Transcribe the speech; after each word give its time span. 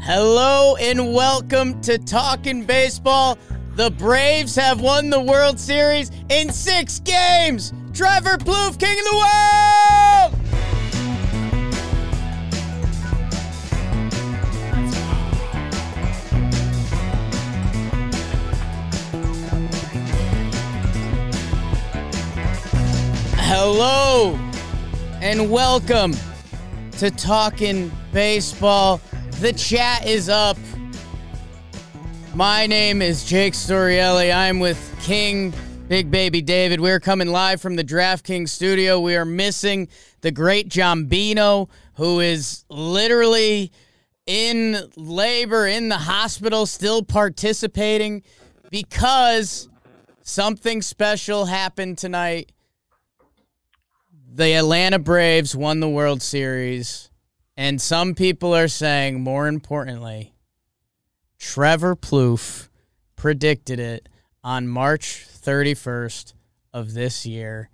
Hello 0.00 0.76
and 0.76 1.12
welcome 1.14 1.80
to 1.80 1.98
Talking 1.98 2.64
Baseball. 2.64 3.36
The 3.74 3.90
Braves 3.90 4.54
have 4.54 4.80
won 4.80 5.10
the 5.10 5.20
World 5.20 5.58
Series 5.58 6.10
in 6.28 6.52
six 6.52 7.00
games. 7.00 7.72
Trevor 7.92 8.38
Plouffe, 8.38 8.78
King 8.78 8.96
of 8.98 9.04
the 9.04 9.16
World! 9.16 10.46
Hello 23.48 24.38
and 25.20 25.50
welcome 25.50 26.12
to 26.92 27.10
Talking 27.10 27.90
Baseball. 28.12 29.00
The 29.40 29.52
chat 29.52 30.06
is 30.06 30.30
up. 30.30 30.56
My 32.34 32.66
name 32.66 33.02
is 33.02 33.22
Jake 33.22 33.52
Storielli. 33.52 34.34
I'm 34.34 34.60
with 34.60 34.78
King 35.02 35.52
Big 35.88 36.10
Baby 36.10 36.40
David. 36.40 36.80
We're 36.80 37.00
coming 37.00 37.28
live 37.28 37.60
from 37.60 37.76
the 37.76 37.84
DraftKings 37.84 38.48
studio. 38.48 38.98
We 38.98 39.14
are 39.14 39.26
missing 39.26 39.88
the 40.22 40.30
great 40.30 40.70
Jombino, 40.70 41.68
who 41.96 42.20
is 42.20 42.64
literally 42.70 43.72
in 44.24 44.78
labor 44.96 45.66
in 45.66 45.90
the 45.90 45.98
hospital, 45.98 46.64
still 46.64 47.02
participating 47.02 48.22
because 48.70 49.68
something 50.22 50.80
special 50.80 51.44
happened 51.44 51.98
tonight. 51.98 52.52
The 54.32 54.54
Atlanta 54.54 54.98
Braves 54.98 55.54
won 55.54 55.80
the 55.80 55.90
World 55.90 56.22
Series. 56.22 57.10
And 57.56 57.80
some 57.80 58.14
people 58.14 58.54
are 58.54 58.68
saying, 58.68 59.20
more 59.20 59.48
importantly, 59.48 60.34
Trevor 61.38 61.96
Plouffe 61.96 62.68
predicted 63.16 63.80
it 63.80 64.08
on 64.44 64.68
March 64.68 65.26
31st 65.30 66.34
of 66.72 66.92
this 66.92 67.24
year. 67.24 67.70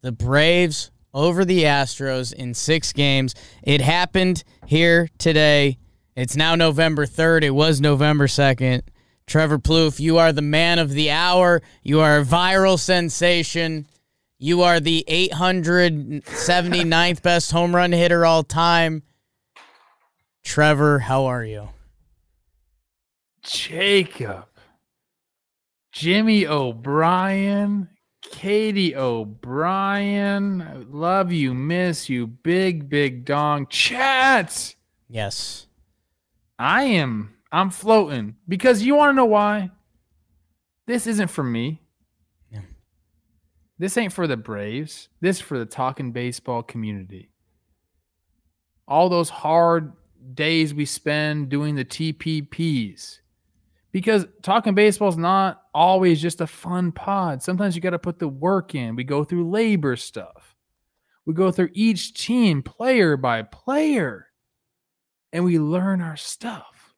The 0.00 0.12
Braves 0.12 0.90
over 1.14 1.44
the 1.44 1.64
Astros 1.64 2.32
in 2.32 2.54
six 2.54 2.92
games. 2.92 3.34
It 3.62 3.80
happened 3.80 4.44
here 4.66 5.08
today. 5.18 5.78
It's 6.16 6.36
now 6.36 6.54
November 6.54 7.06
3rd. 7.06 7.42
It 7.42 7.50
was 7.50 7.80
November 7.80 8.26
2nd. 8.26 8.82
Trevor 9.26 9.58
Plouffe, 9.58 10.00
you 10.00 10.18
are 10.18 10.32
the 10.32 10.42
man 10.42 10.78
of 10.78 10.90
the 10.90 11.10
hour. 11.10 11.62
You 11.82 12.00
are 12.00 12.18
a 12.18 12.24
viral 12.24 12.78
sensation. 12.78 13.86
You 14.42 14.62
are 14.62 14.80
the 14.80 15.04
879th 15.08 17.22
best 17.22 17.52
home 17.52 17.76
run 17.76 17.92
hitter 17.92 18.26
all 18.26 18.42
time. 18.42 19.04
Trevor, 20.42 20.98
how 20.98 21.26
are 21.26 21.44
you? 21.44 21.68
Jacob, 23.44 24.46
Jimmy 25.92 26.44
O'Brien, 26.44 27.88
Katie 28.20 28.96
O'Brien. 28.96 30.60
I 30.60 30.74
love 30.74 31.30
you, 31.30 31.54
miss 31.54 32.08
you, 32.08 32.26
big, 32.26 32.88
big 32.88 33.24
dong. 33.24 33.68
Chats. 33.68 34.74
Yes. 35.08 35.68
I 36.58 36.82
am. 36.82 37.36
I'm 37.52 37.70
floating 37.70 38.34
because 38.48 38.82
you 38.82 38.96
want 38.96 39.12
to 39.12 39.14
know 39.14 39.24
why? 39.24 39.70
This 40.88 41.06
isn't 41.06 41.28
for 41.28 41.44
me. 41.44 41.81
This 43.82 43.96
ain't 43.96 44.12
for 44.12 44.28
the 44.28 44.36
Braves. 44.36 45.08
This 45.20 45.38
is 45.38 45.42
for 45.42 45.58
the 45.58 45.66
talking 45.66 46.12
baseball 46.12 46.62
community. 46.62 47.32
All 48.86 49.08
those 49.08 49.28
hard 49.28 49.94
days 50.34 50.72
we 50.72 50.84
spend 50.84 51.48
doing 51.48 51.74
the 51.74 51.84
TPPs. 51.84 53.18
Because 53.90 54.24
talking 54.40 54.76
baseball 54.76 55.08
is 55.08 55.16
not 55.16 55.64
always 55.74 56.22
just 56.22 56.40
a 56.40 56.46
fun 56.46 56.92
pod. 56.92 57.42
Sometimes 57.42 57.74
you 57.74 57.82
got 57.82 57.90
to 57.90 57.98
put 57.98 58.20
the 58.20 58.28
work 58.28 58.76
in. 58.76 58.94
We 58.94 59.02
go 59.02 59.24
through 59.24 59.50
labor 59.50 59.96
stuff. 59.96 60.54
We 61.26 61.34
go 61.34 61.50
through 61.50 61.70
each 61.72 62.14
team 62.14 62.62
player 62.62 63.16
by 63.16 63.42
player 63.42 64.28
and 65.32 65.44
we 65.44 65.58
learn 65.58 66.00
our 66.00 66.16
stuff. 66.16 66.94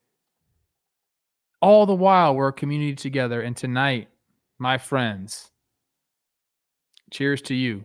All 1.63 1.87
the 1.87 1.95
while, 1.95 2.35
we're 2.35 2.49
a 2.49 2.53
community 2.53 2.95
together. 2.95 3.41
And 3.41 3.57
tonight, 3.57 4.09
my 4.59 4.77
friends, 4.77 5.51
cheers 7.15 7.41
to 7.43 7.55
you. 7.55 7.85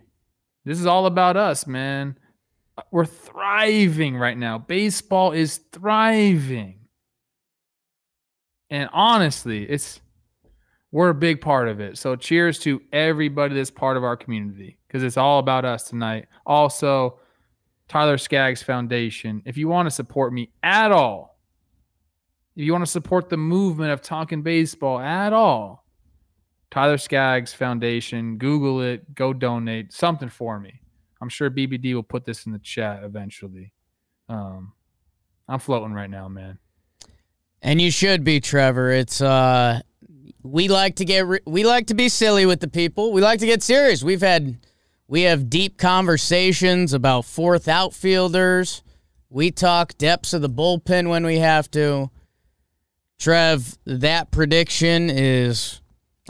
This 0.64 0.80
is 0.80 0.86
all 0.86 1.06
about 1.06 1.36
us, 1.36 1.66
man. 1.66 2.18
We're 2.90 3.06
thriving 3.06 4.16
right 4.16 4.36
now. 4.36 4.58
Baseball 4.58 5.32
is 5.32 5.58
thriving. 5.72 6.80
And 8.68 8.90
honestly, 8.92 9.64
it's 9.64 10.00
we're 10.92 11.10
a 11.10 11.14
big 11.14 11.40
part 11.40 11.68
of 11.68 11.80
it. 11.80 11.98
So 11.98 12.16
cheers 12.16 12.58
to 12.60 12.82
everybody 12.92 13.54
that's 13.54 13.70
part 13.70 13.96
of 13.96 14.04
our 14.04 14.16
community 14.16 14.78
because 14.86 15.02
it's 15.02 15.16
all 15.16 15.38
about 15.38 15.64
us 15.64 15.84
tonight. 15.84 16.26
Also, 16.44 17.20
Tyler 17.88 18.18
Skaggs 18.18 18.62
Foundation. 18.62 19.42
If 19.44 19.56
you 19.56 19.68
want 19.68 19.86
to 19.86 19.90
support 19.90 20.32
me 20.32 20.50
at 20.62 20.90
all, 20.90 21.38
if 22.56 22.64
you 22.64 22.72
want 22.72 22.84
to 22.84 22.90
support 22.90 23.28
the 23.28 23.36
movement 23.36 23.92
of 23.92 24.02
talking 24.02 24.42
baseball 24.42 24.98
at 24.98 25.32
all, 25.32 25.84
Tyler 26.70 26.98
Skaggs 26.98 27.52
Foundation, 27.52 28.36
Google 28.38 28.80
it, 28.80 29.14
go 29.14 29.32
donate 29.32 29.92
something 29.92 30.28
for 30.28 30.60
me. 30.60 30.80
I'm 31.20 31.28
sure 31.28 31.50
BBD 31.50 31.94
will 31.94 32.02
put 32.02 32.24
this 32.24 32.46
in 32.46 32.52
the 32.52 32.58
chat 32.58 33.02
eventually. 33.02 33.72
Um, 34.28 34.72
I'm 35.48 35.58
floating 35.58 35.92
right 35.92 36.08
now, 36.08 36.28
man. 36.28 36.58
And 37.60 37.80
you 37.80 37.90
should 37.90 38.24
be, 38.24 38.40
Trevor. 38.40 38.90
It's 38.90 39.20
uh 39.20 39.80
we 40.42 40.68
like 40.68 40.96
to 40.96 41.04
get 41.04 41.26
re- 41.26 41.40
we 41.44 41.64
like 41.64 41.88
to 41.88 41.94
be 41.94 42.08
silly 42.08 42.46
with 42.46 42.60
the 42.60 42.68
people. 42.68 43.12
We 43.12 43.20
like 43.20 43.40
to 43.40 43.46
get 43.46 43.62
serious. 43.62 44.02
We've 44.02 44.22
had 44.22 44.58
we 45.06 45.22
have 45.22 45.50
deep 45.50 45.76
conversations 45.76 46.92
about 46.92 47.24
fourth 47.24 47.68
outfielders. 47.68 48.82
We 49.28 49.50
talk 49.50 49.98
depths 49.98 50.32
of 50.32 50.40
the 50.40 50.48
bullpen 50.48 51.08
when 51.10 51.26
we 51.26 51.38
have 51.38 51.70
to. 51.72 52.10
Trev, 53.18 53.76
that 53.84 54.30
prediction 54.30 55.10
is 55.10 55.79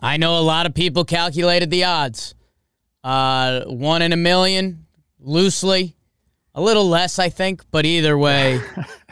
I 0.01 0.17
know 0.17 0.39
a 0.39 0.41
lot 0.41 0.67
of 0.67 0.75
people 0.75 1.05
calculated 1.05 1.71
the 1.71 1.85
odds. 1.85 2.35
Uh, 3.05 3.65
one 3.65 4.03
in 4.03 4.13
a 4.13 4.17
million, 4.17 4.87
loosely. 5.19 5.97
A 6.55 6.61
little 6.61 6.89
less, 6.89 7.19
I 7.19 7.29
think, 7.29 7.63
but 7.71 7.85
either 7.85 8.17
way, 8.17 8.61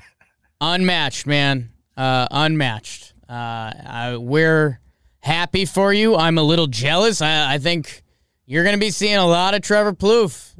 unmatched, 0.61 1.27
man. 1.27 1.71
Uh, 1.97 2.27
unmatched. 2.31 3.13
Uh, 3.29 3.33
I, 3.33 4.17
we're 4.19 4.81
happy 5.21 5.65
for 5.65 5.93
you. 5.93 6.17
I'm 6.17 6.39
a 6.39 6.43
little 6.43 6.67
jealous. 6.67 7.21
I, 7.21 7.55
I 7.55 7.59
think 7.59 8.03
you're 8.47 8.65
going 8.65 8.75
to 8.75 8.81
be 8.81 8.91
seeing 8.91 9.17
a 9.17 9.27
lot 9.27 9.55
of 9.55 9.63
Trevor 9.63 9.93
Plouffe. 9.93 10.55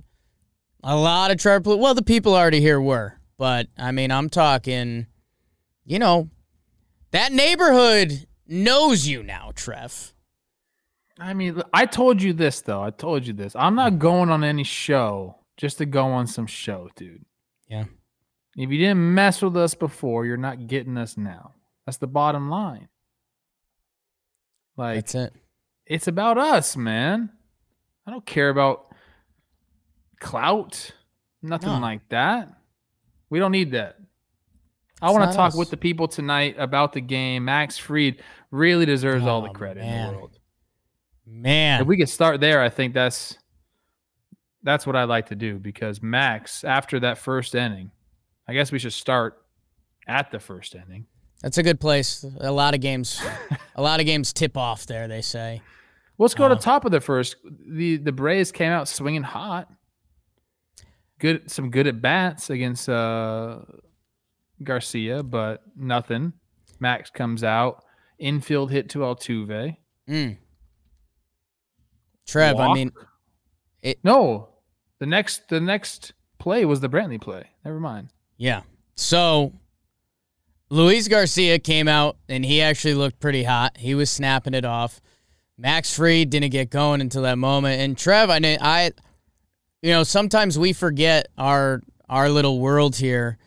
A 0.85 0.95
lot 0.95 1.31
of 1.31 1.39
Trevor 1.39 1.63
Plouffe. 1.63 1.79
Well, 1.79 1.95
the 1.95 2.03
people 2.03 2.35
already 2.35 2.61
here 2.61 2.81
were, 2.81 3.19
but 3.39 3.69
I 3.77 3.93
mean, 3.93 4.11
I'm 4.11 4.29
talking, 4.29 5.07
you 5.85 5.99
know, 5.99 6.29
that 7.11 7.33
neighborhood 7.33 8.27
knows 8.47 9.07
you 9.07 9.23
now, 9.23 9.53
Trev. 9.55 10.13
I 11.21 11.35
mean, 11.35 11.63
I 11.73 11.87
told 11.87 12.23
you 12.23 12.33
this 12.33 12.61
though. 12.61 12.83
I 12.83 12.91
told 12.91 13.27
you 13.27 13.33
this. 13.33 13.55
I'm 13.57 13.75
not 13.75 13.99
going 13.99 14.31
on 14.31 14.45
any 14.45 14.65
show 14.65 15.37
just 15.57 15.79
to 15.79 15.87
go 15.87 16.07
on 16.07 16.27
some 16.27 16.47
show, 16.47 16.89
dude. 16.97 17.25
Yeah. 17.69 17.85
If 18.57 18.71
you 18.71 18.79
didn't 18.79 19.15
mess 19.15 19.43
with 19.43 19.57
us 19.57 19.75
before, 19.75 20.27
you're 20.27 20.37
not 20.37 20.67
getting 20.67 20.97
us 20.97 21.17
now. 21.17 21.55
That's 21.87 21.99
the 21.99 22.07
bottom 22.07 22.49
line. 22.51 22.89
Like 24.77 24.97
That's 24.97 25.15
it. 25.15 25.33
it's 25.87 26.07
about 26.09 26.39
us, 26.39 26.77
man. 26.77 27.31
I 28.07 28.11
don't 28.11 28.25
care 28.27 28.49
about 28.49 28.95
clout, 30.21 30.93
nothing 31.43 31.69
No. 31.69 31.79
like 31.81 32.09
that. 32.11 32.53
We 33.31 33.39
don't 33.39 33.53
need 33.53 33.73
that. 33.73 33.97
I 35.01 35.11
want 35.11 35.31
to 35.31 35.37
talk 35.37 35.49
us. 35.53 35.57
with 35.57 35.71
the 35.71 35.77
people 35.77 36.09
tonight 36.09 36.57
about 36.59 36.93
the 36.93 37.01
game. 37.01 37.45
Max 37.45 37.77
Fried 37.79 38.23
really 38.51 38.87
deserves 38.87 39.25
all 39.27 39.43
the 39.43 39.51
Oh, 39.51 39.53
credit 39.53 39.83
in 39.85 40.07
the 40.13 40.19
world. 40.19 40.38
Man. 41.31 41.81
If 41.83 41.87
we 41.87 41.97
could 41.97 42.09
start 42.09 42.41
there, 42.41 42.63
I 42.63 42.69
think 42.69 42.95
that's 42.95 43.37
that's 44.63 44.87
what 44.87 44.97
I'd 44.97 45.05
like 45.05 45.27
to 45.27 45.35
do 45.37 45.59
because 45.59 46.03
Max, 46.03 46.65
after 46.65 46.99
that 47.01 47.19
first 47.19 47.55
inning, 47.55 47.91
I 48.49 48.55
guess 48.55 48.73
we 48.73 48.79
should 48.79 48.93
start 48.93 49.43
at 50.07 50.31
the 50.31 50.41
first 50.41 50.75
inning. 50.75 51.07
That's 51.43 51.59
a 51.59 51.63
good 51.63 51.79
place. 51.81 52.25
A 52.41 52.51
lot 52.51 52.75
of 52.75 52.81
games, 52.81 53.23
a 53.77 53.83
lot 53.83 54.01
of 54.01 54.07
games 54.07 54.33
tip 54.33 54.57
off 54.57 54.87
there. 54.87 55.07
They 55.07 55.23
say. 55.23 55.63
Let's 56.21 56.35
go 56.35 56.47
Uh, 56.47 56.49
to 56.49 56.57
top 56.57 56.85
of 56.85 56.91
the 56.91 57.01
first. 57.01 57.37
The 57.45 57.99
the 57.99 58.11
Braves 58.13 58.51
came 58.51 58.73
out 58.73 58.89
swinging 58.89 59.23
hot. 59.23 59.71
Good, 61.21 61.51
some 61.51 61.71
good 61.71 61.87
at 61.87 62.01
bats 62.01 62.49
against 62.51 62.89
uh, 62.89 63.61
Garcia, 64.63 65.23
but 65.23 65.63
nothing. 65.77 66.33
Max 66.81 67.11
comes 67.11 67.43
out, 67.45 67.85
infield 68.19 68.71
hit 68.71 68.89
to 68.91 69.01
Altuve. 69.01 69.77
Mm. 70.09 70.39
Trev, 72.29 72.61
I 72.61 72.75
mean, 72.75 72.93
it. 73.83 73.99
No, 74.05 74.49
the 75.01 75.07
next 75.07 75.49
the 75.49 75.61
next 75.61 76.13
play 76.39 76.65
was 76.67 76.81
the 76.81 76.89
Brantley 76.89 77.21
play. 77.21 77.45
Never 77.65 77.81
mind. 77.81 78.11
Yeah. 78.37 78.63
So, 78.95 79.55
Luis 80.69 81.09
Garcia 81.09 81.59
came 81.59 81.89
out 81.89 82.19
and 82.29 82.45
he 82.45 82.61
actually 82.61 82.95
looked 82.95 83.19
pretty 83.19 83.45
hot. 83.45 83.79
He 83.79 83.95
was 83.95 84.11
snapping 84.11 84.55
it 84.55 84.67
off. 84.67 85.01
Max 85.57 85.97
Fried 85.97 86.29
didn't 86.31 86.51
get 86.51 86.71
going 86.71 87.01
until 87.01 87.23
that 87.23 87.39
moment. 87.39 87.81
And 87.81 87.97
Trev, 87.97 88.29
I, 88.29 88.39
I, 88.61 88.93
you 89.83 89.91
know, 89.91 90.03
sometimes 90.03 90.59
we 90.59 90.73
forget 90.73 91.29
our 91.39 91.83
our 92.11 92.29
little 92.29 92.61
world 92.61 92.97
here. 92.97 93.39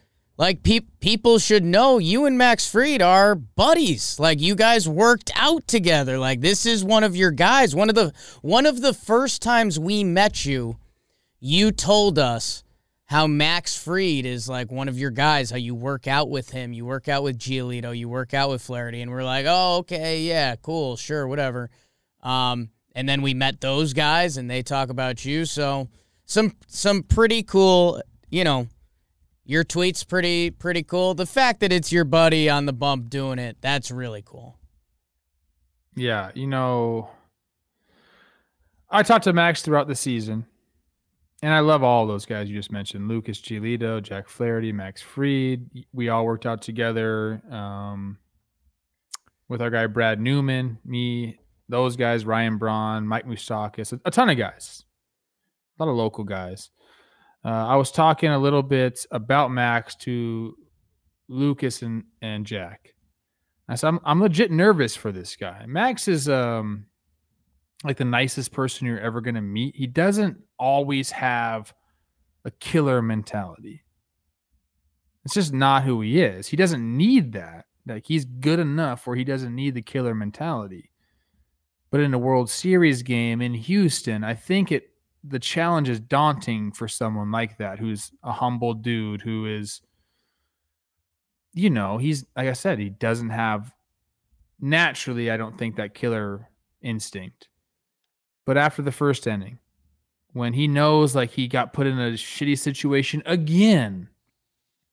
Like 0.41 0.63
pe- 0.63 0.79
people 1.01 1.37
should 1.37 1.63
know 1.63 1.99
you 1.99 2.25
and 2.25 2.35
Max 2.35 2.67
Fried 2.67 2.99
are 2.99 3.35
buddies. 3.35 4.19
Like 4.19 4.41
you 4.41 4.55
guys 4.55 4.89
worked 4.89 5.29
out 5.35 5.67
together. 5.67 6.17
Like 6.17 6.41
this 6.41 6.65
is 6.65 6.83
one 6.83 7.03
of 7.03 7.15
your 7.15 7.29
guys. 7.29 7.75
One 7.75 7.89
of 7.89 7.95
the 7.95 8.11
one 8.41 8.65
of 8.65 8.81
the 8.81 8.91
first 8.91 9.43
times 9.43 9.77
we 9.77 10.03
met 10.03 10.43
you, 10.43 10.77
you 11.39 11.71
told 11.71 12.17
us 12.17 12.63
how 13.05 13.27
Max 13.27 13.77
Fried 13.77 14.25
is 14.25 14.49
like 14.49 14.71
one 14.71 14.89
of 14.89 14.97
your 14.97 15.11
guys, 15.11 15.51
how 15.51 15.57
you 15.57 15.75
work 15.75 16.07
out 16.07 16.31
with 16.31 16.49
him, 16.49 16.73
you 16.73 16.87
work 16.87 17.07
out 17.07 17.21
with 17.21 17.37
Giolito, 17.37 17.95
you 17.95 18.09
work 18.09 18.33
out 18.33 18.49
with 18.49 18.63
Flaherty, 18.63 19.03
and 19.03 19.11
we're 19.11 19.23
like, 19.23 19.45
oh, 19.47 19.77
okay, 19.81 20.21
yeah, 20.21 20.55
cool, 20.55 20.97
sure, 20.97 21.27
whatever. 21.27 21.69
Um, 22.23 22.71
and 22.95 23.07
then 23.07 23.21
we 23.21 23.35
met 23.35 23.61
those 23.61 23.93
guys, 23.93 24.37
and 24.37 24.49
they 24.49 24.63
talk 24.63 24.89
about 24.89 25.23
you. 25.23 25.45
So 25.45 25.87
some 26.25 26.55
some 26.65 27.03
pretty 27.03 27.43
cool, 27.43 28.01
you 28.31 28.43
know, 28.43 28.65
your 29.43 29.63
tweet's 29.63 30.03
pretty 30.03 30.51
pretty 30.51 30.83
cool. 30.83 31.13
The 31.13 31.25
fact 31.25 31.59
that 31.61 31.71
it's 31.71 31.91
your 31.91 32.05
buddy 32.05 32.49
on 32.49 32.65
the 32.65 32.73
bump 32.73 33.09
doing 33.09 33.39
it, 33.39 33.57
that's 33.61 33.91
really 33.91 34.21
cool. 34.21 34.57
Yeah, 35.95 36.31
you 36.33 36.47
know, 36.47 37.09
I 38.89 39.03
talked 39.03 39.25
to 39.25 39.33
Max 39.33 39.61
throughout 39.61 39.87
the 39.87 39.95
season 39.95 40.45
and 41.41 41.53
I 41.53 41.59
love 41.59 41.83
all 41.83 42.05
those 42.05 42.25
guys 42.25 42.49
you 42.49 42.55
just 42.55 42.71
mentioned: 42.71 43.07
Lucas 43.07 43.41
Giolito, 43.41 44.01
Jack 44.01 44.29
Flaherty, 44.29 44.71
Max 44.71 45.01
Fried. 45.01 45.67
We 45.91 46.09
all 46.09 46.25
worked 46.25 46.45
out 46.45 46.61
together 46.61 47.41
um, 47.49 48.19
with 49.47 49.61
our 49.61 49.69
guy 49.69 49.87
Brad 49.87 50.21
Newman, 50.21 50.77
me, 50.85 51.39
those 51.67 51.95
guys, 51.95 52.25
Ryan 52.25 52.57
Braun, 52.57 53.07
Mike 53.07 53.25
Moustakas, 53.25 53.91
a, 53.93 53.99
a 54.05 54.11
ton 54.11 54.29
of 54.29 54.37
guys, 54.37 54.83
a 55.79 55.83
lot 55.83 55.89
of 55.89 55.97
local 55.97 56.23
guys. 56.23 56.69
Uh, 57.43 57.49
I 57.67 57.75
was 57.75 57.91
talking 57.91 58.29
a 58.29 58.39
little 58.39 58.63
bit 58.63 59.05
about 59.11 59.51
Max 59.51 59.95
to 59.97 60.55
Lucas 61.27 61.81
and 61.81 62.03
and 62.21 62.45
Jack. 62.45 62.93
I 63.67 63.75
said 63.75 63.87
I'm 63.87 63.99
I'm 64.03 64.21
legit 64.21 64.51
nervous 64.51 64.95
for 64.95 65.11
this 65.11 65.35
guy. 65.35 65.65
Max 65.65 66.07
is 66.07 66.29
um 66.29 66.85
like 67.83 67.97
the 67.97 68.05
nicest 68.05 68.51
person 68.51 68.85
you're 68.85 68.99
ever 68.99 69.21
going 69.21 69.35
to 69.35 69.41
meet. 69.41 69.75
He 69.75 69.87
doesn't 69.87 70.37
always 70.59 71.09
have 71.09 71.73
a 72.45 72.51
killer 72.51 73.01
mentality. 73.01 73.83
It's 75.25 75.33
just 75.33 75.53
not 75.53 75.83
who 75.83 76.01
he 76.01 76.21
is. 76.21 76.47
He 76.47 76.57
doesn't 76.57 76.97
need 76.97 77.33
that. 77.33 77.65
Like 77.87 78.05
he's 78.05 78.25
good 78.25 78.59
enough 78.59 79.07
where 79.07 79.15
he 79.15 79.23
doesn't 79.23 79.55
need 79.55 79.73
the 79.73 79.81
killer 79.81 80.13
mentality. 80.13 80.91
But 81.89 82.01
in 82.01 82.13
a 82.13 82.19
World 82.19 82.49
Series 82.49 83.03
game 83.03 83.41
in 83.41 83.53
Houston, 83.53 84.23
I 84.23 84.33
think 84.33 84.71
it 84.71 84.90
the 85.23 85.39
challenge 85.39 85.89
is 85.89 85.99
daunting 85.99 86.71
for 86.71 86.87
someone 86.87 87.31
like 87.31 87.57
that 87.57 87.79
who's 87.79 88.11
a 88.23 88.31
humble 88.31 88.73
dude 88.73 89.21
who 89.21 89.45
is 89.45 89.81
you 91.53 91.69
know, 91.69 91.97
he's 91.97 92.25
like 92.35 92.47
I 92.47 92.53
said, 92.53 92.79
he 92.79 92.89
doesn't 92.89 93.29
have 93.29 93.73
naturally 94.59 95.29
I 95.29 95.37
don't 95.37 95.57
think 95.57 95.75
that 95.75 95.93
killer 95.93 96.49
instinct. 96.81 97.49
But 98.45 98.57
after 98.57 98.81
the 98.81 98.91
first 98.91 99.27
inning, 99.27 99.59
when 100.33 100.53
he 100.53 100.67
knows 100.67 101.15
like 101.15 101.31
he 101.31 101.47
got 101.47 101.73
put 101.73 101.87
in 101.87 101.99
a 101.99 102.11
shitty 102.11 102.57
situation 102.57 103.21
again, 103.25 104.09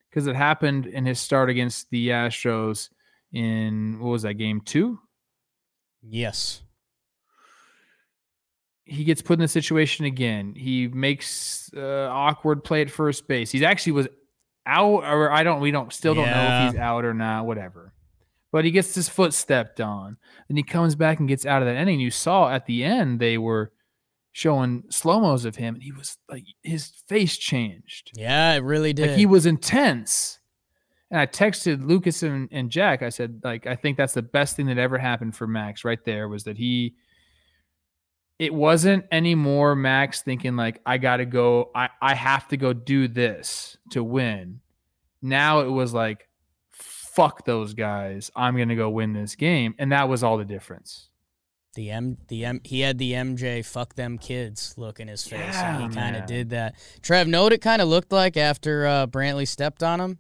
because 0.09 0.27
it 0.27 0.37
happened 0.37 0.87
in 0.87 1.07
his 1.07 1.21
start 1.21 1.49
against 1.49 1.89
the 1.91 2.09
Astros 2.09 2.89
in 3.33 3.99
what 4.01 4.11
was 4.11 4.23
that 4.23 4.35
game 4.35 4.61
two? 4.61 4.99
Yes. 6.03 6.63
He 8.89 9.05
gets 9.05 9.23
put 9.23 9.35
in 9.35 9.41
the 9.41 9.49
situation 9.49 10.05
again. 10.05 10.55
He 10.57 10.89
makes 10.89 11.71
uh, 11.77 12.09
awkward 12.11 12.65
play 12.65 12.83
at 12.83 12.91
first 12.91 13.29
base. 13.29 13.51
He 13.51 13.65
actually 13.65 13.93
was 13.93 14.09
out, 14.67 15.05
or 15.05 15.31
I 15.31 15.43
don't. 15.43 15.61
We 15.61 15.71
don't 15.71 15.93
still 15.93 16.15
don't 16.15 16.25
yeah. 16.25 16.61
know 16.61 16.67
if 16.67 16.73
he's 16.73 16.81
out 16.81 17.05
or 17.05 17.15
not. 17.15 17.47
Whatever 17.47 17.93
but 18.51 18.65
he 18.65 18.71
gets 18.71 18.95
his 18.95 19.09
foot 19.09 19.35
stepped 19.35 19.81
on. 19.81 20.17
Then 20.49 20.57
he 20.57 20.63
comes 20.63 20.95
back 20.95 21.19
and 21.19 21.29
gets 21.29 21.47
out 21.47 21.63
of 21.63 21.69
that 21.69 21.77
inning. 21.77 22.01
You 22.01 22.11
saw 22.11 22.51
at 22.51 22.67
the 22.67 22.85
end 22.85 23.21
they 23.21 23.39
were 23.39 23.73
showing 24.33 24.85
slow 24.91 25.21
mos 25.21 25.45
of 25.45 25.57
him, 25.57 25.75
and 25.75 25.83
he 25.83 25.93
was 25.93 26.17
like 26.29 26.45
his 26.63 26.93
face 27.09 27.37
changed. 27.37 28.13
Yeah, 28.15 28.55
it 28.55 28.63
really 28.63 28.93
did. 28.93 29.09
Like 29.09 29.19
he 29.19 29.27
was 29.27 29.47
intense. 29.47 30.39
And 31.11 31.19
I 31.19 31.27
texted 31.27 31.87
Lucas 31.87 32.23
and, 32.23 32.49
and 32.53 32.71
Jack. 32.71 33.03
I 33.03 33.09
said, 33.09 33.41
like, 33.43 33.67
I 33.67 33.77
think 33.77 33.97
that's 33.97 34.13
the 34.13 34.21
best 34.21 34.57
thing 34.57 34.67
that 34.67 34.77
ever 34.77 34.99
happened 34.99 35.35
for 35.35 35.47
Max 35.47 35.83
right 35.83 36.05
there 36.05 36.29
was 36.29 36.45
that 36.45 36.59
he 36.59 36.97
it 38.39 38.55
wasn't 38.55 39.05
anymore 39.11 39.75
Max 39.75 40.23
thinking 40.23 40.57
like 40.57 40.81
I 40.87 40.99
gotta 40.99 41.27
go, 41.27 41.71
I, 41.75 41.89
I 42.01 42.15
have 42.15 42.49
to 42.49 42.57
go 42.57 42.73
do 42.73 43.09
this 43.09 43.77
to 43.91 44.03
win. 44.05 44.61
Now 45.21 45.61
it 45.61 45.69
was 45.69 45.93
like 45.93 46.29
fuck 47.19 47.45
those 47.45 47.75
guys. 47.75 48.31
I'm 48.37 48.55
going 48.55 48.69
to 48.69 48.77
go 48.77 48.89
win 48.89 49.13
this 49.13 49.35
game. 49.35 49.75
And 49.77 49.91
that 49.91 50.09
was 50.09 50.23
all 50.23 50.39
the 50.39 50.45
difference. 50.45 51.11
The 51.75 51.91
M, 51.91 52.17
the 52.29 52.45
M, 52.45 52.61
he 52.63 52.81
had 52.81 52.99
the 52.99 53.13
MJ 53.13 53.65
"fuck 53.65 53.95
them 53.95 54.19
kids" 54.19 54.75
look 54.77 55.01
in 55.01 55.07
his 55.07 55.27
face, 55.27 55.41
yeah, 55.41 55.83
and 55.83 55.93
he 55.93 55.97
kind 55.97 56.17
of 56.17 56.27
did 56.27 56.51
that. 56.51 56.75
Trev, 57.03 57.29
know 57.29 57.43
what 57.45 57.53
it 57.53 57.61
kind 57.61 57.83
of 57.83 57.89
looked 57.89 58.11
like 58.11 58.37
after 58.37 58.87
uh, 58.87 59.07
Brantley 59.07 59.47
stepped 59.47 59.83
on 59.83 60.01
him? 60.01 60.19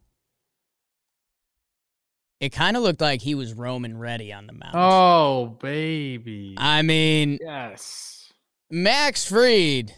It 2.40 2.50
kind 2.50 2.76
of 2.76 2.82
looked 2.82 3.00
like 3.00 3.20
he 3.23 3.35
was 3.35 3.52
Roman 3.55 3.99
ready 3.99 4.32
on 4.32 4.46
the 4.46 4.52
mound. 4.52 4.75
Oh, 4.75 5.56
baby! 5.61 6.55
I 6.56 6.82
mean, 6.82 7.38
yes, 7.40 8.32
Max 8.70 9.29
Fried, 9.29 9.93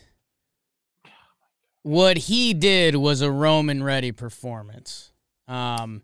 What 1.82 2.16
he 2.16 2.54
did 2.54 2.96
was 2.96 3.20
a 3.20 3.31
Roman 3.31 3.82
ready 3.82 4.12
performance. 4.12 5.12
Um, 5.48 6.02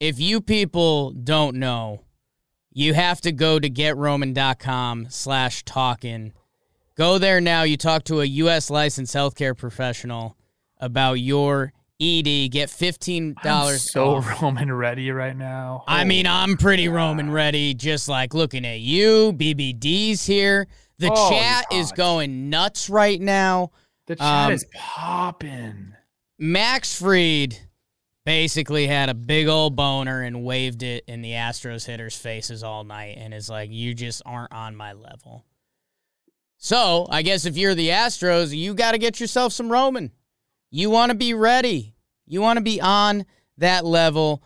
if 0.00 0.18
you 0.20 0.40
people 0.40 1.12
don't 1.12 1.56
know, 1.56 2.04
you 2.72 2.92
have 2.94 3.20
to 3.22 3.32
go 3.32 3.58
to 3.58 3.70
getroman.com 3.70 5.06
slash 5.10 5.62
talking. 5.64 6.32
Go 6.96 7.18
there 7.18 7.40
now. 7.40 7.62
You 7.62 7.76
talk 7.76 8.04
to 8.04 8.20
a 8.20 8.24
U.S. 8.24 8.68
licensed 8.68 9.14
healthcare 9.14 9.56
professional 9.56 10.36
about 10.78 11.14
your 11.14 11.72
ED. 12.02 12.50
Get 12.50 12.68
fifteen 12.68 13.34
dollars. 13.42 13.90
So 13.90 14.16
off. 14.16 14.42
Roman 14.42 14.72
ready 14.72 15.10
right 15.12 15.36
now. 15.36 15.84
I 15.86 16.04
mean, 16.04 16.26
I'm 16.26 16.56
pretty 16.56 16.86
God. 16.86 16.94
Roman 16.94 17.30
ready. 17.30 17.74
Just 17.74 18.08
like 18.08 18.34
looking 18.34 18.66
at 18.66 18.80
you. 18.80 19.32
BBD's 19.32 20.26
here. 20.26 20.66
The 20.98 21.10
oh, 21.14 21.30
chat 21.30 21.66
is 21.72 21.92
going 21.92 22.50
nuts 22.50 22.90
right 22.90 23.20
now. 23.20 23.70
The 24.06 24.16
chat 24.16 24.46
um, 24.46 24.52
is 24.52 24.66
popping. 24.74 25.94
Max 26.38 26.98
Fried 26.98 27.56
basically 28.24 28.86
had 28.86 29.08
a 29.08 29.14
big 29.14 29.48
old 29.48 29.76
boner 29.76 30.22
and 30.22 30.44
waved 30.44 30.82
it 30.82 31.04
in 31.06 31.22
the 31.22 31.32
Astros 31.32 31.86
hitters' 31.86 32.16
faces 32.16 32.62
all 32.62 32.84
night 32.84 33.16
and 33.18 33.34
is 33.34 33.48
like, 33.48 33.70
you 33.70 33.94
just 33.94 34.22
aren't 34.24 34.52
on 34.52 34.76
my 34.76 34.92
level. 34.92 35.44
So 36.58 37.06
I 37.10 37.22
guess 37.22 37.44
if 37.44 37.56
you're 37.56 37.74
the 37.74 37.88
Astros, 37.88 38.56
you 38.56 38.74
got 38.74 38.92
to 38.92 38.98
get 38.98 39.18
yourself 39.18 39.52
some 39.52 39.70
Roman. 39.70 40.12
You 40.74 40.88
want 40.88 41.10
to 41.10 41.14
be 41.14 41.34
ready. 41.34 41.94
You 42.26 42.40
want 42.40 42.56
to 42.56 42.62
be 42.62 42.80
on 42.80 43.26
that 43.58 43.84
level. 43.84 44.42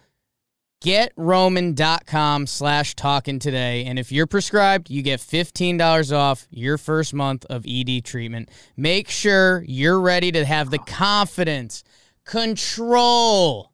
GetRoman.com 0.84 2.48
slash 2.48 2.96
talking 2.96 3.38
today. 3.38 3.84
And 3.84 3.96
if 3.96 4.10
you're 4.10 4.26
prescribed, 4.26 4.90
you 4.90 5.02
get 5.02 5.20
$15 5.20 6.12
off 6.12 6.48
your 6.50 6.78
first 6.78 7.14
month 7.14 7.44
of 7.48 7.64
ED 7.66 8.04
treatment. 8.04 8.50
Make 8.76 9.08
sure 9.08 9.62
you're 9.68 10.00
ready 10.00 10.32
to 10.32 10.44
have 10.44 10.70
the 10.70 10.80
confidence 10.80 11.84
control 12.24 13.70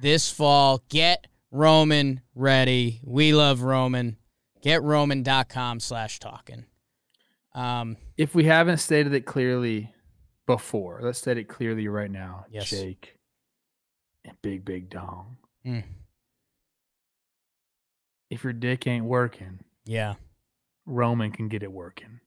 this 0.00 0.30
fall. 0.30 0.80
Get 0.88 1.26
Roman 1.50 2.20
ready. 2.36 3.00
We 3.02 3.34
love 3.34 3.62
Roman. 3.62 4.16
GetRoman.com 4.64 5.80
slash 5.80 6.20
talking. 6.20 6.66
Um, 7.52 7.96
if 8.16 8.32
we 8.32 8.44
haven't 8.44 8.78
stated 8.78 9.12
it 9.12 9.26
clearly 9.26 9.92
before, 10.46 11.00
let's 11.02 11.18
state 11.18 11.38
it 11.38 11.48
clearly 11.48 11.88
right 11.88 12.10
now. 12.10 12.46
Yes. 12.50 12.70
Jake 12.70 13.18
and 14.24 14.40
Big 14.42 14.64
Big 14.64 14.90
Dong. 14.90 15.36
Mm. 15.64 15.84
If 18.30 18.44
your 18.44 18.52
dick 18.52 18.86
ain't 18.86 19.04
working, 19.04 19.60
yeah, 19.84 20.14
Roman 20.84 21.30
can 21.30 21.48
get 21.48 21.62
it 21.62 21.72
working. 21.72 22.20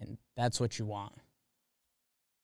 And 0.00 0.18
that's 0.36 0.60
what 0.60 0.78
you 0.78 0.86
want. 0.86 1.12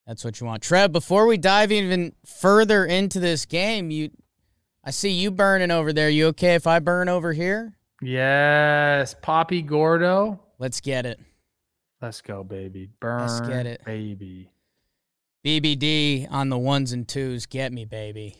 That's 0.06 0.24
what 0.24 0.40
you 0.40 0.46
want. 0.46 0.62
Trev, 0.62 0.92
before 0.92 1.26
we 1.26 1.36
dive 1.36 1.70
even 1.70 2.14
further 2.24 2.84
into 2.84 3.20
this 3.20 3.46
game, 3.46 3.90
you 3.90 4.10
I 4.84 4.90
see 4.90 5.10
you 5.10 5.30
burning 5.30 5.70
over 5.70 5.92
there. 5.92 6.10
You 6.10 6.26
okay 6.28 6.54
if 6.54 6.66
I 6.66 6.80
burn 6.80 7.08
over 7.08 7.32
here? 7.32 7.76
Yes, 8.00 9.14
Poppy 9.22 9.62
Gordo. 9.62 10.40
Let's 10.58 10.80
get 10.80 11.06
it. 11.06 11.20
Let's 12.02 12.20
go, 12.20 12.42
baby. 12.42 12.90
Burn. 13.00 13.20
Let's 13.20 13.40
get 13.40 13.64
it. 13.66 13.84
Baby. 13.84 14.50
BBD 15.46 16.30
on 16.30 16.48
the 16.48 16.58
ones 16.58 16.92
and 16.92 17.06
twos. 17.08 17.46
Get 17.46 17.72
me, 17.72 17.84
baby. 17.84 18.36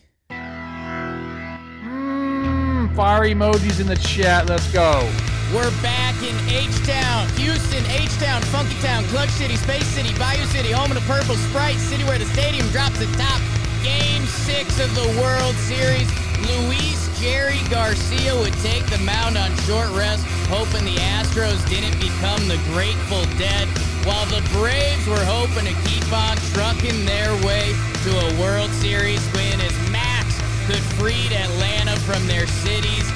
some 2.92 2.96
fire 2.96 3.22
emojis 3.22 3.80
in 3.80 3.86
the 3.86 3.96
chat. 3.96 4.48
Let's 4.48 4.70
go. 4.72 5.08
We're 5.54 5.70
back 5.82 6.16
in 6.22 6.34
H-Town, 6.48 7.28
Houston, 7.36 7.84
H-Town, 7.86 8.42
Funky 8.50 8.74
Town, 8.80 9.04
Clutch 9.04 9.28
City, 9.30 9.56
Space 9.56 9.86
City, 9.86 10.16
Bayou 10.18 10.44
City, 10.46 10.72
home 10.72 10.90
of 10.90 10.96
the 10.96 11.06
Purple 11.06 11.36
Sprite, 11.36 11.76
city 11.76 12.04
where 12.04 12.18
the 12.18 12.24
stadium 12.26 12.66
drops 12.68 12.98
the 12.98 13.06
top. 13.16 13.40
Game 13.82 14.22
six 14.26 14.78
of 14.78 14.94
the 14.94 15.08
World 15.20 15.54
Series. 15.66 16.08
Luis 16.46 17.08
Jerry 17.20 17.60
Garcia 17.70 18.34
would 18.34 18.54
take 18.62 18.86
the 18.86 18.98
mound 18.98 19.36
on 19.36 19.54
short 19.66 19.90
rest, 19.90 20.24
hoping 20.48 20.84
the 20.84 20.96
Astros 21.18 21.58
didn't 21.68 21.98
become 21.98 22.46
the 22.48 22.58
Grateful 22.70 23.22
Dead, 23.38 23.66
while 24.06 24.26
the 24.26 24.42
Braves 24.54 25.06
were 25.06 25.24
hoping 25.26 25.66
to 25.66 25.76
keep 25.88 26.06
on 26.12 26.36
trucking 26.54 27.04
their 27.06 27.30
way 27.46 27.74
to 28.04 28.10
a 28.10 28.40
World 28.40 28.70
Series 28.78 29.22
win 29.34 29.60
as 29.60 29.74
Max 29.90 30.34
could 30.66 30.82
free 30.98 31.26
Atlanta 31.34 31.98
from 32.00 32.26
their 32.26 32.46
city's 32.46 33.12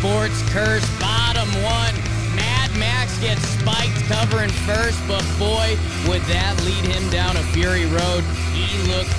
sports 0.00 0.40
curse. 0.50 0.88
Bottom 0.98 1.48
one. 1.62 1.94
Mad 2.34 2.70
Max 2.78 3.18
gets 3.20 3.42
spiked 3.60 4.00
covering 4.08 4.48
first, 4.64 4.96
but 5.06 5.20
boy, 5.38 5.76
would 6.08 6.22
that 6.22 6.56
lead 6.64 6.86
him 6.88 7.04
down 7.10 7.36
a 7.36 7.42
fury 7.52 7.84
road. 7.84 8.24
He 8.56 8.64
looked 8.88 9.12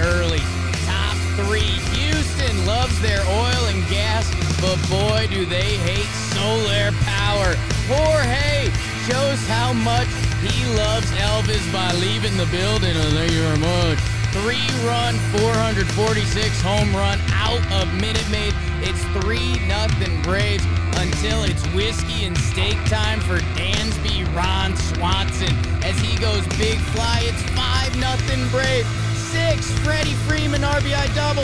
early. 0.00 0.42
Top 0.84 1.16
three. 1.36 1.76
Houston 1.96 2.66
loves 2.66 3.00
their 3.00 3.20
oil 3.28 3.62
and 3.68 3.86
gas, 3.88 4.28
but 4.60 4.76
boy, 4.88 5.26
do 5.30 5.44
they 5.46 5.76
hate 5.84 6.10
solar 6.34 6.92
power. 7.04 7.54
Jorge 7.88 8.70
shows 9.06 9.40
how 9.46 9.72
much 9.72 10.08
he 10.42 10.66
loves 10.74 11.10
Elvis 11.12 11.64
by 11.72 11.92
leaving 11.94 12.36
the 12.36 12.46
building. 12.46 12.96
Oh, 12.96 13.10
thank 13.14 13.32
you 13.32 13.42
very 13.42 13.58
much. 13.58 13.98
Three 14.42 14.68
run, 14.84 15.14
446 15.40 16.60
home 16.60 16.94
run 16.94 17.18
out 17.32 17.62
of 17.72 17.92
Minute 17.94 18.28
Maid. 18.30 18.52
It's 18.82 19.02
3 19.24 19.66
nothing 19.66 20.20
Braves 20.22 20.64
until 20.98 21.44
it's 21.44 21.64
whiskey 21.72 22.24
and 22.24 22.36
steak 22.36 22.76
time 22.84 23.20
for 23.20 23.38
Dansby 23.56 24.26
Ron 24.34 24.76
Swanson. 24.76 25.54
As 25.82 25.98
he 26.00 26.18
goes 26.18 26.46
big 26.58 26.78
fly, 26.92 27.22
it's 27.24 27.42
5 27.56 27.96
nothing 27.98 28.46
Braves. 28.48 29.05
6 29.32 29.70
Freddie 29.80 30.14
Freeman 30.28 30.62
RBI 30.62 31.14
double. 31.14 31.42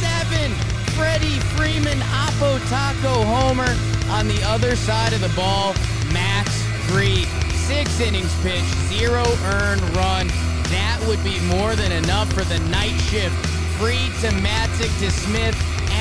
7 0.00 0.50
Freddie 0.92 1.40
Freeman 1.56 1.98
Oppo 2.00 2.58
Taco 2.68 3.24
homer. 3.24 3.74
On 4.10 4.28
the 4.28 4.42
other 4.44 4.76
side 4.76 5.12
of 5.12 5.20
the 5.20 5.32
ball, 5.34 5.74
Max 6.12 6.50
Fried. 6.88 7.26
Six 7.54 8.00
innings 8.00 8.34
pitched, 8.42 8.74
zero 8.92 9.24
earned 9.56 9.80
run. 9.96 10.28
That 10.68 11.02
would 11.06 11.22
be 11.24 11.40
more 11.56 11.74
than 11.74 11.92
enough 11.92 12.30
for 12.32 12.44
the 12.44 12.58
night 12.68 12.98
shift. 13.08 13.34
Fried 13.78 14.12
to 14.20 14.28
Matzek 14.44 14.92
to 15.00 15.10
Smith. 15.10 15.56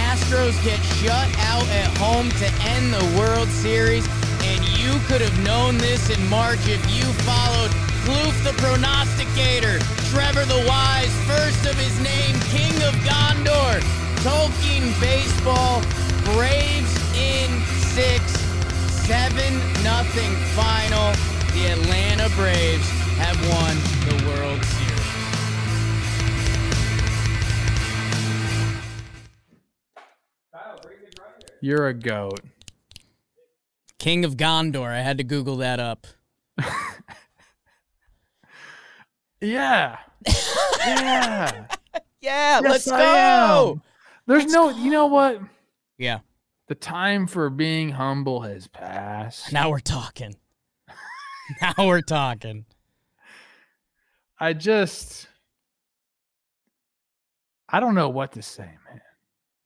Astros 0.09 0.61
get 0.63 0.79
shut 1.00 1.29
out 1.39 1.67
at 1.69 1.95
home 1.97 2.29
to 2.31 2.47
end 2.67 2.93
the 2.93 3.17
World 3.17 3.47
Series. 3.47 4.05
And 4.43 4.63
you 4.77 5.00
could 5.07 5.21
have 5.21 5.38
known 5.45 5.77
this 5.77 6.09
in 6.09 6.27
March 6.27 6.59
if 6.67 6.81
you 6.91 7.05
followed 7.23 7.71
Plouffe 8.05 8.43
the 8.43 8.53
prognosticator, 8.60 9.77
Trevor 10.10 10.46
the 10.46 10.65
Wise, 10.67 11.13
first 11.27 11.65
of 11.67 11.75
his 11.77 12.00
name, 12.01 12.34
King 12.50 12.74
of 12.81 12.96
Gondor, 13.05 13.79
Tolkien 14.25 15.00
Baseball, 15.00 15.81
Braves 16.34 16.96
in 17.15 17.62
six, 17.93 18.24
seven 19.05 19.53
nothing 19.84 20.36
final. 20.55 21.13
The 21.53 21.67
Atlanta 21.74 22.29
Braves 22.36 22.89
have 23.17 23.38
won 23.50 23.75
the 24.08 24.15
World 24.29 24.63
Series. 24.63 24.91
You're 31.62 31.88
a 31.88 31.93
goat. 31.93 32.39
King 34.00 34.25
of 34.25 34.38
Gondor. 34.38 34.89
I 34.89 35.01
had 35.01 35.20
to 35.20 35.24
Google 35.24 35.58
that 35.58 35.79
up. 35.79 36.08
Yeah. 39.41 39.98
yeah. 40.25 41.65
Yeah, 42.24 42.62
Yes, 42.62 42.63
let's 42.63 42.86
go. 42.91 43.81
There's 44.27 44.45
no, 44.45 44.69
you 44.69 44.91
know 44.91 45.07
what? 45.07 45.41
Yeah, 45.98 46.19
The 46.67 46.75
time 46.75 47.25
for 47.25 47.50
being 47.50 47.89
humble 47.89 48.41
has 48.41 48.67
passed. 48.67 49.51
now 49.51 49.71
we're 49.71 49.79
talking. 49.79 50.36
now 51.62 51.74
we're 51.79 52.01
talking. 52.01 52.65
I 54.39 54.53
just, 54.53 55.27
I 57.67 57.79
don't 57.79 57.95
know 57.95 58.10
what 58.10 58.33
to 58.33 58.43
say, 58.43 58.65
man. 58.89 59.01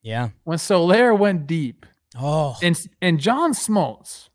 Yeah. 0.02 0.28
When 0.44 0.56
Soler 0.58 1.14
went 1.14 1.46
deep, 1.46 1.84
Oh, 2.18 2.56
and 2.62 2.80
and 3.02 3.20
John 3.20 3.52
Smoltz, 3.52 4.30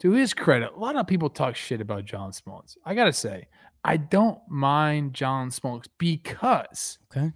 to 0.00 0.12
his 0.12 0.32
credit, 0.34 0.70
a 0.76 0.78
lot 0.78 0.94
of 0.94 1.08
people 1.08 1.28
talk 1.28 1.56
shit 1.56 1.80
about 1.80 2.04
John 2.04 2.30
Smoltz. 2.30 2.76
I 2.84 2.94
gotta 2.94 3.12
say, 3.12 3.48
I 3.84 3.98
don't 3.98 4.40
mind 4.48 5.12
John 5.14 5.50
Smoltz 5.50 5.86
because 5.98 6.98
okay. 7.14 7.32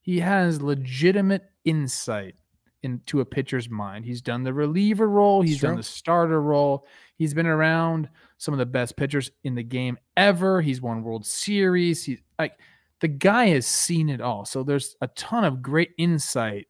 he 0.00 0.20
has 0.20 0.62
legitimate 0.62 1.50
insight 1.64 2.36
into 2.82 3.20
a 3.20 3.24
pitcher's 3.24 3.68
mind. 3.68 4.04
He's 4.04 4.22
done 4.22 4.42
the 4.42 4.54
reliever 4.54 5.08
role, 5.08 5.42
he's 5.42 5.60
done 5.60 5.76
the 5.76 5.82
starter 5.82 6.40
role. 6.40 6.86
He's 7.16 7.34
been 7.34 7.46
around 7.46 8.08
some 8.38 8.54
of 8.54 8.58
the 8.58 8.66
best 8.66 8.96
pitchers 8.96 9.30
in 9.44 9.54
the 9.54 9.62
game 9.62 9.98
ever. 10.16 10.60
He's 10.60 10.80
won 10.80 11.02
World 11.02 11.26
Series. 11.26 12.04
He's 12.04 12.20
like 12.38 12.58
the 13.00 13.08
guy 13.08 13.48
has 13.48 13.66
seen 13.66 14.08
it 14.08 14.20
all. 14.20 14.44
So 14.44 14.62
there's 14.62 14.96
a 15.00 15.08
ton 15.08 15.44
of 15.44 15.62
great 15.62 15.90
insight 15.98 16.68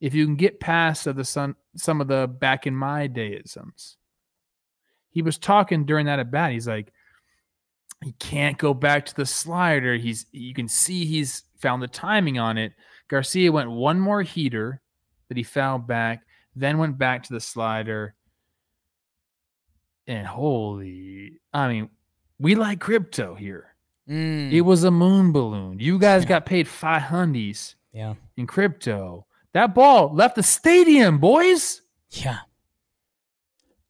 if 0.00 0.14
you 0.14 0.24
can 0.24 0.34
get 0.34 0.58
past 0.58 1.06
of 1.06 1.14
the 1.14 1.24
sun, 1.24 1.54
some 1.76 2.00
of 2.00 2.08
the 2.08 2.26
back 2.26 2.66
in 2.66 2.74
my 2.74 3.06
dayisms. 3.06 3.96
He 5.10 5.22
was 5.22 5.38
talking 5.38 5.84
during 5.84 6.06
that 6.06 6.18
at 6.18 6.30
bat. 6.30 6.50
He's 6.50 6.66
like, 6.66 6.92
he 8.02 8.12
can't 8.12 8.58
go 8.58 8.74
back 8.74 9.06
to 9.06 9.14
the 9.14 9.26
slider. 9.26 9.94
He's 9.96 10.26
you 10.32 10.54
can 10.54 10.68
see 10.68 11.04
he's 11.04 11.44
found 11.58 11.82
the 11.82 11.88
timing 11.88 12.38
on 12.38 12.58
it. 12.58 12.72
Garcia 13.08 13.52
went 13.52 13.70
one 13.70 14.00
more 14.00 14.22
heater 14.22 14.80
that 15.28 15.36
he 15.36 15.42
fouled 15.42 15.86
back, 15.86 16.22
then 16.56 16.78
went 16.78 16.98
back 16.98 17.22
to 17.24 17.32
the 17.32 17.40
slider. 17.40 18.14
And 20.06 20.26
holy, 20.26 21.34
I 21.52 21.68
mean, 21.68 21.88
we 22.38 22.54
like 22.54 22.80
crypto 22.80 23.34
here. 23.34 23.74
Mm, 24.08 24.52
It 24.52 24.62
was 24.62 24.82
a 24.84 24.90
moon 24.90 25.30
balloon. 25.32 25.78
You 25.78 25.98
guys 25.98 26.24
got 26.24 26.44
paid 26.44 26.66
five 26.66 27.02
hundies 27.02 27.76
yeah. 27.92 28.14
in 28.36 28.46
crypto. 28.46 29.26
That 29.52 29.74
ball 29.74 30.12
left 30.12 30.34
the 30.36 30.42
stadium, 30.42 31.18
boys. 31.18 31.82
Yeah. 32.10 32.38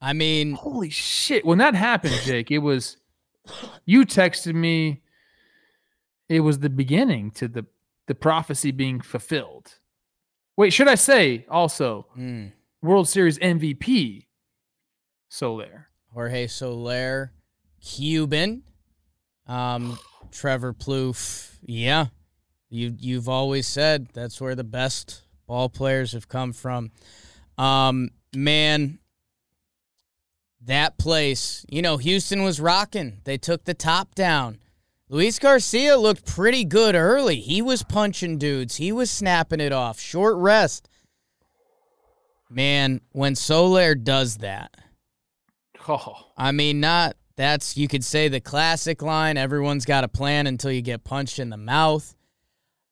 I 0.00 0.12
mean, 0.12 0.52
Holy 0.54 0.90
shit. 0.90 1.44
When 1.46 1.58
that 1.58 1.74
happened, 1.74 2.14
Jake, 2.24 2.50
it 2.50 2.58
was 2.58 2.98
you 3.84 4.04
texted 4.04 4.54
me. 4.54 5.02
It 6.28 6.40
was 6.40 6.60
the 6.60 6.70
beginning 6.70 7.30
to 7.32 7.48
the 7.48 7.66
the 8.06 8.14
prophecy 8.14 8.70
being 8.70 9.00
fulfilled. 9.00 9.78
Wait, 10.56 10.72
should 10.72 10.88
I 10.88 10.96
say 10.96 11.46
also 11.48 12.06
mm, 12.16 12.52
World 12.82 13.08
Series 13.08 13.38
MVP 13.38 14.26
Soler? 15.28 15.88
Jorge 16.12 16.46
Soler, 16.46 17.32
Cuban, 17.80 18.62
um, 19.46 19.98
Trevor 20.30 20.74
Plouffe. 20.74 21.56
Yeah, 21.62 22.06
you 22.68 22.94
you've 22.98 23.28
always 23.28 23.66
said 23.66 24.08
that's 24.12 24.40
where 24.40 24.54
the 24.54 24.64
best 24.64 25.22
ball 25.46 25.68
players 25.68 26.12
have 26.12 26.28
come 26.28 26.52
from. 26.52 26.90
Um, 27.58 28.10
man, 28.34 28.98
that 30.64 30.98
place, 30.98 31.64
you 31.68 31.82
know, 31.82 31.96
Houston 31.96 32.42
was 32.42 32.60
rocking. 32.60 33.20
They 33.24 33.38
took 33.38 33.64
the 33.64 33.74
top 33.74 34.14
down. 34.14 34.58
Luis 35.08 35.38
Garcia 35.38 35.96
looked 35.98 36.24
pretty 36.24 36.64
good 36.64 36.94
early. 36.94 37.36
He 37.40 37.60
was 37.60 37.82
punching 37.82 38.38
dudes. 38.38 38.76
He 38.76 38.92
was 38.92 39.10
snapping 39.10 39.60
it 39.60 39.72
off. 39.72 40.00
Short 40.00 40.36
rest. 40.36 40.88
Man, 42.48 43.00
when 43.12 43.34
Soler 43.34 43.94
does 43.94 44.38
that, 44.38 44.74
Oh, 45.88 46.28
I 46.36 46.52
mean, 46.52 46.80
not 46.80 47.16
that's 47.36 47.76
you 47.76 47.88
could 47.88 48.04
say 48.04 48.28
the 48.28 48.40
classic 48.40 49.02
line, 49.02 49.36
everyone's 49.36 49.84
got 49.84 50.04
a 50.04 50.08
plan 50.08 50.46
until 50.46 50.70
you 50.70 50.82
get 50.82 51.02
punched 51.02 51.38
in 51.38 51.50
the 51.50 51.56
mouth. 51.56 52.14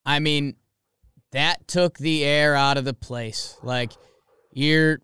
I 0.05 0.19
mean, 0.19 0.57
that 1.33 1.69
took 1.69 1.99
the 1.99 2.25
air 2.25 2.57
out 2.57 2.79
of 2.79 2.85
the 2.85 2.95
place. 2.95 3.57
Like 3.63 3.93
you're 4.53 5.01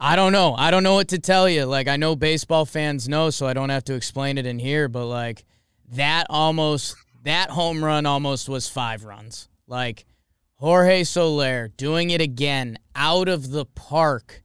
I 0.00 0.14
don't 0.14 0.32
know. 0.32 0.54
I 0.54 0.70
don't 0.70 0.84
know 0.84 0.94
what 0.94 1.08
to 1.08 1.18
tell 1.18 1.48
you. 1.48 1.64
Like 1.64 1.88
I 1.88 1.96
know 1.96 2.14
baseball 2.14 2.64
fans 2.64 3.08
know, 3.08 3.30
so 3.30 3.46
I 3.46 3.52
don't 3.52 3.70
have 3.70 3.84
to 3.84 3.94
explain 3.94 4.38
it 4.38 4.46
in 4.46 4.58
here, 4.58 4.88
but 4.88 5.06
like 5.06 5.44
that 5.92 6.26
almost 6.30 6.96
that 7.24 7.50
home 7.50 7.84
run 7.84 8.06
almost 8.06 8.48
was 8.48 8.68
5 8.68 9.04
runs. 9.04 9.48
Like 9.66 10.06
Jorge 10.54 11.04
Soler 11.04 11.68
doing 11.76 12.10
it 12.10 12.20
again 12.20 12.78
out 12.94 13.28
of 13.28 13.50
the 13.50 13.64
park. 13.64 14.42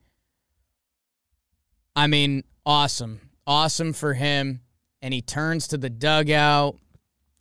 I 1.96 2.08
mean, 2.08 2.44
awesome. 2.66 3.22
Awesome 3.46 3.94
for 3.94 4.14
him. 4.16 4.62
And 5.02 5.14
he 5.14 5.22
turns 5.22 5.68
to 5.68 5.78
the 5.78 5.90
dugout, 5.90 6.76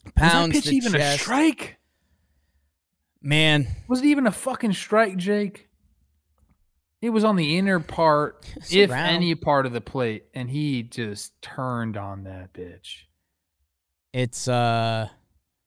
was 0.03 0.13
that 0.15 0.15
pounds 0.15 0.61
pitch 0.61 0.71
even 0.71 0.95
a 0.95 1.17
strike? 1.17 1.77
Man, 3.21 3.67
Was 3.87 4.01
it 4.01 4.05
even 4.05 4.27
a 4.27 4.31
fucking 4.31 4.73
strike, 4.73 5.15
Jake? 5.15 5.69
It 7.03 7.09
was 7.09 7.25
on 7.25 7.35
the 7.35 7.57
inner 7.57 7.81
part, 7.81 8.49
It's 8.55 8.73
if 8.73 8.89
any 8.89 9.35
part 9.35 9.65
of 9.65 9.73
the 9.73 9.81
plate, 9.81 10.23
and 10.33 10.49
he 10.49 10.83
just 10.83 11.33
turned 11.41 11.97
on 11.97 12.23
that 12.23 12.53
bitch. 12.53 13.01
It's 14.13 14.47
uh 14.47 15.09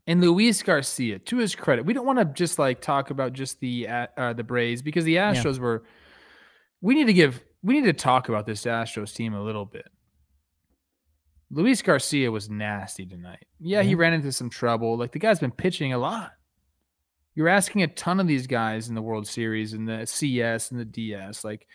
And 0.07 0.23
Luis 0.23 0.63
Garcia, 0.63 1.19
to 1.19 1.37
his 1.37 1.55
credit, 1.55 1.85
we 1.85 1.93
don't 1.93 2.07
want 2.07 2.21
to 2.21 2.25
just 2.25 2.59
like 2.59 2.81
talk 2.81 3.11
about 3.11 3.35
just 3.35 3.61
the 3.61 3.87
uh, 3.87 4.33
the 4.33 4.45
Braves 4.45 4.81
because 4.81 5.05
the 5.05 5.17
Astros 5.17 5.59
were. 5.59 5.85
We 6.81 6.95
need 6.95 7.09
to 7.09 7.13
give. 7.13 7.45
We 7.63 7.75
need 7.75 7.85
to 7.85 7.93
talk 7.93 8.31
about 8.31 8.47
this 8.47 8.65
Astros 8.65 9.15
team 9.15 9.35
a 9.35 9.43
little 9.43 9.67
bit. 9.67 9.89
Luis 11.51 11.83
Garcia 11.83 12.31
was 12.33 12.49
nasty 12.49 13.05
tonight. 13.05 13.45
Yeah, 13.61 13.83
he 13.83 13.95
ran 13.95 14.15
into 14.15 14.33
some 14.33 14.49
trouble. 14.49 14.97
Like 14.97 15.13
the 15.13 15.19
guy's 15.19 15.41
been 15.41 15.53
pitching 15.53 15.93
a 15.93 15.99
lot. 15.99 16.33
You're 17.37 17.49
asking 17.49 17.83
a 17.83 17.89
ton 17.89 18.19
of 18.19 18.27
these 18.27 18.47
guys 18.47 18.89
in 18.89 18.95
the 18.95 19.03
World 19.03 19.29
Series 19.29 19.75
and 19.75 19.87
the 19.87 20.07
CS 20.07 20.71
and 20.71 20.81
the 20.81 20.87
DS. 20.87 21.45
Like 21.45 21.69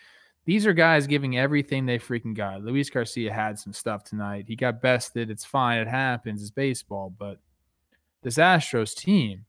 these 0.44 0.66
are 0.66 0.72
guys 0.72 1.06
giving 1.06 1.38
everything 1.38 1.86
they 1.86 2.00
freaking 2.00 2.34
got. 2.34 2.62
Luis 2.62 2.90
Garcia 2.90 3.32
had 3.32 3.60
some 3.60 3.72
stuff 3.72 4.02
tonight. 4.02 4.46
He 4.48 4.56
got 4.56 4.82
bested. 4.82 5.30
It's 5.30 5.44
fine. 5.44 5.78
It 5.78 5.88
happens. 5.88 6.42
It's 6.42 6.50
baseball. 6.50 7.14
But 7.16 7.38
this 8.22 8.38
Astros 8.38 8.94
team, 8.94 9.44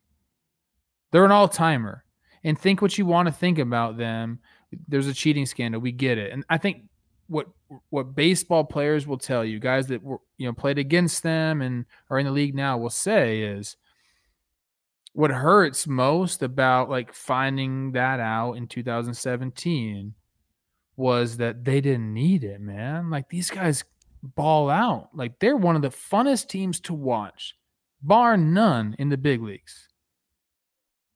they're 1.11 1.25
an 1.25 1.31
all 1.31 1.49
timer. 1.49 2.05
And 2.43 2.59
think 2.59 2.81
what 2.81 2.95
you 2.97 3.07
want 3.07 3.27
to 3.27 3.33
think 3.33 3.57
about 3.57 3.97
them. 3.97 4.39
There's 4.87 5.07
a 5.07 5.13
cheating 5.15 5.47
scandal. 5.47 5.81
We 5.81 5.91
get 5.91 6.19
it. 6.19 6.31
And 6.31 6.45
I 6.47 6.59
think 6.59 6.83
what 7.27 7.47
what 7.89 8.15
baseball 8.15 8.63
players 8.63 9.07
will 9.07 9.17
tell 9.17 9.43
you, 9.43 9.59
guys 9.59 9.87
that 9.87 10.03
were 10.03 10.19
you 10.37 10.45
know 10.45 10.53
played 10.53 10.77
against 10.77 11.23
them 11.23 11.63
and 11.63 11.85
are 12.11 12.19
in 12.19 12.25
the 12.27 12.31
league 12.31 12.53
now, 12.53 12.77
will 12.77 12.91
say 12.91 13.41
is 13.41 13.77
what 15.13 15.31
hurts 15.31 15.87
most 15.87 16.41
about 16.41 16.89
like 16.89 17.13
finding 17.13 17.91
that 17.93 18.19
out 18.19 18.53
in 18.53 18.67
2017 18.67 20.13
was 20.95 21.37
that 21.37 21.63
they 21.63 21.81
didn't 21.81 22.13
need 22.13 22.43
it, 22.43 22.59
man. 22.59 23.09
Like 23.09 23.29
these 23.29 23.49
guys 23.49 23.83
ball 24.21 24.69
out. 24.69 25.09
Like 25.13 25.39
they're 25.39 25.55
one 25.55 25.75
of 25.75 25.81
the 25.81 25.89
funnest 25.89 26.47
teams 26.47 26.79
to 26.81 26.93
watch, 26.93 27.55
bar 28.01 28.37
none 28.37 28.95
in 28.97 29.09
the 29.09 29.17
big 29.17 29.41
leagues. 29.41 29.87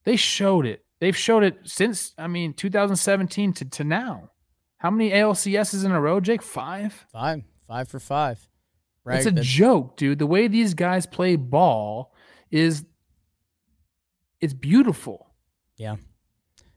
They 0.04 0.16
showed 0.16 0.66
it. 0.66 0.86
They've 1.00 1.18
showed 1.18 1.44
it 1.44 1.58
since, 1.66 2.14
I 2.18 2.28
mean, 2.28 2.54
2017 2.54 3.54
to, 3.54 3.66
to 3.66 3.84
now. 3.84 4.32
How 4.78 4.92
many 4.92 5.12
ALCSs 5.12 5.86
in 5.86 5.92
a 5.92 6.00
row, 6.00 6.20
Jake? 6.20 6.42
Five? 6.42 7.06
five. 7.12 7.44
Five 7.68 7.88
for 7.90 8.00
five. 8.00 8.48
Right. 9.04 9.18
It's 9.18 9.26
a 9.26 9.32
joke, 9.32 9.98
dude. 9.98 10.20
The 10.20 10.28
way 10.28 10.48
these 10.48 10.74
guys 10.74 11.06
play 11.06 11.36
ball 11.36 12.14
is 12.52 12.86
it's 14.42 14.54
beautiful. 14.54 15.34
Yeah. 15.78 15.98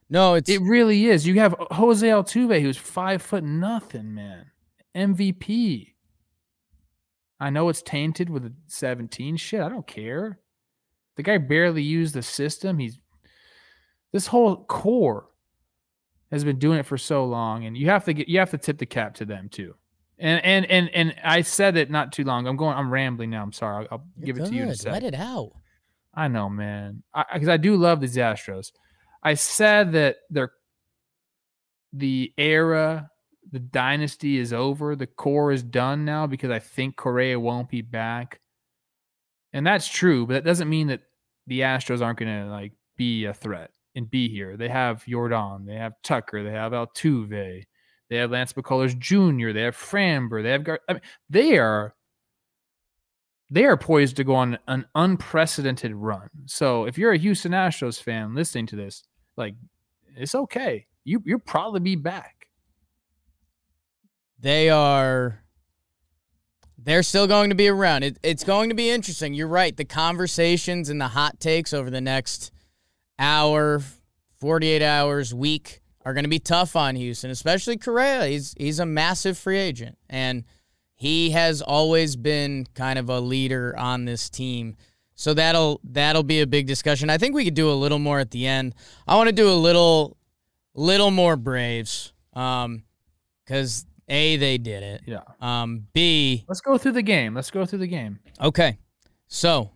No, 0.09 0.35
it's 0.35 0.51
It 0.51 0.61
really 0.61 1.07
is. 1.07 1.27
You 1.27 1.39
have 1.41 1.55
Jose 1.71 2.07
Altuve, 2.07 2.61
who's 2.61 2.77
five 2.77 3.23
foot 3.23 3.45
nothing, 3.45 4.15
man. 4.15 4.47
MVP. 4.95 5.95
I 7.39 7.51
know 7.51 7.69
it's 7.69 7.81
tainted 7.81 8.29
with 8.29 8.45
a 8.45 8.53
17. 8.67 9.37
Shit, 9.37 9.61
I 9.61 9.69
don't 9.69 9.87
care. 9.87 10.41
The 11.17 11.23
guy 11.23 11.39
barely 11.39 11.83
used 11.83 12.15
the 12.15 12.23
system. 12.23 12.79
He's 12.79 12.99
this 14.13 14.27
whole 14.27 14.65
core 14.65 15.27
has 16.31 16.45
been 16.45 16.59
doing 16.59 16.79
it 16.79 16.87
for 16.87 16.99
so 16.99 17.25
long, 17.25 17.65
and 17.65 17.77
you 17.77 17.89
have 17.89 18.05
to 18.05 18.13
get 18.13 18.29
you 18.29 18.39
have 18.39 18.51
to 18.51 18.59
tip 18.59 18.79
the 18.79 18.87
cap 18.87 19.15
to 19.17 19.25
them 19.25 19.49
too. 19.49 19.75
And 20.19 20.45
and 20.45 20.67
and 20.67 20.89
and 20.91 21.15
I 21.25 21.43
said 21.43 21.77
it 21.77 21.91
not 21.91 22.13
too 22.13 22.25
long. 22.25 22.47
I'm 22.47 22.57
going. 22.57 22.77
I'm 22.77 22.91
rambling 22.91 23.31
now. 23.31 23.43
I'm 23.43 23.53
sorry. 23.53 23.87
I'll, 23.91 23.99
I'll 23.99 24.25
give 24.25 24.39
it 24.39 24.47
to 24.47 24.55
you 24.55 24.63
in 24.65 24.71
a. 24.71 24.75
Let 24.91 25.03
it 25.03 25.15
out. 25.15 25.53
I 26.15 26.29
know, 26.29 26.49
man. 26.49 27.03
Because 27.33 27.49
I, 27.49 27.57
do 27.57 27.77
love 27.77 28.01
these 28.01 28.17
Astros. 28.17 28.73
I 29.23 29.35
said 29.35 29.93
that 29.93 30.17
they're 30.29 30.53
the 31.93 32.33
era, 32.39 33.11
the 33.51 33.59
dynasty 33.59 34.39
is 34.39 34.53
over. 34.53 34.97
The 34.97 35.07
core 35.07 35.53
is 35.53 35.63
done 35.63 36.05
now 36.05 36.27
because 36.27 36.51
I 36.51 36.59
think 36.59 36.97
Correa 36.97 37.39
won't 37.39 37.69
be 37.69 37.83
back, 37.83 38.41
and 39.53 39.67
that's 39.67 39.89
true. 39.89 40.27
But 40.27 40.35
that 40.35 40.45
doesn't 40.45 40.69
mean 40.69 40.89
that 40.89 41.03
the 41.47 41.61
Astros 41.61 42.01
aren't 42.01 42.19
going 42.19 42.45
to 42.45 42.51
like 42.51 42.73
be 42.97 43.25
a 43.25 43.35
threat 43.35 43.71
and 43.95 44.11
be 44.11 44.29
here. 44.29 44.57
They 44.57 44.69
have 44.69 45.05
Yordan, 45.05 45.67
they 45.67 45.75
have 45.75 45.95
Tucker, 46.03 46.45
they 46.45 46.53
have 46.53 46.73
Altuve, 46.73 47.65
they 48.09 48.17
have 48.17 48.31
Lance 48.31 48.53
McCullers 48.53 48.97
Jr., 48.99 49.53
they 49.53 49.63
have 49.63 49.77
Framber, 49.77 50.43
they 50.43 50.51
have 50.51 50.65
Gar- 50.65 50.81
I 50.89 50.95
mean, 50.95 51.03
they 51.29 51.59
are 51.59 51.95
they 53.51 53.65
are 53.65 53.77
poised 53.77 54.17
to 54.17 54.25
go 54.25 54.35
on 54.35 54.59
an 54.69 54.87
unprecedented 54.95 55.95
run. 55.95 56.31
So 56.47 56.85
if 56.85 56.97
you're 56.97 57.13
a 57.13 57.19
Houston 57.19 57.53
Astros 57.53 58.01
fan 58.01 58.35
listening 58.35 58.67
to 58.67 58.77
this, 58.77 59.03
like 59.37 59.55
it's 60.17 60.35
okay. 60.35 60.87
You 61.05 61.23
you'll 61.25 61.41
probably 61.41 61.81
be 61.81 61.97
back. 61.97 62.49
They 64.39 64.71
are. 64.71 65.43
They're 66.83 67.03
still 67.03 67.27
going 67.27 67.51
to 67.51 67.57
be 67.57 67.69
around. 67.69 68.05
It, 68.05 68.19
it's 68.23 68.45
going 68.45 68.71
to 68.71 68.75
be 68.75 68.89
interesting. 68.89 69.35
You're 69.35 69.49
right. 69.49 69.77
The 69.77 69.85
conversations 69.85 70.89
and 70.89 70.99
the 70.99 71.09
hot 71.09 71.39
takes 71.39 71.75
over 71.75 71.91
the 71.91 72.01
next 72.01 72.51
hour, 73.19 73.83
48 74.41 74.81
hours, 74.81 75.35
week 75.35 75.83
are 76.07 76.15
going 76.15 76.25
to 76.25 76.31
be 76.31 76.39
tough 76.39 76.77
on 76.77 76.97
Houston, 76.97 77.31
especially 77.31 77.77
Correa. 77.77 78.27
He's 78.27 78.55
he's 78.59 78.79
a 78.79 78.87
massive 78.87 79.37
free 79.37 79.59
agent, 79.59 79.99
and 80.09 80.45
he 81.01 81.31
has 81.31 81.63
always 81.63 82.15
been 82.15 82.67
kind 82.75 82.99
of 82.99 83.09
a 83.09 83.21
leader 83.21 83.75
on 83.79 84.05
this 84.05 84.29
team. 84.29 84.77
So 85.15 85.33
that'll 85.33 85.81
that'll 85.83 86.23
be 86.23 86.43
a 86.43 86.47
big 86.47 86.67
discussion. 86.67 87.09
I 87.09 87.17
think 87.17 87.35
we 87.35 87.43
could 87.43 87.55
do 87.55 87.71
a 87.71 87.73
little 87.73 87.99
more 87.99 88.21
at 88.21 88.31
the 88.33 88.47
end. 88.47 88.75
I 89.09 89.17
want 89.17 89.29
to 89.29 89.35
do 89.35 89.49
a 89.51 89.57
little 89.57 90.19
little 90.75 91.11
more 91.11 91.37
Braves, 91.37 92.13
um, 92.35 92.83
because 93.47 93.87
a 94.09 94.37
they 94.37 94.59
did 94.59 94.83
it. 94.83 95.01
Yeah. 95.07 95.23
Um, 95.41 95.87
B 95.95 96.45
Let's 96.47 96.61
go 96.61 96.77
through 96.77 96.93
the 96.93 97.03
game. 97.03 97.35
Let's 97.35 97.51
go 97.51 97.65
through 97.65 97.79
the 97.79 97.87
game. 97.87 98.19
okay. 98.39 98.77
So 99.27 99.71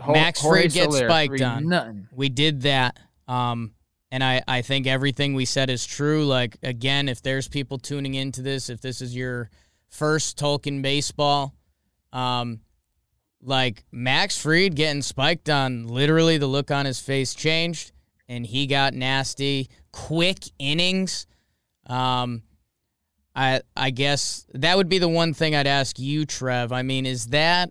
Ho- 0.00 0.12
Max 0.12 0.40
Jorge 0.40 0.62
Fried 0.62 0.72
gets 0.72 0.96
Soler, 0.96 1.08
spiked 1.10 1.42
on. 1.42 1.68
Nothing. 1.68 2.08
we 2.10 2.30
did 2.30 2.62
that. 2.62 2.98
Um, 3.26 3.72
and 4.10 4.24
I, 4.24 4.42
I 4.48 4.62
think 4.62 4.86
everything 4.86 5.34
we 5.34 5.44
said 5.44 5.70
is 5.70 5.84
true. 5.84 6.24
Like, 6.24 6.56
again, 6.62 7.08
if 7.08 7.22
there's 7.22 7.48
people 7.48 7.78
tuning 7.78 8.14
into 8.14 8.42
this, 8.42 8.70
if 8.70 8.80
this 8.80 9.00
is 9.00 9.14
your 9.14 9.50
first 9.88 10.38
Talking 10.38 10.80
Baseball, 10.82 11.54
um, 12.12 12.60
like 13.42 13.84
Max 13.92 14.38
Fried 14.38 14.74
getting 14.74 15.02
spiked 15.02 15.50
on, 15.50 15.86
literally 15.86 16.38
the 16.38 16.46
look 16.46 16.70
on 16.70 16.86
his 16.86 17.00
face 17.00 17.34
changed 17.34 17.92
and 18.28 18.46
he 18.46 18.66
got 18.66 18.94
nasty. 18.94 19.68
Quick 19.92 20.38
innings. 20.58 21.26
Um, 21.86 22.42
I 23.34 23.62
I 23.76 23.90
guess 23.90 24.46
that 24.54 24.76
would 24.76 24.88
be 24.88 24.98
the 24.98 25.08
one 25.08 25.32
thing 25.32 25.54
I'd 25.54 25.66
ask 25.66 25.98
you, 25.98 26.26
Trev. 26.26 26.72
I 26.72 26.82
mean, 26.82 27.06
is 27.06 27.28
that 27.28 27.70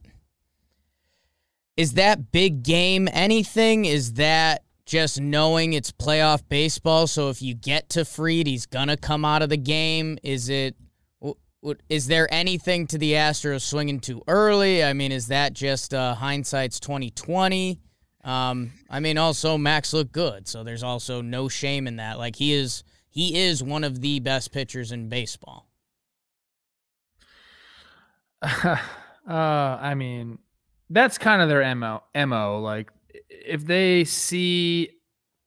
is 1.76 1.94
that 1.94 2.32
big 2.32 2.64
game 2.64 3.08
anything? 3.12 3.86
Is 3.86 4.14
that 4.14 4.64
just 4.88 5.22
knowing 5.22 5.74
it's 5.74 5.92
playoff 5.92 6.42
baseball? 6.50 7.06
So 7.06 7.30
if 7.30 7.42
you 7.42 7.54
get 7.54 7.90
to 7.90 8.06
Fried, 8.06 8.48
he's 8.48 8.66
gonna 8.66 8.98
come 8.98 9.24
out 9.24 9.44
of 9.44 9.50
the 9.50 9.58
game. 9.58 10.18
Is 10.24 10.50
it? 10.50 10.76
Is 11.90 12.08
there 12.08 12.32
anything 12.34 12.88
to 12.88 12.98
the 12.98 13.14
Astros 13.14 13.62
swinging 13.62 14.00
too 14.00 14.24
early? 14.28 14.84
I 14.84 14.94
mean, 14.94 15.12
is 15.12 15.28
that 15.28 15.54
just 15.54 15.94
uh, 15.94 16.16
hindsight's 16.16 16.80
twenty 16.80 17.12
twenty? 17.12 17.82
Um, 18.24 18.72
I 18.90 19.00
mean, 19.00 19.18
also 19.18 19.58
Max 19.58 19.94
looked 19.94 20.12
good, 20.12 20.48
so 20.48 20.64
there's 20.64 20.84
also 20.84 21.22
no 21.22 21.48
shame 21.48 21.88
in 21.88 21.98
that. 21.98 22.18
Like 22.18 22.36
he 22.36 22.54
is, 22.54 22.84
he 23.10 23.38
is 23.38 23.64
one 23.64 23.84
of 23.84 24.02
the 24.02 24.20
best 24.20 24.52
pitchers 24.52 24.92
in 24.92 25.08
baseball. 25.08 25.68
uh, 28.42 28.78
I 29.28 29.96
mean, 29.96 30.40
that's 30.90 31.18
kind 31.18 31.42
of 31.42 31.50
their 31.50 31.74
mo. 31.76 32.04
Mo. 32.16 32.60
Like, 32.60 32.92
if 33.30 33.66
they 33.66 34.04
see 34.04 34.90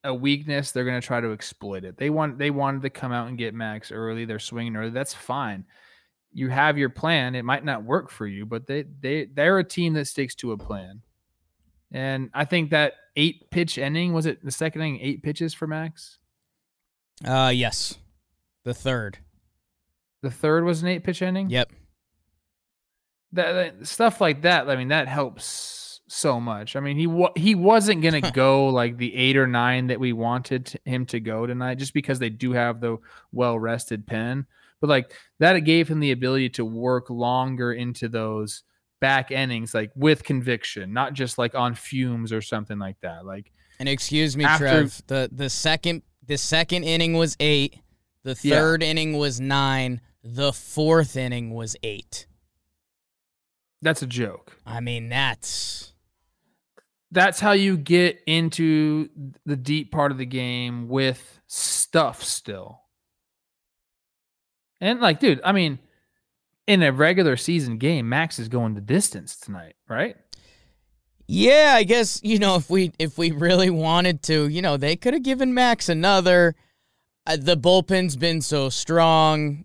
a 0.05 0.15
weakness, 0.15 0.73
they're 0.73 0.85
gonna 0.85 1.01
try 1.01 1.21
to 1.21 1.33
exploit 1.33 1.85
it. 1.85 1.97
They 1.97 2.11
want 2.11 2.39
they 2.39 2.51
wanted 2.51 2.83
to 2.83 2.91
come 2.91 3.13
out 3.13 3.29
and 3.29 3.37
get 3.39 3.55
Max 3.55 3.93
early. 3.93 4.25
They're 4.25 4.39
swinging 4.39 4.77
early. 4.77 4.91
That's 4.91 5.15
fine. 5.15 5.65
You 6.33 6.49
have 6.49 6.79
your 6.79 6.91
plan. 6.91 7.35
It 7.35 7.45
might 7.45 7.65
not 7.65 7.83
work 7.85 8.11
for 8.11 8.27
you, 8.27 8.47
but 8.47 8.67
they 8.67 8.85
they 9.01 9.27
they're 9.27 9.59
a 9.59 9.65
team 9.65 9.95
that 9.95 10.07
sticks 10.07 10.35
to 10.37 10.53
a 10.53 10.57
plan. 10.59 11.03
And 11.93 12.31
I 12.33 12.45
think 12.45 12.71
that 12.71 12.95
eight 13.17 13.51
pitch 13.51 13.77
ending 13.79 14.13
was 14.13 14.27
it 14.27 14.45
the 14.45 14.51
second 14.53 14.81
inning 14.83 15.01
eight 15.01 15.23
pitches 15.23 15.53
for 15.53 15.67
Max. 15.67 16.19
Uh, 17.25 17.51
yes, 17.55 17.97
the 18.65 18.73
third. 18.73 19.19
The 20.23 20.31
third 20.31 20.65
was 20.65 20.83
an 20.83 20.89
eight 20.89 21.03
pitch 21.03 21.21
ending? 21.23 21.51
Yep. 21.51 21.73
that, 23.33 23.53
that- 23.53 23.87
stuff 23.87 24.21
like 24.21 24.43
that. 24.43 24.71
I 24.71 24.77
mean, 24.77 24.89
that 24.89 25.09
helps 25.09 25.80
so 26.11 26.41
much. 26.41 26.75
I 26.77 26.81
mean, 26.81 26.97
he 26.97 27.07
wa- 27.07 27.33
he 27.37 27.55
wasn't 27.55 28.03
gonna 28.03 28.31
go 28.33 28.67
like 28.69 28.97
the 28.97 29.15
eight 29.15 29.37
or 29.37 29.47
nine 29.47 29.87
that 29.89 30.01
we 30.01 30.13
wanted 30.13 30.67
to- 30.67 30.81
him 30.85 31.07
to 31.07 31.21
go 31.21 31.47
tonight, 31.47 31.77
just 31.79 31.95
because 31.95 32.19
they 32.19 32.31
do 32.31 32.53
have 32.53 32.81
the 32.81 32.99
well 33.33 33.59
rested 33.59 34.07
pen. 34.07 34.47
But 34.81 34.91
like 34.91 35.13
that, 35.39 35.57
it 35.57 35.63
gave 35.63 35.89
him 35.89 36.01
the 36.01 36.11
ability 36.13 36.49
to 36.51 36.65
work 36.65 37.11
longer 37.11 37.73
into 37.73 38.09
those 38.09 38.63
back 39.01 39.31
innings, 39.31 39.73
like 39.75 39.91
with 39.95 40.25
conviction, 40.25 40.93
not 40.93 41.13
just 41.15 41.39
like 41.39 41.55
on 41.55 41.75
fumes 41.75 42.33
or 42.33 42.43
something 42.43 42.79
like 42.79 42.97
that. 43.03 43.25
Like 43.25 43.53
And 43.79 43.89
excuse 43.89 44.37
me, 44.37 44.45
After- 44.45 44.65
Trev. 44.67 45.03
The 45.07 45.29
the 45.33 45.49
second 45.51 46.03
the 46.27 46.37
second 46.39 46.85
inning 46.85 47.15
was 47.15 47.37
eight. 47.41 47.79
The 48.23 48.39
Yeah. 48.43 48.57
third 48.57 48.83
inning 48.83 49.17
was 49.17 49.41
nine. 49.41 50.01
The 50.23 50.53
fourth 50.53 51.17
inning 51.17 51.55
was 51.55 51.77
eight. 51.83 52.27
That's 53.83 54.03
a 54.03 54.07
joke. 54.07 54.59
I 54.67 54.81
mean, 54.81 55.09
that's 55.09 55.90
That's 57.13 57.41
how 57.41 57.53
you 57.53 57.77
get 57.77 58.21
into 58.27 59.09
the 59.45 59.57
deep 59.57 59.91
part 59.91 60.13
of 60.13 60.19
the 60.19 60.27
game 60.27 60.89
with 60.89 61.41
stuff 61.49 62.23
still. 62.23 62.83
And 64.81 65.01
like, 65.01 65.21
dude, 65.21 65.41
I 65.45 65.53
mean, 65.53 65.79
in 66.67 66.83
a 66.83 66.93
regular 66.93 67.37
season 67.37 67.79
game, 67.79 68.09
Max 68.09 68.39
is 68.39 68.49
going 68.49 68.75
the 68.75 68.81
distance 68.81 69.37
tonight, 69.37 69.75
right? 69.89 70.17
yeah. 71.27 71.75
I 71.77 71.85
guess 71.85 72.21
you 72.23 72.39
know 72.39 72.57
if 72.57 72.69
we 72.71 72.93
if 72.99 73.19
we 73.19 73.31
really 73.31 73.71
wanted 73.71 74.23
to, 74.25 74.49
you 74.49 74.63
know, 74.63 74.77
they 74.77 74.97
could 74.97 75.15
have 75.15 75.23
given 75.23 75.55
Max 75.55 75.89
another. 75.89 76.55
Uh, 77.27 77.37
the 77.39 77.57
bullpen's 77.57 78.17
been 78.17 78.41
so 78.41 78.69
strong. 78.69 79.65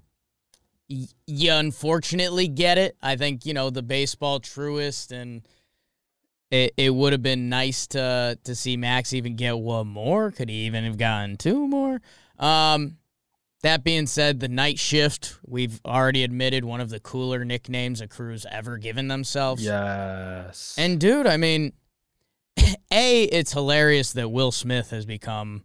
Y- 0.89 1.07
you 1.25 1.51
unfortunately 1.51 2.47
get 2.47 2.77
it. 2.77 2.97
I 3.01 3.15
think 3.15 3.45
you 3.45 3.53
know 3.53 3.69
the 3.69 3.83
baseball 3.83 4.39
truest, 4.39 5.11
and 5.11 5.47
it 6.55 6.73
it 6.77 6.89
would 6.89 7.11
have 7.11 7.21
been 7.21 7.49
nice 7.49 7.87
to 7.87 8.37
to 8.43 8.55
see 8.55 8.77
Max 8.77 9.13
even 9.13 9.35
get 9.35 9.57
one 9.57 9.87
more. 9.87 10.31
Could 10.31 10.49
he 10.49 10.65
even 10.65 10.83
have 10.85 10.97
gotten 10.97 11.37
two 11.37 11.67
more? 11.67 12.01
Um, 12.39 12.97
that 13.61 13.83
being 13.83 14.07
said, 14.07 14.39
the 14.39 14.47
night 14.47 14.79
shift 14.79 15.37
we've 15.45 15.81
already 15.85 16.23
admitted 16.23 16.63
one 16.63 16.81
of 16.81 16.89
the 16.89 16.99
cooler 16.99 17.43
nicknames 17.43 17.99
a 17.99 18.07
crew's 18.07 18.45
ever 18.49 18.77
given 18.77 19.07
themselves. 19.07 19.63
Yes. 19.63 20.75
And 20.77 20.99
dude, 20.99 21.27
I 21.27 21.37
mean, 21.37 21.73
a 22.91 23.23
it's 23.23 23.53
hilarious 23.53 24.13
that 24.13 24.29
Will 24.29 24.51
Smith 24.51 24.91
has 24.91 25.05
become 25.05 25.63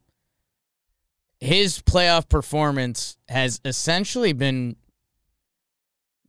his 1.39 1.81
playoff 1.81 2.29
performance 2.29 3.17
has 3.29 3.61
essentially 3.65 4.33
been 4.33 4.77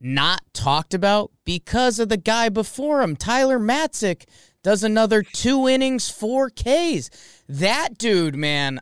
not 0.00 0.40
talked 0.52 0.94
about 0.94 1.30
because 1.44 1.98
of 1.98 2.08
the 2.08 2.16
guy 2.16 2.48
before 2.48 3.02
him, 3.02 3.14
Tyler 3.14 3.58
Matzek, 3.58 4.24
does 4.62 4.84
another 4.84 5.22
two 5.22 5.68
innings, 5.68 6.08
four 6.08 6.50
Ks. 6.50 7.10
That 7.48 7.98
dude, 7.98 8.36
man, 8.36 8.80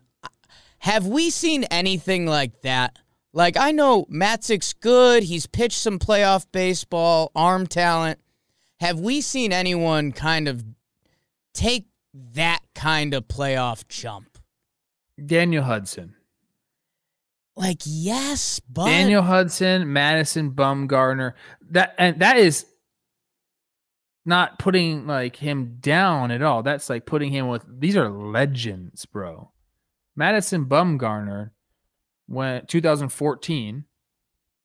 have 0.80 1.06
we 1.06 1.30
seen 1.30 1.64
anything 1.64 2.26
like 2.26 2.62
that? 2.62 2.98
Like 3.32 3.56
I 3.56 3.70
know 3.70 4.06
Matzek's 4.06 4.72
good. 4.72 5.22
He's 5.22 5.46
pitched 5.46 5.78
some 5.78 5.98
playoff 5.98 6.46
baseball, 6.52 7.30
arm 7.34 7.66
talent. 7.66 8.18
Have 8.80 8.98
we 8.98 9.20
seen 9.20 9.52
anyone 9.52 10.12
kind 10.12 10.48
of 10.48 10.64
take 11.54 11.86
that 12.14 12.60
kind 12.74 13.14
of 13.14 13.28
playoff 13.28 13.86
jump? 13.88 14.38
Daniel 15.24 15.64
Hudson. 15.64 16.14
Like 17.56 17.82
yes, 17.84 18.60
but 18.60 18.86
Daniel 18.86 19.22
Hudson, 19.22 19.92
Madison 19.92 20.52
Bumgarner. 20.52 21.34
That 21.70 21.94
and 21.98 22.18
that 22.20 22.38
is 22.38 22.64
not 24.24 24.58
putting 24.58 25.06
like 25.06 25.36
him 25.36 25.76
down 25.80 26.30
at 26.30 26.42
all. 26.42 26.62
That's 26.62 26.90
like 26.90 27.06
putting 27.06 27.32
him 27.32 27.48
with 27.48 27.64
these 27.80 27.96
are 27.96 28.08
legends, 28.10 29.06
bro. 29.06 29.50
Madison 30.16 30.66
Bumgarner 30.66 31.50
went 32.28 32.68
2014, 32.68 33.84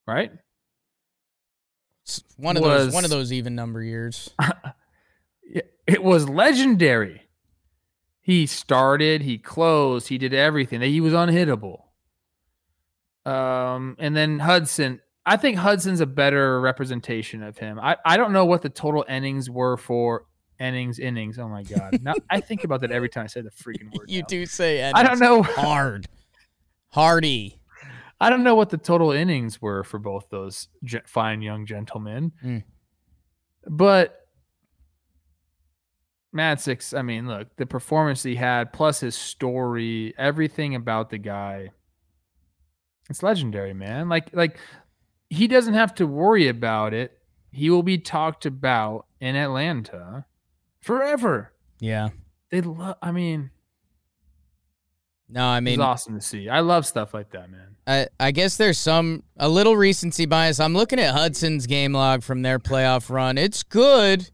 right? 0.08 0.32
One 2.38 2.56
of 2.58 2.64
those 2.64 2.94
one 2.94 3.04
of 3.04 3.10
those 3.10 3.32
even 3.34 3.56
number 3.56 3.82
years. 3.82 4.30
It- 5.44 5.72
It 5.88 6.04
was 6.04 6.28
legendary. 6.28 7.22
He 8.22 8.48
started, 8.48 9.22
he 9.22 9.38
closed, 9.38 10.08
he 10.08 10.18
did 10.18 10.34
everything. 10.34 10.82
He 10.82 11.00
was 11.00 11.14
unhittable. 11.14 11.84
Um, 13.26 13.96
and 14.00 14.16
then 14.16 14.40
Hudson, 14.40 15.02
I 15.26 15.38
think 15.38 15.58
Hudson's 15.58 16.02
a 16.02 16.06
better 16.06 16.62
representation 16.62 17.42
of 17.42 17.58
him. 17.58 17.80
I, 17.80 17.98
I 18.06 18.18
don't 18.18 18.32
know 18.32 18.46
what 18.46 18.62
the 18.62 18.70
total 18.70 19.04
innings 19.10 19.50
were 19.50 19.76
for 19.76 20.26
innings, 20.60 21.00
innings. 21.00 21.40
Oh 21.40 21.48
my 21.48 21.64
god. 21.64 22.02
Now 22.02 22.14
I 22.30 22.40
think 22.40 22.64
about 22.64 22.82
that 22.82 22.92
every 22.92 23.10
time 23.10 23.24
I 23.24 23.28
say 23.28 23.42
the 23.42 23.50
freaking 23.50 23.92
word. 23.98 24.10
You 24.10 24.22
now. 24.22 24.28
do 24.28 24.46
say 24.46 24.82
innings. 24.82 24.94
I 24.96 25.04
don't 25.04 25.20
know. 25.20 25.42
hard, 25.42 26.08
hardy. 26.90 27.60
I 28.20 28.30
don't 28.30 28.44
know 28.44 28.56
what 28.56 28.70
the 28.70 28.78
total 28.78 29.12
innings 29.12 29.62
were 29.62 29.84
for 29.84 30.00
both 30.00 30.30
those 30.30 30.68
ge- 30.84 31.04
fine 31.06 31.42
young 31.42 31.66
gentlemen. 31.66 32.32
Mm. 32.44 32.64
But 33.68 34.16
Matzek, 36.36 36.98
I 36.98 37.02
mean, 37.02 37.28
look, 37.28 37.56
the 37.58 37.66
performance 37.66 38.24
he 38.24 38.36
had, 38.36 38.72
plus 38.72 39.00
his 39.00 39.16
story, 39.16 40.14
everything 40.18 40.76
about 40.76 41.10
the 41.10 41.18
guy, 41.18 41.72
it's 43.10 43.24
legendary, 43.24 43.74
man. 43.74 44.08
Like, 44.10 44.34
like 44.34 44.58
he 45.30 45.48
doesn't 45.48 45.74
have 45.74 45.94
to 45.96 46.08
worry 46.08 46.48
about 46.48 46.94
it. 46.94 47.20
He 47.52 47.70
will 47.70 47.84
be 47.84 47.98
talked 47.98 48.46
about 48.46 49.06
in 49.20 49.36
Atlanta 49.36 50.26
forever. 50.82 51.54
Yeah. 51.80 52.10
They 52.52 52.62
love. 52.62 52.98
I 53.02 53.12
mean, 53.12 53.50
No, 55.30 55.46
I 55.46 55.58
it's 55.58 55.64
mean, 55.64 55.82
awesome 55.82 56.16
to 56.16 56.22
see. 56.22 56.50
I 56.50 56.60
love 56.60 56.86
stuff 56.86 57.14
like 57.14 57.32
that, 57.32 57.50
man. 57.50 57.76
I, 57.88 58.08
I 58.20 58.32
guess 58.32 58.58
there's 58.58 58.80
some 58.80 59.24
a 59.38 59.48
little 59.48 59.78
recency 59.78 60.26
bias. 60.26 60.60
I'm 60.60 60.74
looking 60.74 61.00
at 61.00 61.14
Hudson's 61.14 61.68
game 61.68 61.94
log 61.94 62.24
from 62.24 62.42
their 62.42 62.60
playoff 62.60 63.10
run. 63.10 63.38
It's 63.38 63.64
good. 63.64 64.30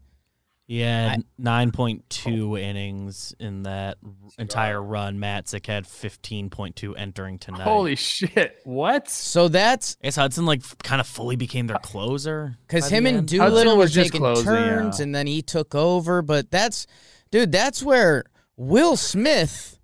Yeah, 0.68 1.16
nine 1.36 1.70
point 1.70 2.08
two 2.08 2.56
innings 2.56 3.34
in 3.38 3.64
that 3.64 3.98
entire 4.38 4.80
run. 4.80 5.18
Matzek 5.18 5.66
had 5.66 5.86
fifteen 5.86 6.50
point 6.50 6.76
two 6.76 6.94
entering 6.94 7.38
tonight. 7.38 7.62
Holy 7.62 7.96
shit! 7.96 8.58
What? 8.64 9.10
So 9.10 9.48
that's 9.48 9.96
I 10.00 10.06
guess 10.06 10.16
Hudson 10.16 10.46
like 10.46 10.62
kind 10.82 11.00
of 11.00 11.06
fully 11.06 11.36
became 11.36 11.66
their 11.66 11.78
closer 11.78 12.56
because 12.66 12.88
him 12.88 13.06
and 13.06 13.18
end. 13.18 13.28
Doolittle 13.28 13.74
were 13.74 13.80
was 13.80 13.92
just 13.92 14.12
taking 14.12 14.20
closing, 14.20 14.46
turns, 14.46 14.98
yeah. 14.98 15.02
and 15.02 15.14
then 15.14 15.26
he 15.26 15.42
took 15.42 15.74
over. 15.74 16.22
But 16.22 16.50
that's, 16.50 16.86
dude, 17.30 17.52
that's 17.52 17.82
where 17.82 18.24
Will 18.56 18.96
Smith 18.96 19.78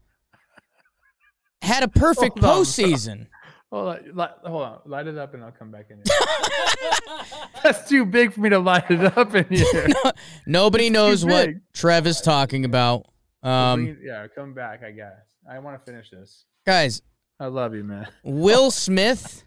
had 1.60 1.82
a 1.82 1.88
perfect 1.88 2.38
Hold 2.38 2.44
on, 2.44 2.52
bro. 2.52 2.62
postseason. 2.62 3.26
Hold 3.70 3.88
on, 3.88 4.14
light, 4.14 4.30
hold 4.44 4.62
on, 4.62 4.78
light 4.86 5.06
it 5.06 5.18
up, 5.18 5.34
and 5.34 5.44
I'll 5.44 5.52
come 5.52 5.70
back 5.70 5.86
in. 5.90 5.98
Here. 5.98 7.24
That's 7.62 7.86
too 7.88 8.06
big 8.06 8.32
for 8.32 8.40
me 8.40 8.48
to 8.48 8.58
light 8.58 8.90
it 8.90 9.16
up 9.18 9.34
in 9.34 9.44
here. 9.50 9.88
Nobody 10.46 10.86
It's 10.86 10.94
knows 10.94 11.24
what. 11.24 11.50
Trev 11.74 12.06
is 12.06 12.20
talking 12.22 12.64
about. 12.64 13.06
Um, 13.42 13.98
yeah, 14.02 14.26
come 14.34 14.54
back. 14.54 14.82
I 14.82 14.90
guess 14.92 15.12
I 15.48 15.58
want 15.58 15.78
to 15.78 15.84
finish 15.84 16.10
this. 16.10 16.44
guys, 16.64 17.02
I 17.38 17.46
love 17.46 17.74
you, 17.74 17.84
man. 17.84 18.08
Will 18.22 18.70
Smith 18.72 19.44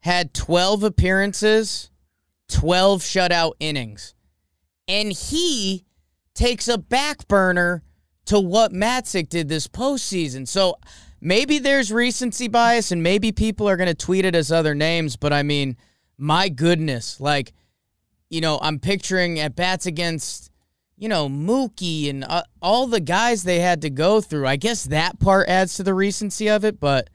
had 0.00 0.32
12 0.34 0.84
appearances, 0.84 1.90
12 2.48 3.02
shutout 3.02 3.52
innings. 3.60 4.14
And 4.88 5.12
he 5.12 5.84
takes 6.34 6.68
a 6.68 6.78
back 6.78 7.26
burner 7.28 7.82
to 8.26 8.38
what 8.40 8.72
Matzek 8.72 9.28
did 9.28 9.48
this 9.48 9.66
postseason. 9.68 10.46
So 10.46 10.76
maybe 11.22 11.60
there's 11.60 11.92
recency 11.92 12.48
bias 12.48 12.90
and 12.90 13.02
maybe 13.02 13.32
people 13.32 13.68
are 13.68 13.76
going 13.76 13.88
to 13.88 13.94
tweet 13.94 14.24
it 14.24 14.34
as 14.34 14.50
other 14.50 14.74
names, 14.74 15.16
but 15.16 15.32
I 15.32 15.44
mean, 15.44 15.76
my 16.18 16.48
goodness, 16.48 17.20
like, 17.20 17.52
you 18.28 18.40
know, 18.40 18.58
I'm 18.60 18.80
picturing 18.80 19.38
at 19.38 19.54
bats 19.54 19.86
against, 19.86 20.50
you 20.98 21.08
know, 21.08 21.28
Mookie 21.28 22.10
and 22.10 22.24
uh, 22.24 22.42
all 22.60 22.88
the 22.88 23.00
guys 23.00 23.44
they 23.44 23.60
had 23.60 23.82
to 23.82 23.90
go 23.90 24.20
through. 24.20 24.46
I 24.46 24.56
guess 24.56 24.84
that 24.84 25.20
part 25.20 25.48
adds 25.48 25.76
to 25.76 25.84
the 25.84 25.94
recency 25.94 26.50
of 26.50 26.64
it, 26.64 26.80
but 26.80 27.08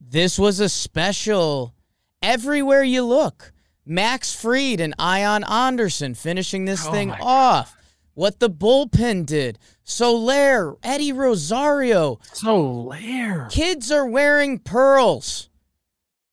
this 0.00 0.38
was 0.38 0.60
a 0.60 0.68
special 0.68 1.74
everywhere 2.20 2.84
you 2.84 3.02
look. 3.02 3.52
Max 3.86 4.34
Fried 4.34 4.80
and 4.80 4.94
Ian 5.00 5.42
Anderson 5.44 6.14
finishing 6.14 6.66
this 6.66 6.86
Oh 6.86 6.92
thing 6.92 7.10
off. 7.10 7.74
What 8.14 8.40
the 8.40 8.50
bullpen 8.50 9.24
did. 9.26 9.58
Soler, 9.84 10.76
Eddie 10.82 11.12
Rosario. 11.12 12.18
Soler. 12.32 13.48
Kids 13.50 13.90
are 13.90 14.06
wearing 14.06 14.58
pearls. 14.58 15.48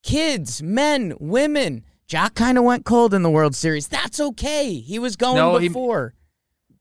Kids, 0.03 0.61
men, 0.61 1.13
women. 1.19 1.83
Joc 2.07 2.33
kind 2.35 2.57
of 2.57 2.63
went 2.63 2.85
cold 2.85 3.13
in 3.13 3.21
the 3.21 3.29
World 3.29 3.55
Series. 3.55 3.87
That's 3.87 4.19
okay. 4.19 4.73
He 4.79 4.97
was 4.99 5.15
going 5.15 5.35
No, 5.35 5.59
before. 5.59 6.13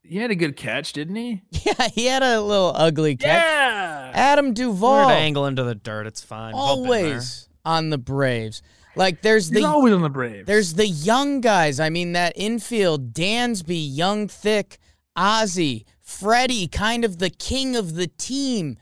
He 0.03 0.17
had 0.19 0.31
a 0.31 0.35
good 0.35 0.57
catch, 0.57 0.95
didn't 0.95 1.17
he? 1.17 1.43
Yeah, 1.65 1.89
he 1.89 2.07
had 2.07 2.23
a 2.23 2.41
little 2.41 2.73
ugly 2.75 3.17
catch. 3.17 3.27
Yeah. 3.29 4.11
Adam 4.15 4.47
Weird 4.47 4.55
Duvall. 4.57 5.11
angle 5.11 5.47
into 5.47 5.65
the 5.65 5.75
dirt. 5.75 6.07
It's 6.07 6.23
fine. 6.25 6.55
We've 6.55 6.61
all 6.61 6.83
been 6.83 6.91
there. 6.93 7.05
always 7.09 7.49
on 7.65 7.91
the 7.91 7.99
Braves. 7.99 8.63
Like 8.97 9.21
there's 9.21 9.49
He's 9.51 9.61
the 9.61 9.69
always 9.69 9.93
on 9.93 10.01
the 10.01 10.09
Braves. 10.09 10.47
there's 10.47 10.75
the 10.75 10.87
young 10.87 11.41
guys. 11.43 11.79
I 11.79 11.91
mean 11.91 12.13
that 12.13 12.33
infield, 12.37 13.13
Dansby, 13.13 13.87
Young 13.95 14.29
Thick, 14.29 14.79
Ozzy, 15.19 15.85
Freddie, 16.01 16.69
kind 16.69 17.05
of 17.05 17.19
the 17.19 17.31
king 17.31 17.75
of 17.77 17.95
the 17.95 18.07
team. 18.07 18.77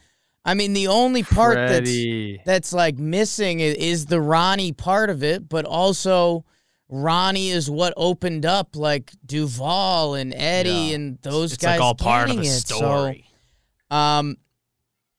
I 0.45 0.55
mean 0.55 0.75
the 0.75 0.87
only 0.89 1.23
part 1.25 1.55
Freddie. 1.55 2.37
that's 2.37 2.45
that's 2.45 2.73
like 2.73 2.99
missing 2.99 3.59
is 3.61 4.07
the 4.07 4.21
Ronnie 4.21 4.73
part 4.73 5.11
of 5.11 5.25
it, 5.25 5.49
but 5.49 5.65
also 5.65 6.45
Ronnie 6.89 7.51
is 7.51 7.69
what 7.69 7.95
opened 7.97 8.47
up 8.47 8.77
like 8.77 9.11
Duvall 9.25 10.15
and 10.15 10.33
Eddie 10.33 10.71
Yeah. 10.71 10.95
and 10.95 11.19
those 11.23 11.55
It's 11.55 11.63
guys 11.65 11.81
like 11.81 11.85
all 11.85 11.95
part 11.97 12.31
of 12.31 12.37
the 12.37 12.43
it. 12.43 12.67
So, 12.67 12.77
story. 12.77 13.29
um, 13.91 14.37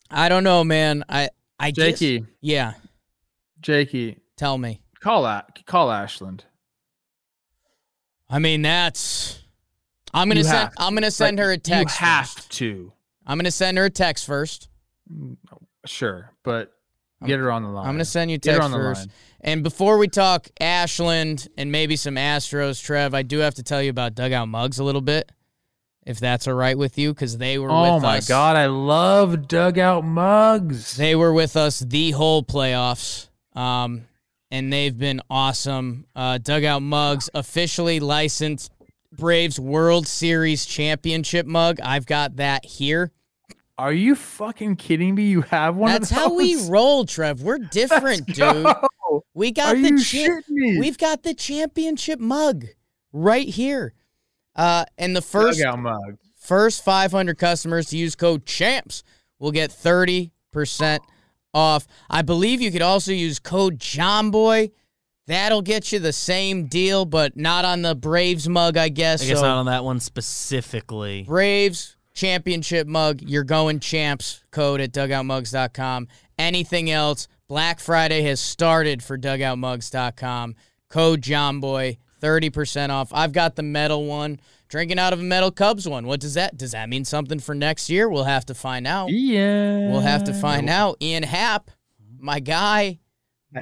I 0.10 0.30
don't 0.30 0.46
know, 0.46 0.64
man. 0.64 1.04
I 1.10 1.30
I 1.60 1.72
guess, 1.72 2.00
Jakey, 2.00 2.26
yeah. 2.40 2.76
Jakey, 3.60 4.20
Tell 4.38 4.58
me. 4.58 4.80
call 5.02 5.24
that. 5.24 5.66
Call 5.66 5.92
Ashland. 5.92 6.46
I 8.30 8.40
mean, 8.40 8.62
that's. 8.62 9.40
I'm 10.14 10.28
gonna 10.30 10.40
You 10.40 10.46
send. 10.46 10.70
I'm 10.78 10.94
gonna 10.94 11.12
send 11.12 11.38
Like, 11.38 11.46
her 11.46 11.52
a 11.52 11.58
text. 11.58 12.00
You 12.00 12.06
have 12.06 12.28
first. 12.30 12.52
to. 12.54 12.94
I'm 13.26 13.38
gonna 13.38 13.52
send 13.52 13.78
her 13.78 13.86
a 13.86 13.90
text 13.90 14.26
first. 14.26 14.70
Sure, 15.86 16.32
but 16.44 16.74
get 17.26 17.40
her 17.40 17.52
on 17.52 17.64
the 17.64 17.70
line. 17.70 17.88
I'm 17.88 17.94
gonna 17.94 18.06
send 18.06 18.32
you 18.32 18.36
a 18.36 18.38
Get 18.40 18.56
her 18.56 18.60
text 18.62 18.74
first. 18.74 19.00
line. 19.02 19.10
And 19.42 19.64
before 19.64 19.98
we 19.98 20.08
talk 20.08 20.48
Ashland 20.60 21.48
and 21.58 21.72
maybe 21.72 21.96
some 21.96 22.16
Astros, 22.16 22.84
Trev, 22.84 23.14
I 23.14 23.22
do 23.22 23.40
have 23.40 23.56
to 23.56 23.64
tell 23.64 23.82
you 23.82 23.90
about 23.90 24.16
dugout 24.16 24.48
mugs 24.50 24.80
a 24.80 24.84
little 24.84 25.02
bit, 25.02 25.32
if 26.06 26.20
that's 26.20 26.48
all 26.48 26.56
right 26.56 26.78
with 26.78 26.98
you, 26.98 27.14
because 27.14 27.38
they 27.38 27.58
were 27.58 27.68
with 27.68 27.76
us. 27.76 27.90
Oh 27.92 28.00
my 28.00 28.18
us. 28.18 28.28
god, 28.28 28.56
I 28.56 28.66
love 28.66 29.48
dugout 29.48 30.04
mugs. 30.04 30.98
They 30.98 31.16
were 31.16 31.32
with 31.34 31.56
us 31.56 31.80
the 31.80 32.12
whole 32.12 32.44
playoffs, 32.44 33.28
um, 33.56 34.08
and 34.52 34.74
they've 34.74 34.98
been 34.98 35.22
awesome. 35.30 36.06
Uh, 36.16 36.40
dugout 36.40 36.82
mugs 36.82 37.30
officially 37.34 38.00
licensed 38.00 38.72
Braves 39.18 39.60
World 39.60 40.08
Series 40.08 40.66
championship 40.66 41.46
mug. 41.46 41.80
I've 41.84 42.06
got 42.06 42.38
that 42.38 42.64
here. 42.66 43.12
Are 43.78 43.94
you 43.94 44.16
fucking 44.16 44.78
kidding 44.78 45.14
me? 45.16 45.26
You 45.26 45.42
have 45.42 45.76
one 45.76 45.92
That's 45.92 46.10
of 46.12 46.16
those? 46.18 46.26
how 46.26 46.34
we 46.36 46.56
roll, 46.70 47.06
Trev. 47.06 47.42
We're 47.42 47.58
different, 47.60 48.26
dude. 48.34 48.66
We 49.34 49.52
got 49.52 49.76
Are 49.76 49.80
the 49.82 50.02
cha- 50.02 50.80
We've 50.80 50.98
got 50.98 51.24
the 51.24 51.34
championship 51.34 52.20
mug 52.20 52.66
right 53.14 53.48
here. 53.48 53.94
Uh, 54.56 54.86
and 54.98 55.16
the 55.16 55.22
first 55.22 55.62
mug. 55.78 56.18
first 56.40 56.84
500 56.84 57.38
customers 57.38 57.88
to 57.88 57.98
use 57.98 58.16
code 58.16 58.46
CHAMPS 58.48 59.04
will 59.38 59.52
get 59.52 59.70
30% 59.70 60.32
off. 61.54 61.86
I 62.10 62.24
believe 62.24 62.60
you 62.62 62.72
could 62.72 62.82
also 62.82 63.12
use 63.12 63.38
code 63.38 63.78
JOMBOY. 63.78 64.72
That'll 65.28 65.62
get 65.62 65.92
you 65.92 66.00
the 66.00 66.14
same 66.14 66.66
deal, 66.68 67.04
but 67.06 67.36
not 67.36 67.66
on 67.66 67.82
the 67.82 67.96
Braves 67.96 68.48
mug, 68.48 68.78
I 68.78 68.90
guess. 68.90 69.22
I 69.22 69.28
guess 69.28 69.40
so 69.40 69.46
not 69.46 69.58
on 69.58 69.66
that 69.66 69.84
one 69.84 70.00
specifically. 70.00 71.24
Braves 71.24 71.98
championship 72.14 72.88
mug, 72.88 73.22
you're 73.22 73.44
going 73.44 73.80
champs 73.80 74.44
code 74.52 74.82
at 74.82 74.92
dugoutmugs.com. 74.92 76.08
Anything 76.40 76.90
else, 76.90 77.28
Black 77.48 77.80
Friday 77.80 78.22
has 78.24 78.40
started 78.40 79.04
for 79.04 79.18
dugoutmugs.com. 79.18 80.56
Code 80.90 81.22
JOMBOY, 81.22 81.98
30% 82.22 82.90
off. 82.90 83.10
I've 83.14 83.34
got 83.34 83.56
the 83.56 83.64
metal 83.64 84.06
one, 84.06 84.40
drinking 84.70 84.98
out 84.98 85.12
of 85.12 85.20
a 85.20 85.24
metal 85.24 85.52
Cubs 85.52 85.88
one. 85.88 86.08
What 86.08 86.22
does 86.22 86.36
that 86.36 86.58
does 86.58 86.72
that 86.72 86.88
mean 86.88 87.04
something 87.04 87.40
for 87.40 87.54
next 87.54 87.90
year? 87.90 88.10
We'll 88.10 88.24
have 88.24 88.46
to 88.46 88.54
find 88.54 88.88
out. 88.88 89.10
Yeah. 89.10 89.92
We'll 89.92 90.00
have 90.00 90.24
to 90.26 90.34
find 90.34 90.70
out. 90.70 90.98
Ian 91.02 91.24
Happ, 91.24 91.70
my 92.18 92.40
guy, 92.40 93.00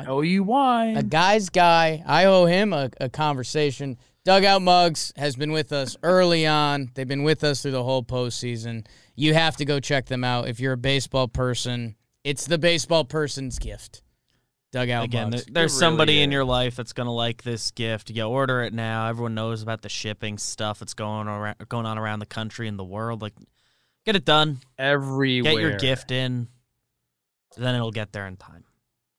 I 0.01 0.05
owe 0.05 0.21
you 0.21 0.43
wine. 0.43 0.97
a 0.97 1.03
guy's 1.03 1.49
guy. 1.49 2.03
I 2.05 2.25
owe 2.25 2.45
him 2.45 2.73
a, 2.73 2.89
a 2.99 3.09
conversation. 3.09 3.97
Dugout 4.23 4.61
Mugs 4.61 5.13
has 5.17 5.35
been 5.35 5.51
with 5.51 5.71
us 5.71 5.95
early 6.01 6.47
on. 6.47 6.89
They've 6.95 7.07
been 7.07 7.23
with 7.23 7.43
us 7.43 7.61
through 7.61 7.71
the 7.71 7.83
whole 7.83 8.03
postseason. 8.03 8.87
You 9.15 9.33
have 9.35 9.55
to 9.57 9.65
go 9.65 9.79
check 9.79 10.07
them 10.07 10.23
out 10.23 10.47
if 10.47 10.59
you're 10.59 10.73
a 10.73 10.77
baseball 10.77 11.27
person. 11.27 11.95
It's 12.23 12.45
the 12.47 12.57
baseball 12.57 13.05
person's 13.05 13.59
gift. 13.59 14.01
Dugout 14.71 15.05
Again, 15.05 15.29
Mugs. 15.29 15.45
there- 15.45 15.53
there's 15.53 15.71
really 15.73 15.79
somebody 15.79 16.21
in 16.21 16.31
your 16.31 16.43
life 16.43 16.75
that's 16.75 16.91
gonna 16.91 17.13
like 17.13 17.43
this 17.43 17.71
gift. 17.71 18.09
You 18.09 18.23
order 18.23 18.63
it 18.63 18.73
now. 18.73 19.07
Everyone 19.07 19.35
knows 19.35 19.61
about 19.61 19.83
the 19.83 19.89
shipping 19.89 20.37
stuff 20.37 20.79
that's 20.79 20.95
going 20.95 21.27
around, 21.27 21.55
going 21.69 21.85
on 21.85 21.97
around 21.97 22.19
the 22.19 22.25
country 22.25 22.67
and 22.67 22.77
the 22.77 22.83
world. 22.83 23.21
Like, 23.21 23.33
get 24.05 24.15
it 24.17 24.25
done. 24.25 24.59
Everywhere. 24.77 25.53
Get 25.53 25.61
your 25.61 25.77
gift 25.77 26.11
in. 26.11 26.47
Then 27.55 27.75
it'll 27.75 27.91
get 27.91 28.11
there 28.11 28.27
in 28.27 28.35
time. 28.35 28.64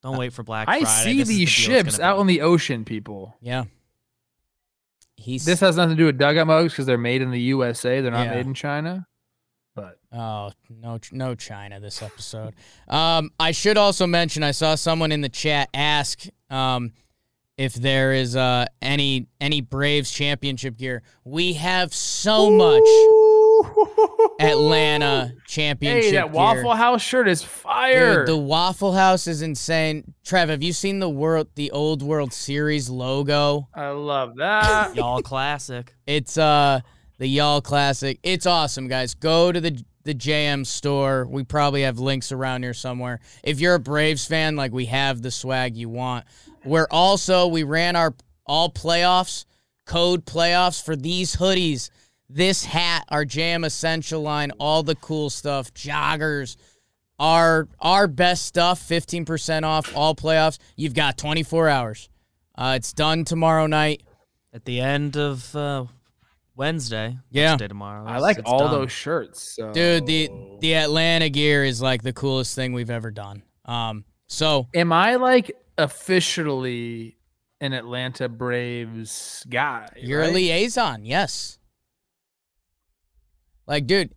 Don't 0.07 0.19
wait 0.19 0.33
for 0.33 0.43
Black 0.43 0.67
Friday. 0.67 0.85
I 0.85 0.89
see 0.89 1.19
This 1.19 1.29
is 1.29 1.29
the 1.29 1.45
these 1.45 1.57
deal 1.67 1.75
it's 1.77 1.85
ships 1.89 1.99
gonna 1.99 2.11
out 2.11 2.17
be. 2.17 2.21
on 2.21 2.27
the 2.29 2.41
ocean, 2.43 2.85
people. 2.85 3.35
yeah. 3.41 3.65
He's 5.17 5.45
This 5.45 5.61
has 5.61 5.77
nothing 5.77 5.97
to 5.97 6.03
do 6.03 6.07
with 6.07 6.19
dugout 6.19 6.47
mugs 6.47 6.73
because 6.73 6.87
they're 6.87 6.99
made 6.99 7.23
in 7.23 7.31
the 7.31 7.41
USA. 7.41 8.01
They're 8.01 8.11
not 8.11 8.27
Yeah. 8.27 8.35
made 8.35 8.47
in 8.47 8.55
China. 8.55 9.07
But 9.75 9.99
Oh, 10.13 10.53
no 10.71 10.99
no 11.13 11.35
China 11.35 11.81
this 11.81 12.03
episode. 12.03 12.55
Um 12.89 13.31
I 13.41 13.53
should 13.53 13.77
also 13.77 14.07
mention 14.07 14.43
I 14.43 14.53
saw 14.53 14.75
someone 14.75 15.13
in 15.13 15.21
the 15.23 15.29
chat 15.29 15.69
ask 15.75 16.25
um 16.51 16.93
if 17.59 17.75
there 17.75 18.13
is 18.13 18.37
uh 18.37 18.67
any 18.83 19.27
any 19.41 19.61
Braves 19.63 20.11
championship 20.11 20.77
gear. 20.77 21.03
We 21.25 21.55
have 21.55 21.93
so 21.95 22.51
much 22.51 22.83
Atlanta 24.41 25.33
championship 25.47 26.05
Hey, 26.05 26.11
that 26.13 26.27
gear. 26.27 26.33
Waffle 26.33 26.75
House 26.75 27.03
shirt 27.03 27.29
is 27.29 27.43
fire. 27.43 28.19
Dude, 28.19 28.29
the 28.29 28.37
Waffle 28.37 28.93
House 28.93 29.27
is 29.27 29.43
insane. 29.43 30.15
Trev, 30.25 30.49
have 30.49 30.63
you 30.63 30.73
seen 30.73 30.99
the 30.99 31.09
world 31.09 31.49
the 31.55 31.71
old 31.71 32.03
World 32.03 32.33
Series 32.33 32.89
logo? 32.91 33.69
I 33.75 33.89
love 33.91 34.37
that. 34.37 34.95
Y'all 34.97 35.23
classic. 35.23 35.95
It's 36.07 36.37
uh 36.39 36.81
the 37.19 37.27
Y'all 37.27 37.63
Classic. 37.63 38.19
It's 38.23 38.45
awesome, 38.47 38.89
guys. 38.89 39.15
Go 39.15 39.53
to 39.53 39.61
the 39.61 39.83
the 40.05 40.15
JM 40.15 40.67
store. 40.67 41.27
We 41.27 41.43
probably 41.43 41.83
have 41.83 41.99
links 41.99 42.31
around 42.31 42.63
here 42.63 42.75
somewhere. 42.75 43.21
If 43.43 43.61
you're 43.61 43.75
a 43.75 43.81
Braves 43.81 44.27
fan, 44.27 44.55
like 44.55 44.73
we 44.73 44.87
have 44.87 45.23
the 45.23 45.31
swag 45.31 45.77
you 45.77 45.89
want. 45.89 46.27
We're 46.65 46.89
also 46.91 47.47
we 47.49 47.63
ran 47.63 47.97
our 47.97 48.15
all 48.47 48.71
playoffs 48.71 49.45
code 49.87 50.27
playoffs 50.27 50.83
for 50.85 50.95
these 50.95 51.37
hoodies. 51.37 51.91
This 52.29 52.65
hat, 52.65 53.05
our 53.09 53.25
jam 53.25 53.65
Essential 53.65 54.21
line, 54.21 54.51
all 54.59 54.83
the 54.83 54.97
cool 54.97 55.31
stuff, 55.31 55.73
joggers, 55.75 56.57
our 57.19 57.69
our 57.81 58.09
best 58.09 58.47
stuff, 58.47 58.81
15% 58.81 59.63
off 59.63 59.97
all 59.97 60.15
playoffs. 60.15 60.59
You've 60.77 60.95
got 60.95 61.17
24 61.17 61.69
hours. 61.69 62.09
Uh, 62.57 62.75
it's 62.77 62.93
done 62.93 63.25
tomorrow 63.25 63.67
night. 63.67 64.03
At 64.53 64.65
the 64.65 64.81
end 64.81 65.17
of 65.17 65.55
uh, 65.55 65.85
Wednesday. 66.57 67.19
Yeah. 67.31 67.51
Wednesday 67.51 67.69
tomorrow. 67.69 68.07
I 68.07 68.19
like 68.19 68.39
all 68.45 68.61
done. 68.61 68.71
those 68.73 68.93
shirts. 68.93 69.43
So. 69.43 69.73
Dude, 69.73 70.07
the 70.07 70.31
the 70.61 70.75
Atlanta 70.75 71.29
gear 71.29 71.63
is 71.65 71.81
like 71.81 72.03
the 72.03 72.13
coolest 72.13 72.55
thing 72.55 72.73
we've 72.73 72.91
ever 72.91 73.11
done. 73.11 73.43
Um, 73.67 74.05
so 74.27 74.67
Am 74.75 74.93
I 74.93 75.17
like 75.17 75.53
officially 75.79 77.19
an 77.61 77.73
Atlanta 77.73 78.29
Braves 78.29 79.45
guy? 79.49 79.89
you're 79.97 80.21
right? 80.21 80.31
a 80.31 80.33
liaison, 80.33 81.05
yes. 81.05 81.59
Like, 83.67 83.87
dude, 83.87 84.13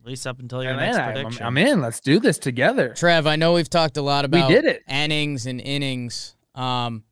At 0.00 0.06
least 0.06 0.26
up 0.26 0.38
until 0.40 0.62
your 0.62 0.76
next 0.76 0.96
Atlanta, 0.96 1.08
I'm, 1.08 1.14
prediction. 1.24 1.46
I'm 1.46 1.58
in. 1.58 1.80
Let's 1.80 2.00
do 2.00 2.18
this 2.20 2.38
together. 2.38 2.94
Trev, 2.94 3.26
I 3.26 3.36
know 3.36 3.54
we've 3.54 3.70
talked 3.70 3.96
a 3.96 4.02
lot 4.02 4.24
about 4.24 4.48
We 4.48 4.54
did 4.54 4.64
it. 4.64 4.82
innings 4.88 5.46
and 5.46 5.60
innings. 5.60 6.36
Um, 6.54 7.04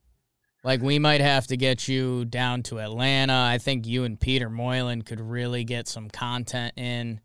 like 0.62 0.82
we 0.82 0.98
might 0.98 1.20
have 1.20 1.46
to 1.48 1.56
get 1.56 1.88
you 1.88 2.24
down 2.26 2.62
to 2.64 2.80
Atlanta. 2.80 3.48
I 3.50 3.58
think 3.58 3.86
you 3.86 4.04
and 4.04 4.20
Peter 4.20 4.50
Moylan 4.50 5.02
could 5.02 5.20
really 5.20 5.64
get 5.64 5.88
some 5.88 6.10
content 6.10 6.74
in 6.76 7.20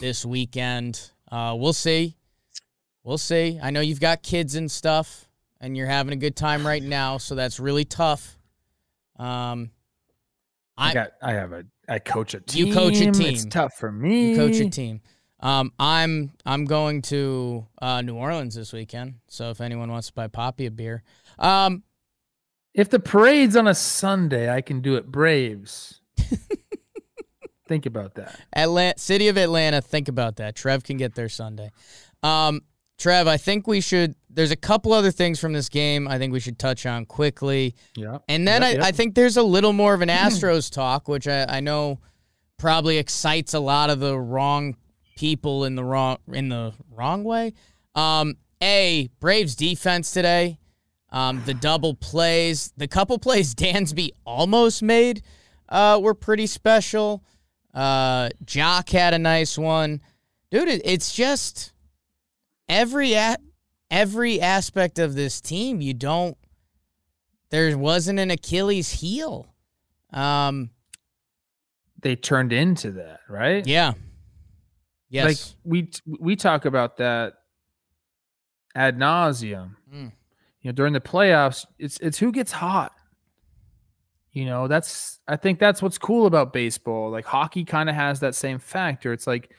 this 0.00 0.24
weekend. 0.24 1.10
Uh, 1.30 1.54
we'll 1.58 1.72
see. 1.74 2.16
We'll 3.04 3.18
see. 3.18 3.58
I 3.62 3.70
know 3.70 3.80
you've 3.80 4.00
got 4.00 4.22
kids 4.22 4.54
and 4.54 4.70
stuff, 4.70 5.26
and 5.60 5.76
you're 5.76 5.86
having 5.86 6.12
a 6.12 6.16
good 6.16 6.36
time 6.36 6.66
right 6.66 6.82
now, 6.82 7.18
so 7.18 7.34
that's 7.34 7.60
really 7.60 7.84
tough. 7.84 8.38
Um, 9.16 9.70
I, 10.80 10.90
I- 10.90 10.94
got. 10.94 11.10
I 11.22 11.32
have 11.32 11.52
a. 11.52 11.64
I 11.88 11.98
coach 11.98 12.34
a 12.34 12.40
team. 12.40 12.66
You 12.68 12.74
coach 12.74 13.00
a 13.00 13.10
team. 13.10 13.34
It's 13.34 13.44
tough 13.44 13.74
for 13.78 13.90
me. 13.92 14.30
you 14.30 14.36
coach 14.36 14.56
a 14.56 14.70
team. 14.70 15.00
Um, 15.40 15.72
I'm 15.78 16.32
I'm 16.44 16.64
going 16.66 17.02
to 17.02 17.66
uh, 17.80 18.02
New 18.02 18.14
Orleans 18.14 18.54
this 18.54 18.72
weekend, 18.72 19.14
so 19.28 19.50
if 19.50 19.60
anyone 19.60 19.90
wants 19.90 20.08
to 20.08 20.12
buy 20.12 20.26
Poppy 20.28 20.66
a 20.66 20.70
beer, 20.70 21.02
um, 21.38 21.82
If 22.74 22.90
the 22.90 23.00
parade's 23.00 23.56
on 23.56 23.66
a 23.66 23.74
Sunday, 23.74 24.50
I 24.54 24.60
can 24.60 24.80
do 24.82 24.96
it. 24.96 25.06
Braves. 25.06 26.00
Think 27.68 27.86
about 27.86 28.14
that. 28.16 28.38
Atlanta, 28.54 28.98
city 28.98 29.28
of 29.28 29.38
Atlanta. 29.38 29.80
Think 29.80 30.08
about 30.08 30.36
that. 30.36 30.56
Trev 30.56 30.82
can 30.82 30.96
get 30.96 31.14
there 31.14 31.28
Sunday. 31.28 31.70
Um, 32.22 32.62
Trev, 32.98 33.26
I 33.28 33.36
think 33.36 33.66
we 33.66 33.80
should. 33.80 34.14
There's 34.32 34.50
a 34.52 34.56
couple 34.56 34.92
other 34.92 35.10
things 35.10 35.40
from 35.40 35.52
this 35.52 35.68
game 35.68 36.06
I 36.06 36.18
think 36.18 36.32
we 36.32 36.40
should 36.40 36.58
touch 36.58 36.86
on 36.86 37.04
quickly, 37.04 37.74
Yeah. 37.96 38.18
and 38.28 38.46
then 38.46 38.62
I. 38.62 38.78
I 38.78 38.92
think 38.92 39.14
there's 39.14 39.36
a 39.36 39.42
little 39.42 39.72
more 39.72 39.92
of 39.94 40.02
an 40.02 40.08
Astros 40.08 40.70
talk, 40.70 41.08
which 41.08 41.26
I, 41.26 41.44
I 41.48 41.60
know 41.60 41.98
probably 42.58 42.98
excites 42.98 43.54
a 43.54 43.60
lot 43.60 43.90
of 43.90 43.98
the 44.00 44.18
wrong 44.18 44.76
people 45.16 45.64
in 45.64 45.74
the 45.74 45.84
wrong 45.84 46.18
in 46.32 46.48
the 46.48 46.72
wrong 46.90 47.24
way. 47.24 47.52
Um, 47.94 48.36
a 48.62 49.08
Braves 49.18 49.56
defense 49.56 50.12
today. 50.12 50.58
Um, 51.12 51.42
the 51.44 51.54
double 51.54 51.94
plays, 51.94 52.72
the 52.76 52.86
couple 52.86 53.18
plays 53.26 53.52
Dansby 53.54 54.10
almost 54.24 54.80
made, 54.82 55.22
uh, 55.68 55.98
were 56.00 56.14
pretty 56.14 56.46
special. 56.46 57.24
Uh, 57.74 58.28
Joc 58.44 58.90
had 58.90 59.12
a 59.14 59.18
nice 59.18 59.58
one, 59.58 60.00
dude. 60.52 60.68
It, 60.68 60.82
it's 60.84 61.12
just 61.12 61.72
every 62.68 63.14
a- 63.14 63.36
every 63.90 64.40
aspect 64.40 64.98
of 64.98 65.14
this 65.14 65.40
team. 65.40 65.80
You 65.80 65.94
don't. 65.94 66.36
There 67.50 67.76
wasn't 67.76 68.18
an 68.18 68.30
Achilles 68.30 68.90
heel. 68.92 69.54
Um. 70.12 70.70
They 72.02 72.16
turned 72.16 72.52
into 72.52 72.92
that, 72.92 73.20
right? 73.28 73.66
Yeah. 73.66 73.92
Yes. 75.10 75.26
Like 75.26 75.38
we 75.64 75.90
we 76.20 76.36
talk 76.36 76.64
about 76.64 76.96
that 76.98 77.34
ad 78.74 78.96
nauseum. 78.96 79.74
Mm. 79.92 80.12
You 80.62 80.70
know, 80.70 80.72
during 80.72 80.92
the 80.92 81.00
playoffs, 81.00 81.66
it's 81.78 81.98
it's 81.98 82.18
who 82.18 82.32
gets 82.32 82.52
hot. 82.52 82.92
You 84.32 84.44
know, 84.44 84.68
that's 84.68 85.18
I 85.26 85.36
think 85.36 85.58
that's 85.58 85.82
what's 85.82 85.98
cool 85.98 86.26
about 86.26 86.52
baseball. 86.52 87.10
Like 87.10 87.24
hockey 87.24 87.64
kind 87.64 87.88
of 87.88 87.96
has 87.96 88.20
that 88.20 88.36
same 88.36 88.60
factor. 88.60 89.12
It's 89.12 89.26
like 89.26 89.50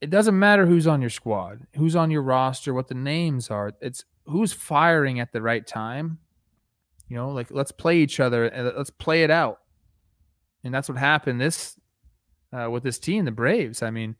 it 0.00 0.10
doesn't 0.10 0.38
matter 0.38 0.66
who's 0.66 0.86
on 0.86 1.00
your 1.00 1.10
squad, 1.10 1.66
who's 1.76 1.94
on 1.94 2.10
your 2.10 2.22
roster, 2.22 2.72
what 2.72 2.88
the 2.88 2.94
names 2.94 3.50
are. 3.50 3.72
It's 3.80 4.04
who's 4.24 4.52
firing 4.52 5.20
at 5.20 5.32
the 5.32 5.42
right 5.42 5.66
time. 5.66 6.18
You 7.08 7.16
know, 7.16 7.30
like 7.30 7.50
let's 7.50 7.72
play 7.72 7.98
each 7.98 8.20
other 8.20 8.46
and 8.46 8.72
let's 8.76 8.90
play 8.90 9.24
it 9.24 9.30
out. 9.30 9.60
And 10.64 10.72
that's 10.72 10.88
what 10.88 10.98
happened 10.98 11.40
this 11.40 11.78
uh, 12.52 12.70
with 12.70 12.82
this 12.82 12.98
team, 12.98 13.24
the 13.24 13.30
Braves. 13.30 13.82
I 13.82 13.90
mean, 13.90 14.16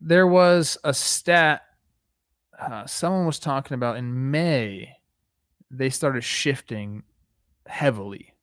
there 0.00 0.26
was 0.26 0.78
a 0.84 0.94
stat 0.94 1.62
uh, 2.58 2.86
someone 2.86 3.24
was 3.24 3.38
talking 3.38 3.74
about 3.74 3.96
in 3.96 4.30
May. 4.30 4.96
They 5.70 5.88
started 5.88 6.22
shifting 6.22 7.04
heavily, 7.66 8.34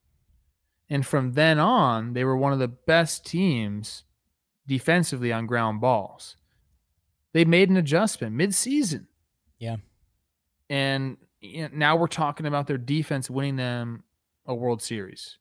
and 0.90 1.06
from 1.06 1.34
then 1.34 1.60
on, 1.60 2.14
they 2.14 2.24
were 2.24 2.38
one 2.38 2.54
of 2.54 2.60
the 2.60 2.68
best 2.68 3.26
teams 3.26 4.04
defensively 4.68 5.32
on 5.32 5.46
ground 5.46 5.82
balls. 5.82 6.36
They 7.34 7.46
made 7.46 7.70
an 7.70 7.78
adjustment 7.78 8.36
mid-season. 8.36 9.08
Yeah. 9.60 9.78
And 10.70 11.18
you 11.42 11.64
know, 11.64 11.70
now 11.74 11.96
we're 11.96 12.08
talking 12.08 12.46
about 12.46 12.68
their 12.68 12.78
defense 12.78 13.30
winning 13.30 13.56
them 13.56 14.04
a 14.46 14.56
World 14.56 14.82
Series. 14.82 15.38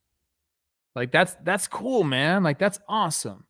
Like 0.95 1.13
that's 1.13 1.37
that's 1.43 1.69
cool, 1.69 2.05
man. 2.05 2.43
Like 2.43 2.59
that's 2.59 2.81
awesome. 2.89 3.45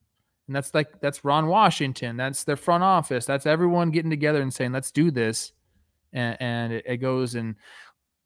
And 0.47 0.55
that's 0.55 0.75
like 0.75 1.01
that's 1.01 1.25
Ron 1.25 1.47
Washington. 1.47 2.17
That's 2.17 2.45
their 2.45 2.57
front 2.57 2.85
office. 2.85 3.25
That's 3.25 3.47
everyone 3.47 3.91
getting 3.91 4.11
together 4.11 4.41
and 4.43 4.53
saying, 4.53 4.73
"Let's 4.73 4.93
do 4.93 5.11
this." 5.11 5.53
And, 6.13 6.37
and 6.41 6.73
it, 6.73 6.85
it 6.87 6.97
goes 6.99 7.35
and 7.35 7.57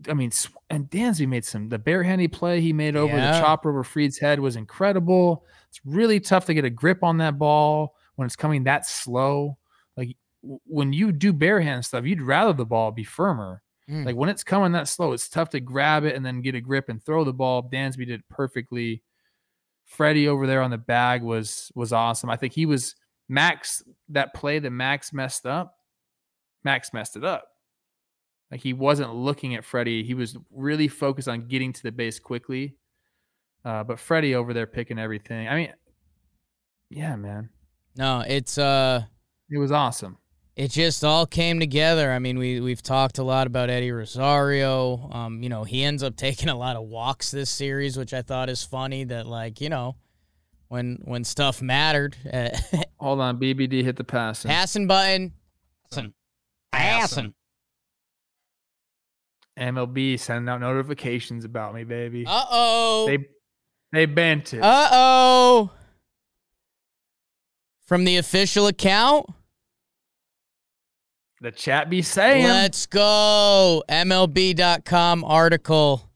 I 0.09 0.15
mean, 0.15 0.31
and 0.71 0.89
Dansby 0.89 1.29
made 1.29 1.45
some 1.45 1.69
the 1.69 1.79
barehanded 1.79 2.33
play 2.33 2.61
he 2.61 2.73
made 2.73 2.97
over 2.97 3.17
Yeah. 3.17 3.33
the 3.33 3.41
chopper 3.41 3.71
over 3.71 3.85
Fried's 3.85 4.19
head 4.19 4.41
was 4.41 4.57
incredible. 4.57 5.45
It's 5.69 5.81
really 5.85 6.21
tough 6.21 6.47
to 6.47 6.55
get 6.55 6.65
a 6.65 6.71
grip 6.71 7.03
on 7.03 7.19
that 7.19 7.39
ball 7.39 7.95
when 8.17 8.27
it's 8.27 8.37
coming 8.37 8.65
that 8.65 8.87
slow. 8.87 9.59
Like 9.97 10.17
when 10.43 10.93
you 10.93 11.13
do 11.13 11.33
barehand 11.33 11.85
stuff, 11.85 12.07
you'd 12.07 12.23
rather 12.23 12.53
the 12.53 12.65
ball 12.65 12.93
be 12.93 13.05
firmer. 13.05 13.63
Mm. 13.91 14.07
Like 14.07 14.17
when 14.17 14.29
it's 14.29 14.45
coming 14.45 14.73
that 14.73 14.89
slow, 14.89 15.13
it's 15.13 15.29
tough 15.29 15.51
to 15.51 15.61
grab 15.61 16.05
it 16.05 16.15
and 16.17 16.25
then 16.25 16.41
get 16.43 16.55
a 16.55 16.61
grip 16.61 16.89
and 16.89 17.03
throw 17.03 17.25
the 17.25 17.33
ball. 17.33 17.63
Dansby 17.63 18.07
did 18.07 18.21
it 18.21 18.29
perfectly. 18.29 19.03
Freddie 19.85 20.29
over 20.29 20.47
there 20.47 20.63
on 20.63 20.71
the 20.71 20.79
bag 20.79 21.23
was 21.23 21.71
was 21.75 21.93
awesome. 21.93 22.31
I 22.31 22.37
think 22.37 22.53
he 22.53 22.65
was 22.65 22.95
Max 23.29 23.83
that 24.09 24.33
play 24.35 24.59
that 24.61 24.71
Max 24.71 25.13
messed 25.13 25.45
up. 25.47 25.75
Max 26.65 26.93
messed 26.93 27.17
it 27.17 27.25
up. 27.25 27.45
Like 28.51 28.61
he 28.61 28.73
wasn't 28.73 29.15
looking 29.15 29.55
at 29.55 29.65
Freddie. 29.65 30.03
He 30.03 30.15
was 30.15 30.37
really 30.51 30.89
focused 30.89 31.29
on 31.29 31.47
getting 31.47 31.73
to 31.73 31.83
the 31.83 31.93
base 31.93 32.19
quickly. 32.19 32.77
Uh, 33.65 33.85
but 33.85 33.99
Freddie 34.01 34.35
over 34.35 34.53
there 34.55 34.67
picking 34.67 34.99
everything. 34.99 35.47
I 35.49 35.55
mean, 35.55 35.73
yeah, 36.89 37.15
man, 37.17 37.51
No, 37.97 38.25
it's 38.27 38.59
uh 38.59 39.05
it 39.51 39.59
was 39.59 39.71
awesome. 39.71 40.17
it 40.57 40.71
just 40.73 41.05
all 41.05 41.27
came 41.27 41.61
together. 41.61 42.11
I 42.11 42.19
mean, 42.19 42.39
we 42.39 42.61
we've 42.61 42.83
talked 42.83 43.19
a 43.19 43.23
lot 43.23 43.47
about 43.47 43.71
Eddie 43.71 43.93
Rosario. 43.93 45.09
Um, 45.13 45.43
you 45.43 45.49
know, 45.49 45.63
he 45.65 45.85
ends 45.85 46.03
up 46.03 46.17
taking 46.27 46.49
a 46.49 46.57
lot 46.57 46.75
of 46.77 46.85
walks 46.89 47.31
this 47.31 47.51
series, 47.51 47.97
which 47.97 48.13
I 48.15 48.23
thought 48.23 48.49
is 48.51 48.65
funny. 48.65 49.05
That 49.05 49.27
like, 49.27 49.61
you 49.61 49.69
know, 49.69 49.95
when 50.69 50.99
when 51.05 51.23
stuff 51.23 51.63
mattered, 51.63 52.17
uh, 52.33 52.51
Hold 52.99 53.21
on, 53.21 53.39
BBD 53.39 53.85
hit 53.85 53.97
the 53.97 54.05
passing. 54.05 54.49
passing 54.51 54.87
button, 54.87 55.33
passing, 55.93 56.13
passing. 56.73 57.35
MLB 59.59 60.19
sending 60.19 60.49
out 60.49 60.61
notifications 60.61 61.45
about 61.45 61.75
me, 61.75 61.85
baby. 61.85 62.25
Uh 62.27 62.45
oh. 62.51 63.07
They 63.07 63.27
they 63.93 64.07
bent 64.07 64.55
it. 64.55 64.63
Uh 64.63 64.89
oh. 64.93 65.71
From 67.87 68.05
the 68.05 68.17
official 68.19 68.67
account. 68.69 69.27
the 71.41 71.51
chat 71.51 71.91
be 71.91 72.03
saying. 72.03 72.45
Let's 72.45 72.87
go. 72.87 73.83
MLB.com 73.89 75.25
article. 75.25 76.09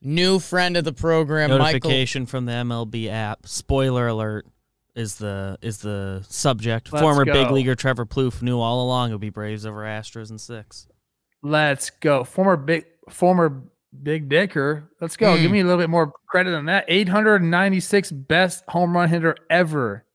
New 0.00 0.38
friend 0.38 0.76
of 0.76 0.84
the 0.84 0.92
program, 0.92 1.50
Michael. 1.50 1.64
Notification 1.64 2.26
from 2.26 2.44
the 2.44 2.52
MLB 2.52 3.08
app. 3.08 3.46
Spoiler 3.46 4.06
alert 4.06 4.46
is 4.94 5.16
the 5.16 5.58
is 5.62 5.78
the 5.78 6.24
subject. 6.28 6.92
Let's 6.92 7.02
Former 7.02 7.24
big 7.24 7.50
leaguer 7.50 7.74
Trevor 7.74 8.06
Plouffe 8.06 8.42
knew 8.42 8.60
all 8.60 8.84
along 8.84 9.10
it 9.10 9.14
would 9.14 9.20
be 9.20 9.30
Braves 9.30 9.66
over 9.66 9.82
Astros 9.82 10.30
in 10.30 10.38
six. 10.38 10.86
Let's 11.44 11.90
go. 11.90 12.24
Former 12.24 12.56
big 12.56 12.86
former 13.10 13.62
big 14.02 14.30
dicker. 14.30 14.90
Let's 14.98 15.16
go. 15.16 15.36
Hmm. 15.36 15.42
Give 15.42 15.50
me 15.50 15.60
a 15.60 15.64
little 15.64 15.78
bit 15.78 15.90
more 15.90 16.12
credit 16.26 16.54
on 16.54 16.64
that. 16.66 16.86
896 16.88 18.10
best 18.12 18.64
home 18.68 18.96
run 18.96 19.10
hitter 19.10 19.36
ever. 19.50 20.06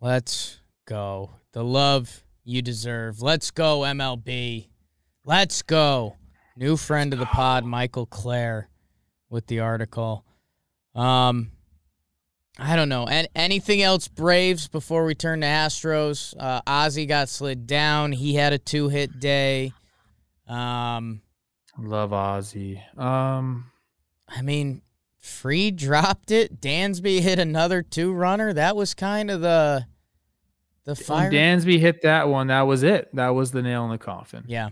Let's 0.00 0.60
go. 0.86 1.32
The 1.52 1.62
love 1.62 2.24
you 2.42 2.62
deserve. 2.62 3.20
Let's 3.20 3.50
go, 3.50 3.80
MLB. 3.80 4.68
Let's 5.24 5.60
go. 5.60 6.16
New 6.56 6.78
friend 6.78 7.12
of 7.12 7.18
the 7.18 7.26
pod, 7.26 7.64
Michael 7.64 8.06
Clair, 8.06 8.70
with 9.28 9.46
the 9.46 9.60
article. 9.60 10.24
Um, 10.94 11.50
I 12.58 12.76
don't 12.76 12.88
know. 12.88 13.06
And 13.06 13.28
anything 13.34 13.82
else, 13.82 14.08
Braves, 14.08 14.68
before 14.68 15.04
we 15.04 15.14
turn 15.14 15.42
to 15.42 15.46
Astros? 15.46 16.34
Uh, 16.38 16.62
Ozzy 16.62 17.06
got 17.06 17.28
slid 17.28 17.66
down. 17.66 18.12
He 18.12 18.34
had 18.34 18.54
a 18.54 18.58
two 18.58 18.88
hit 18.88 19.20
day. 19.20 19.72
Um, 20.48 21.22
Love 21.78 22.10
Ozzy. 22.10 22.80
Um 22.98 23.70
I 24.28 24.42
mean, 24.42 24.82
Free 25.18 25.70
dropped 25.70 26.30
it. 26.30 26.60
Dansby 26.60 27.20
hit 27.20 27.38
another 27.38 27.82
two 27.82 28.12
runner. 28.12 28.52
That 28.52 28.76
was 28.76 28.94
kind 28.94 29.30
of 29.30 29.40
the 29.40 29.86
the 30.84 30.94
fire. 30.96 31.24
when 31.30 31.32
Dansby 31.32 31.78
hit 31.78 32.02
that 32.02 32.28
one, 32.28 32.46
that 32.48 32.62
was 32.62 32.82
it. 32.82 33.14
That 33.14 33.30
was 33.30 33.50
the 33.50 33.62
nail 33.62 33.84
in 33.84 33.90
the 33.90 33.98
coffin. 33.98 34.44
yeah. 34.46 34.70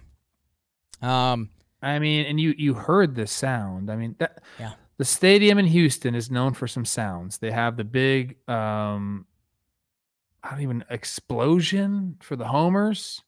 Um. 1.02 1.50
I 1.82 1.98
mean, 1.98 2.24
and 2.26 2.40
you 2.40 2.54
you 2.56 2.74
heard 2.74 3.14
the 3.14 3.26
sound. 3.26 3.90
I 3.90 3.96
mean, 3.96 4.16
that 4.18 4.42
Yeah. 4.58 4.72
the 4.96 5.04
stadium 5.04 5.58
in 5.58 5.66
Houston 5.66 6.14
is 6.14 6.30
known 6.30 6.54
for 6.54 6.66
some 6.66 6.84
sounds. 6.86 7.38
They 7.38 7.50
have 7.50 7.76
the 7.76 7.84
big 7.84 8.36
um 8.48 9.26
I 10.42 10.50
don't 10.52 10.62
even 10.62 10.84
explosion 10.90 12.16
for 12.22 12.34
the 12.36 12.46
homers. 12.46 13.22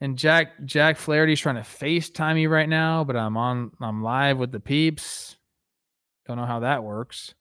And 0.00 0.16
Jack 0.16 0.64
Jack 0.64 0.96
Flaherty's 0.96 1.40
trying 1.40 1.56
to 1.56 1.62
FaceTime 1.62 2.36
me 2.36 2.46
right 2.46 2.68
now, 2.68 3.02
but 3.04 3.16
I'm 3.16 3.36
on 3.36 3.72
I'm 3.80 4.02
live 4.02 4.38
with 4.38 4.52
the 4.52 4.60
peeps. 4.60 5.36
Don't 6.26 6.36
know 6.36 6.46
how 6.46 6.60
that 6.60 6.84
works. 6.84 7.34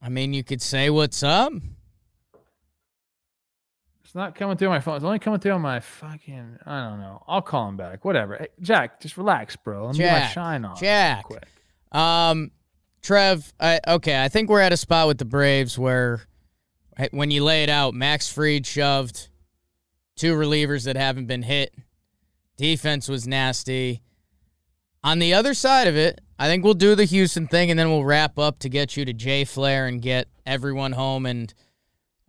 I 0.00 0.08
mean, 0.08 0.34
you 0.34 0.44
could 0.44 0.60
say 0.60 0.90
what's 0.90 1.22
up. 1.22 1.52
It's 4.04 4.14
not 4.14 4.34
coming 4.34 4.58
through 4.58 4.68
my 4.68 4.80
phone. 4.80 4.96
It's 4.96 5.04
only 5.06 5.20
coming 5.20 5.40
through 5.40 5.52
on 5.52 5.62
my 5.62 5.80
fucking 5.80 6.58
I 6.66 6.90
don't 6.90 7.00
know. 7.00 7.22
I'll 7.26 7.40
call 7.40 7.68
him 7.68 7.78
back. 7.78 8.04
Whatever. 8.04 8.36
Hey, 8.36 8.48
Jack, 8.60 9.00
just 9.00 9.16
relax, 9.16 9.56
bro. 9.56 9.86
Let 9.86 9.96
me 9.96 10.04
my 10.04 10.26
shine 10.26 10.66
on. 10.66 10.72
real 10.72 10.80
Jack. 10.80 11.24
quick. 11.24 11.46
Um, 11.92 12.50
Trev. 13.00 13.52
I, 13.58 13.80
okay, 13.88 14.22
I 14.22 14.28
think 14.28 14.50
we're 14.50 14.60
at 14.60 14.72
a 14.72 14.76
spot 14.76 15.08
with 15.08 15.16
the 15.16 15.24
Braves 15.24 15.78
where, 15.78 16.22
when 17.12 17.30
you 17.30 17.42
lay 17.42 17.62
it 17.62 17.70
out, 17.70 17.94
Max 17.94 18.30
Fried 18.30 18.66
shoved 18.66 19.28
two 20.16 20.34
relievers 20.34 20.84
that 20.84 20.96
haven't 20.96 21.26
been 21.26 21.42
hit. 21.42 21.74
Defense 22.56 23.08
was 23.08 23.26
nasty. 23.26 24.02
On 25.04 25.18
the 25.18 25.34
other 25.34 25.54
side 25.54 25.88
of 25.88 25.96
it, 25.96 26.20
I 26.38 26.46
think 26.46 26.64
we'll 26.64 26.74
do 26.74 26.94
the 26.94 27.04
Houston 27.04 27.46
thing 27.46 27.70
and 27.70 27.78
then 27.78 27.88
we'll 27.90 28.04
wrap 28.04 28.38
up 28.38 28.58
to 28.60 28.68
get 28.68 28.96
you 28.96 29.04
to 29.04 29.12
Jay 29.12 29.44
Flair 29.44 29.86
and 29.86 30.00
get 30.00 30.28
everyone 30.46 30.92
home 30.92 31.26
and 31.26 31.52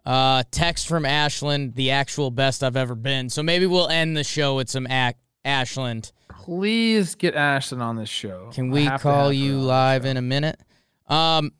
uh, 0.05 0.43
text 0.51 0.87
from 0.87 1.05
Ashland, 1.05 1.75
the 1.75 1.91
actual 1.91 2.31
best 2.31 2.63
I've 2.63 2.75
ever 2.75 2.95
been. 2.95 3.29
So 3.29 3.43
maybe 3.43 3.65
we'll 3.65 3.89
end 3.89 4.17
the 4.17 4.23
show 4.23 4.55
with 4.55 4.69
some 4.69 4.87
ac- 4.87 5.17
Ashland. 5.45 6.11
Please 6.29 7.15
get 7.15 7.35
Ashland 7.35 7.81
on 7.81 7.95
this 7.95 8.09
show. 8.09 8.49
Can 8.53 8.69
we 8.69 8.89
call 8.89 9.31
you 9.31 9.59
live 9.59 10.05
in 10.05 10.17
a 10.17 10.21
minute? 10.21 10.59
Um, 11.07 11.51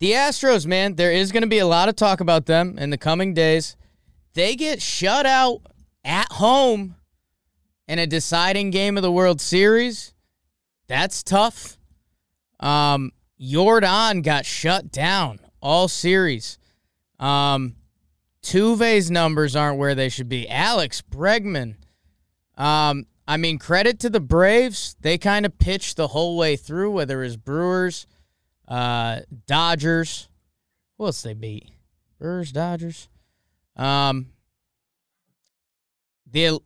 the 0.00 0.12
Astros, 0.12 0.66
man, 0.66 0.96
there 0.96 1.12
is 1.12 1.32
going 1.32 1.42
to 1.42 1.48
be 1.48 1.58
a 1.60 1.66
lot 1.66 1.88
of 1.88 1.96
talk 1.96 2.20
about 2.20 2.46
them 2.46 2.76
in 2.78 2.90
the 2.90 2.98
coming 2.98 3.32
days. 3.32 3.76
They 4.34 4.56
get 4.56 4.82
shut 4.82 5.26
out 5.26 5.60
at 6.04 6.30
home 6.32 6.96
in 7.88 7.98
a 7.98 8.06
deciding 8.06 8.70
game 8.70 8.96
of 8.96 9.02
the 9.02 9.12
World 9.12 9.40
Series. 9.40 10.14
That's 10.86 11.22
tough. 11.22 11.78
Um, 12.60 13.12
Yordan 13.40 14.22
got 14.22 14.46
shut 14.46 14.90
down 14.90 15.40
all 15.60 15.88
series. 15.88 16.58
Um, 17.18 17.76
Tuve's 18.42 19.10
numbers 19.10 19.56
aren't 19.56 19.78
where 19.78 19.94
they 19.94 20.08
should 20.08 20.28
be. 20.28 20.48
Alex 20.48 21.02
Bregman. 21.02 21.76
Um, 22.56 23.06
I 23.26 23.38
mean, 23.38 23.58
credit 23.58 23.98
to 24.00 24.10
the 24.10 24.20
Braves. 24.20 24.96
They 25.00 25.16
kind 25.16 25.46
of 25.46 25.58
pitched 25.58 25.96
the 25.96 26.08
whole 26.08 26.36
way 26.36 26.56
through, 26.56 26.90
whether 26.90 27.22
it 27.22 27.26
was 27.26 27.36
Brewers, 27.38 28.06
uh, 28.68 29.20
Dodgers. 29.46 30.28
Who 30.98 31.06
else 31.06 31.22
they 31.22 31.32
beat? 31.32 31.70
Brewers, 32.18 32.52
Dodgers. 32.52 33.08
Um, 33.76 34.26
the 36.30 36.60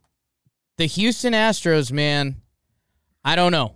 the 0.79 0.85
Houston 0.85 1.33
Astros, 1.33 1.91
man, 1.91 2.37
I 3.23 3.35
don't 3.35 3.51
know. 3.51 3.75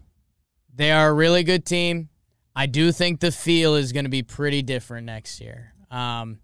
They 0.73 0.89
are 0.89 1.09
a 1.09 1.13
really 1.13 1.43
good 1.43 1.65
team. 1.65 2.07
I 2.55 2.65
do 2.65 2.93
think 2.93 3.19
the 3.19 3.29
feel 3.29 3.75
is 3.75 3.91
going 3.91 4.05
to 4.05 4.09
be 4.09 4.23
pretty 4.23 4.61
different 4.61 5.05
next 5.05 5.41
year. 5.41 5.73
Um, 5.91 6.39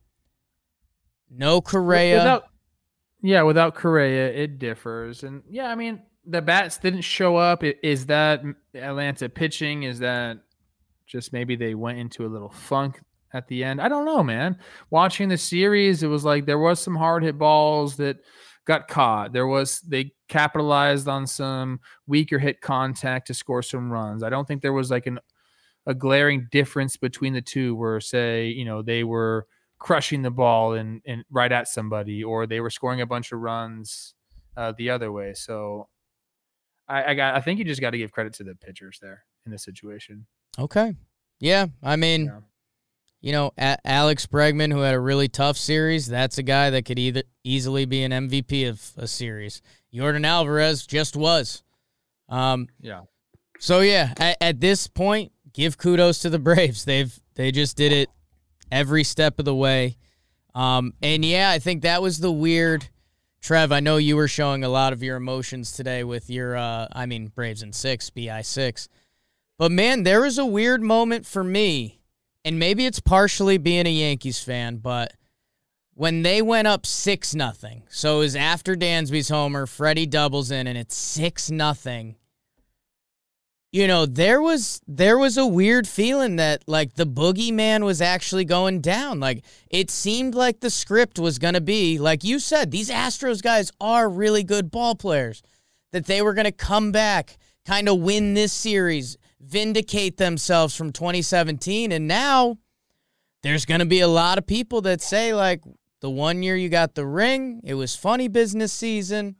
no 1.31 1.61
Correa. 1.61 2.17
Without, 2.17 2.43
yeah, 3.21 3.43
without 3.43 3.73
Correa, 3.73 4.33
it 4.33 4.59
differs. 4.59 5.23
And 5.23 5.43
yeah, 5.49 5.69
I 5.69 5.75
mean, 5.75 6.01
the 6.25 6.41
bats 6.41 6.77
didn't 6.77 7.01
show 7.01 7.37
up. 7.37 7.63
Is 7.63 8.07
that 8.07 8.41
Atlanta 8.75 9.29
pitching? 9.29 9.83
Is 9.83 9.99
that 9.99 10.39
just 11.07 11.31
maybe 11.31 11.55
they 11.55 11.73
went 11.73 11.99
into 11.99 12.25
a 12.25 12.27
little 12.27 12.49
funk 12.51 12.99
at 13.33 13.47
the 13.47 13.63
end? 13.63 13.79
I 13.79 13.87
don't 13.87 14.03
know, 14.03 14.23
man. 14.23 14.57
Watching 14.89 15.29
the 15.29 15.37
series, 15.37 16.03
it 16.03 16.07
was 16.07 16.25
like 16.25 16.45
there 16.45 16.59
was 16.59 16.81
some 16.81 16.97
hard 16.97 17.23
hit 17.23 17.37
balls 17.37 17.95
that 17.95 18.17
got 18.69 18.87
caught. 18.87 19.33
There 19.33 19.47
was 19.47 19.81
they 19.81 20.11
capitalized 20.27 21.07
on 21.07 21.25
some 21.25 21.79
weaker 22.05 22.37
hit 22.37 22.61
contact 22.61 23.25
to 23.27 23.33
score 23.33 23.63
some 23.63 23.91
runs. 23.91 24.21
I 24.21 24.29
don't 24.29 24.47
think 24.47 24.61
there 24.61 24.73
was 24.73 24.91
like 24.91 25.07
an 25.07 25.19
a 25.87 25.95
glaring 25.95 26.47
difference 26.51 26.95
between 26.95 27.33
the 27.33 27.41
two 27.41 27.73
where 27.75 27.99
say, 27.99 28.47
you 28.47 28.65
know, 28.65 28.83
they 28.83 29.03
were 29.03 29.47
crushing 29.79 30.21
the 30.21 30.29
ball 30.29 30.73
and 30.73 31.01
and 31.07 31.23
right 31.31 31.51
at 31.51 31.67
somebody 31.67 32.23
or 32.23 32.45
they 32.45 32.59
were 32.59 32.69
scoring 32.69 33.01
a 33.01 33.07
bunch 33.07 33.31
of 33.31 33.39
runs 33.39 34.13
uh, 34.55 34.71
the 34.77 34.91
other 34.91 35.11
way. 35.11 35.33
So 35.33 35.89
I, 36.87 37.05
I 37.05 37.13
got 37.15 37.33
I 37.33 37.41
think 37.41 37.57
you 37.57 37.65
just 37.65 37.81
got 37.81 37.89
to 37.89 37.97
give 37.97 38.11
credit 38.11 38.33
to 38.33 38.43
the 38.43 38.53
pitchers 38.53 38.99
there 39.01 39.23
in 39.47 39.51
this 39.51 39.63
situation. 39.63 40.27
Okay. 40.59 40.95
Yeah, 41.39 41.67
I 41.81 41.95
mean 41.95 42.25
yeah 42.25 42.39
you 43.21 43.31
know, 43.31 43.51
a- 43.57 43.77
Alex 43.85 44.25
Bregman, 44.25 44.71
who 44.71 44.79
had 44.79 44.95
a 44.95 44.99
really 44.99 45.27
tough 45.27 45.57
series, 45.57 46.07
that's 46.07 46.37
a 46.37 46.43
guy 46.43 46.69
that 46.69 46.85
could 46.85 46.99
either 46.99 47.23
easily 47.43 47.85
be 47.85 48.03
an 48.03 48.11
MVP 48.11 48.69
of 48.69 48.91
a 48.97 49.07
series. 49.07 49.61
Yordan 49.93 50.25
Alvarez 50.25 50.85
just 50.85 51.15
was. 51.15 51.63
Um, 52.29 52.67
yeah. 52.79 53.01
So 53.59 53.81
yeah, 53.81 54.13
at, 54.17 54.37
at 54.39 54.59
this 54.61 54.87
point, 54.87 55.31
give 55.53 55.77
kudos 55.77 56.19
to 56.19 56.29
the 56.29 56.39
Braves. 56.39 56.85
They've 56.85 57.17
they 57.35 57.51
just 57.51 57.75
did 57.75 57.91
it 57.91 58.09
every 58.71 59.03
step 59.03 59.39
of 59.39 59.45
the 59.45 59.55
way. 59.55 59.97
Um, 60.55 60.93
and 61.01 61.23
yeah, 61.23 61.49
I 61.49 61.59
think 61.59 61.83
that 61.83 62.01
was 62.01 62.19
the 62.19 62.31
weird. 62.31 62.89
Trev, 63.41 63.71
I 63.71 63.79
know 63.79 63.95
you 63.95 64.17
were 64.17 64.27
showing 64.27 64.65
a 64.65 64.69
lot 64.69 64.91
of 64.91 65.01
your 65.01 65.15
emotions 65.15 65.71
today 65.71 66.03
with 66.03 66.29
your, 66.29 66.57
uh, 66.57 66.87
I 66.91 67.05
mean, 67.05 67.27
Braves 67.27 67.63
in 67.63 67.71
six, 67.71 68.09
BI 68.09 68.41
six. 68.41 68.89
But 69.57 69.71
man, 69.71 70.03
there 70.03 70.21
was 70.21 70.37
a 70.37 70.45
weird 70.45 70.81
moment 70.81 71.25
for 71.25 71.43
me 71.43 71.98
and 72.45 72.59
maybe 72.59 72.85
it's 72.85 72.99
partially 72.99 73.57
being 73.57 73.85
a 73.85 73.91
Yankees 73.91 74.41
fan, 74.41 74.77
but 74.77 75.13
when 75.93 76.21
they 76.21 76.41
went 76.41 76.67
up 76.67 76.85
six 76.85 77.35
nothing, 77.35 77.83
so 77.89 78.19
was 78.19 78.35
after 78.35 78.75
Dansby's 78.75 79.27
homer, 79.27 79.65
Freddie 79.65 80.05
doubles 80.05 80.49
in, 80.49 80.65
and 80.65 80.77
it's 80.77 80.95
six 80.95 81.51
nothing. 81.51 82.15
You 83.71 83.85
know, 83.85 84.05
there 84.05 84.41
was 84.41 84.81
there 84.87 85.17
was 85.17 85.37
a 85.37 85.45
weird 85.45 85.87
feeling 85.87 86.37
that 86.37 86.63
like 86.67 86.93
the 86.93 87.05
boogeyman 87.05 87.83
was 87.83 88.01
actually 88.01 88.45
going 88.45 88.79
down. 88.81 89.19
Like 89.19 89.43
it 89.69 89.91
seemed 89.91 90.33
like 90.35 90.61
the 90.61 90.69
script 90.69 91.19
was 91.19 91.37
gonna 91.37 91.61
be, 91.61 91.99
like 91.99 92.23
you 92.23 92.39
said, 92.39 92.71
these 92.71 92.89
Astros 92.89 93.43
guys 93.43 93.69
are 93.81 94.09
really 94.09 94.43
good 94.43 94.71
ball 94.71 94.95
players. 94.95 95.43
That 95.91 96.05
they 96.05 96.21
were 96.21 96.33
gonna 96.33 96.51
come 96.51 96.91
back, 96.91 97.37
kind 97.65 97.89
of 97.89 97.99
win 97.99 98.35
this 98.35 98.53
series, 98.53 99.17
vindicate 99.49 100.17
themselves 100.17 100.75
from 100.75 100.91
2017. 100.91 101.91
And 101.91 102.07
now 102.07 102.57
there's 103.41 103.65
going 103.65 103.79
to 103.79 103.85
be 103.85 104.01
a 104.01 104.07
lot 104.07 104.37
of 104.37 104.45
people 104.45 104.81
that 104.81 105.01
say, 105.01 105.33
like, 105.33 105.61
the 106.01 106.09
one 106.09 106.43
year 106.43 106.55
you 106.55 106.69
got 106.69 106.95
the 106.95 107.05
ring, 107.05 107.61
it 107.63 107.73
was 107.73 107.95
funny 107.95 108.27
business 108.27 108.71
season. 108.71 109.35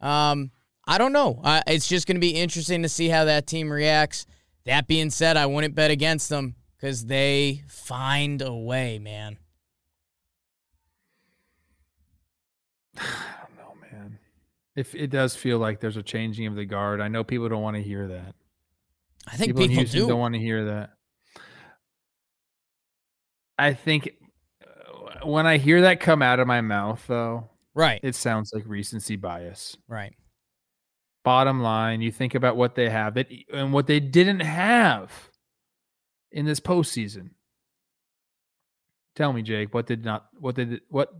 Um, 0.00 0.50
I 0.86 0.98
don't 0.98 1.12
know. 1.12 1.40
It's 1.66 1.88
just 1.88 2.06
going 2.06 2.16
to 2.16 2.20
be 2.20 2.30
interesting 2.30 2.82
to 2.82 2.88
see 2.88 3.08
how 3.08 3.24
that 3.24 3.46
team 3.46 3.70
reacts. 3.70 4.26
That 4.64 4.86
being 4.86 5.10
said, 5.10 5.36
I 5.36 5.46
wouldn't 5.46 5.74
bet 5.74 5.90
against 5.90 6.28
them 6.28 6.56
because 6.76 7.06
they 7.06 7.62
find 7.68 8.42
a 8.42 8.54
way, 8.54 8.98
man. 8.98 9.38
I 12.98 13.02
don't 13.42 13.56
know, 13.56 13.74
man. 13.92 14.18
If 14.74 14.94
it 14.94 15.08
does 15.08 15.36
feel 15.36 15.58
like 15.58 15.80
there's 15.80 15.96
a 15.96 16.02
changing 16.02 16.46
of 16.46 16.56
the 16.56 16.64
guard, 16.64 17.00
I 17.00 17.08
know 17.08 17.22
people 17.22 17.48
don't 17.48 17.62
want 17.62 17.76
to 17.76 17.82
hear 17.82 18.08
that. 18.08 18.34
I 19.26 19.36
think 19.36 19.56
people, 19.56 19.68
people 19.68 19.84
do. 19.84 20.08
don't 20.08 20.20
want 20.20 20.34
to 20.34 20.40
hear 20.40 20.66
that. 20.66 20.90
I 23.58 23.72
think 23.72 24.10
uh, 24.62 25.26
when 25.26 25.46
I 25.46 25.56
hear 25.56 25.82
that 25.82 26.00
come 26.00 26.22
out 26.22 26.40
of 26.40 26.46
my 26.46 26.60
mouth, 26.60 27.02
though, 27.06 27.48
right, 27.74 28.00
it 28.02 28.14
sounds 28.14 28.52
like 28.54 28.64
recency 28.66 29.16
bias. 29.16 29.76
Right. 29.88 30.14
Bottom 31.24 31.60
line, 31.60 32.02
you 32.02 32.12
think 32.12 32.34
about 32.34 32.56
what 32.56 32.76
they 32.76 32.88
have 32.88 33.14
that 33.14 33.28
and 33.52 33.72
what 33.72 33.86
they 33.88 33.98
didn't 33.98 34.40
have 34.40 35.12
in 36.30 36.46
this 36.46 36.60
postseason. 36.60 37.30
Tell 39.16 39.32
me, 39.32 39.42
Jake, 39.42 39.74
what 39.74 39.86
did 39.86 40.04
not 40.04 40.26
what 40.38 40.54
did 40.54 40.82
what 40.88 41.12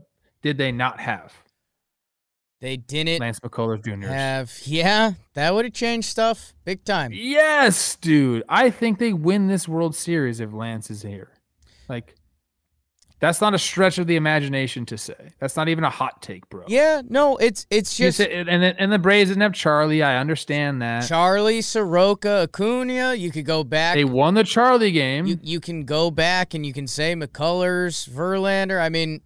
did 0.43 0.59
they 0.59 0.71
not 0.71 1.01
have? 1.01 1.33
They 2.61 2.79
didn't 2.79 3.21
Lance 3.21 3.41
McCullers 3.41 3.85
Jr. 3.85 4.09
have 4.09 4.53
yeah, 4.65 5.13
that 5.35 5.53
would 5.55 5.67
have 5.67 5.75
changed 5.75 6.09
stuff 6.09 6.55
big 6.65 6.85
time. 6.85 7.13
Yes, 7.13 7.97
dude. 7.97 8.45
I 8.49 8.71
think 8.71 8.99
they 8.99 9.13
win 9.13 9.47
this 9.47 9.69
World 9.69 9.95
Series 9.95 10.41
if 10.41 10.53
Lance 10.53 10.91
is 10.91 11.03
here. 11.03 11.33
Like 11.89 12.15
that's 13.19 13.41
not 13.41 13.55
a 13.55 13.59
stretch 13.59 13.97
of 13.99 14.07
the 14.07 14.17
imagination 14.17 14.85
to 14.87 14.99
say. 14.99 15.33
That's 15.39 15.57
not 15.57 15.69
even 15.69 15.85
a 15.85 15.91
hot 15.91 16.21
take, 16.21 16.49
bro. 16.51 16.65
Yeah, 16.69 17.01
no, 17.09 17.37
it's 17.39 17.67
it's 17.71 17.97
just 17.97 18.21
and 18.21 18.63
the, 18.63 18.75
and 18.79 18.93
the 18.93 18.99
Braves 18.99 19.31
didn't 19.31 19.43
have 19.43 19.55
Charlie. 19.55 20.03
I 20.03 20.19
understand 20.19 20.83
that. 20.83 21.07
Charlie, 21.07 21.63
Soroka, 21.63 22.43
Acuna. 22.43 23.15
You 23.15 23.31
could 23.31 23.47
go 23.47 23.65
back. 23.65 23.95
They 23.95 24.05
won 24.05 24.35
the 24.35 24.45
Charlie 24.45 24.93
game. 24.93 25.27
You 25.27 25.39
you 25.43 25.61
can 25.61 25.85
go 25.85 26.11
back 26.11 26.53
and 26.53 26.67
you 26.67 26.75
can 26.75 26.87
say 26.87 27.15
McCullers, 27.15 28.09
Verlander. 28.09 28.81
I 28.81 28.91
mean, 28.91 29.23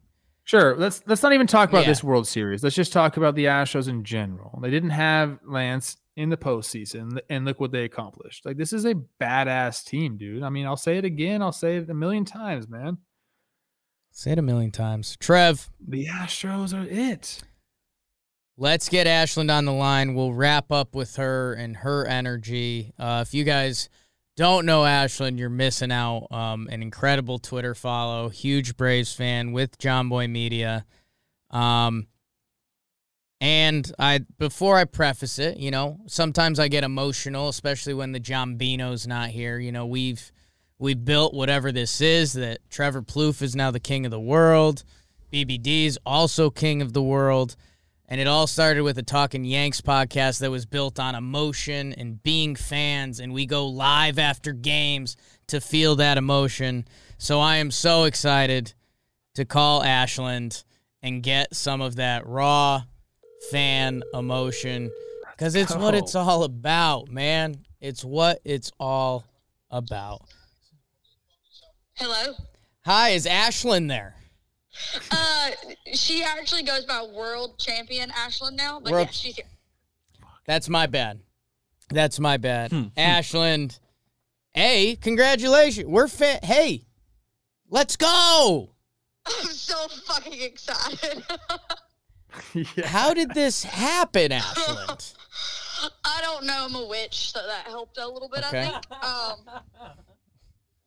Sure. 0.51 0.77
Let's 0.77 1.01
let's 1.07 1.23
not 1.23 1.33
even 1.33 1.47
talk 1.47 1.69
about 1.69 1.83
yeah. 1.83 1.91
this 1.91 2.03
World 2.03 2.27
Series. 2.27 2.65
Let's 2.65 2.75
just 2.75 2.93
talk 2.93 3.17
about 3.17 3.37
the 3.37 3.45
Astros 3.45 3.87
in 3.87 4.03
general. 4.03 4.59
They 4.61 4.71
didn't 4.71 4.91
have 4.91 5.39
Lance 5.47 5.99
in 6.17 6.29
the 6.29 6.37
postseason, 6.37 7.21
and 7.31 7.45
look 7.45 7.61
what 7.61 7.71
they 7.71 7.85
accomplished. 7.85 8.45
Like 8.45 8.57
this 8.57 8.73
is 8.73 8.85
a 8.85 8.97
badass 9.21 9.85
team, 9.85 10.17
dude. 10.17 10.43
I 10.43 10.49
mean, 10.49 10.67
I'll 10.67 10.77
say 10.77 10.99
it 10.99 11.05
again. 11.05 11.41
I'll 11.41 11.53
say 11.53 11.77
it 11.77 11.89
a 11.89 11.95
million 11.95 12.25
times, 12.25 12.69
man. 12.69 12.99
Say 14.11 14.33
it 14.33 14.41
a 14.41 14.43
million 14.43 14.73
times, 14.73 15.17
Trev. 15.21 15.71
The 15.87 16.07
Astros 16.07 16.75
are 16.75 16.85
it. 16.91 17.43
Let's 18.57 18.89
get 18.89 19.07
Ashland 19.07 19.53
on 19.53 19.67
the 19.67 19.73
line. 19.73 20.15
We'll 20.15 20.33
wrap 20.33 20.73
up 20.73 20.97
with 20.97 21.15
her 21.15 21.53
and 21.53 21.77
her 21.77 22.05
energy. 22.07 22.93
Uh, 22.99 23.23
if 23.25 23.33
you 23.33 23.45
guys 23.45 23.89
don't 24.41 24.65
know 24.65 24.87
Ashland, 24.87 25.39
you're 25.39 25.51
missing 25.51 25.93
out. 25.93 26.29
Um, 26.31 26.67
an 26.73 26.81
incredible 26.81 27.39
Twitter 27.39 27.75
follow, 27.75 28.31
huge 28.31 28.75
Braves 28.75 29.13
fan 29.13 29.53
with 29.53 29.77
Jomboy 29.77 30.31
Media. 30.31 30.87
Um, 31.51 32.07
and 33.39 33.93
I 33.99 34.21
before 34.39 34.79
I 34.79 34.87
preface 34.87 35.39
it, 35.39 35.59
you 35.59 35.71
know, 35.71 35.99
sometimes 36.07 36.59
I 36.59 36.69
get 36.69 36.85
emotional, 36.85 37.51
especially 37.51 37.93
when 37.93 38.13
the 38.13 38.21
Jombino's 38.21 39.07
not 39.07 39.29
here. 39.29 39.59
You 39.59 39.73
know, 39.73 39.85
we've 39.85 40.33
we've 40.79 41.05
built 41.05 41.35
whatever 41.35 41.71
this 41.71 42.01
is 42.01 42.33
that 42.33 42.61
Trevor 42.71 43.03
Plouffe 43.03 43.43
is 43.43 43.55
now 43.55 43.71
the 43.71 43.79
king 43.79 44.07
of 44.07 44.11
the 44.11 44.19
world. 44.19 44.85
BBD's 45.31 45.99
also 46.07 46.49
king 46.49 46.81
of 46.81 46.95
the 46.95 47.03
world. 47.03 47.57
And 48.11 48.21
it 48.21 48.27
all 48.27 48.49
started 48.49 48.83
with 48.83 48.99
a 48.99 49.05
Talking 49.05 49.45
Yanks 49.45 49.81
podcast 49.81 50.41
that 50.41 50.51
was 50.51 50.67
built 50.67 50.99
on 50.99 51.15
emotion 51.15 51.93
and 51.93 52.21
being 52.21 52.57
fans. 52.57 53.21
And 53.21 53.33
we 53.33 53.47
go 53.47 53.69
live 53.69 54.19
after 54.19 54.53
games 54.53 55.17
to 55.47 55.61
feel 55.61 55.95
that 55.97 56.19
emotion. 56.19 56.87
So 57.19 57.39
I 57.39 57.59
am 57.59 57.71
so 57.71 58.05
excited 58.05 58.75
to 59.37 59.45
call 59.45 59.85
Ashland 59.85 60.65
and 61.03 61.23
get 61.23 61.55
some 61.55 61.81
of 61.81 61.97
that 61.97 62.27
raw 62.27 62.83
fan 63.53 64.03
emotion 64.13 64.91
because 65.31 65.55
it's 65.55 65.75
what 65.75 65.95
it's 65.95 66.17
oh. 66.17 66.21
all 66.21 66.43
about, 66.43 67.09
man. 67.11 67.65
It's 67.81 68.05
what 68.05 68.41
it's 68.45 68.73
all 68.81 69.25
about. 69.71 70.23
Hello. 71.95 72.35
Hi, 72.85 73.11
is 73.11 73.25
Ashland 73.25 73.89
there? 73.89 74.17
Uh, 75.13 75.51
she 75.93 76.23
actually 76.23 76.63
goes 76.63 76.85
by 76.85 77.03
world 77.03 77.59
champion 77.59 78.11
Ashland 78.11 78.57
now, 78.57 78.81
but 78.81 78.93
world... 78.93 79.07
yeah, 79.07 79.13
she's 79.13 79.37
here. 79.37 79.45
That's 80.47 80.69
my 80.69 80.87
bad. 80.87 81.21
That's 81.91 82.19
my 82.19 82.37
bad. 82.37 82.73
Hmm. 82.73 82.85
Ashland, 82.97 83.79
hey, 84.53 84.97
congratulations. 84.97 85.87
We're 85.87 86.09
fit. 86.09 86.45
Hey, 86.45 86.87
let's 87.69 87.97
go. 87.97 88.71
I'm 89.27 89.47
so 89.47 89.77
fucking 90.07 90.41
excited. 90.41 91.23
yeah. 92.55 92.65
How 92.87 93.13
did 93.15 93.35
this 93.35 93.63
happen, 93.65 94.33
Ashland? 94.33 95.15
I 96.05 96.21
don't 96.21 96.47
know. 96.47 96.67
I'm 96.69 96.75
a 96.75 96.87
witch, 96.87 97.33
so 97.33 97.41
that 97.47 97.67
helped 97.67 97.99
a 97.99 98.07
little 98.07 98.29
bit, 98.29 98.45
okay. 98.47 98.67
I 98.67 98.71
think. 98.71 99.05
Um, 99.05 99.63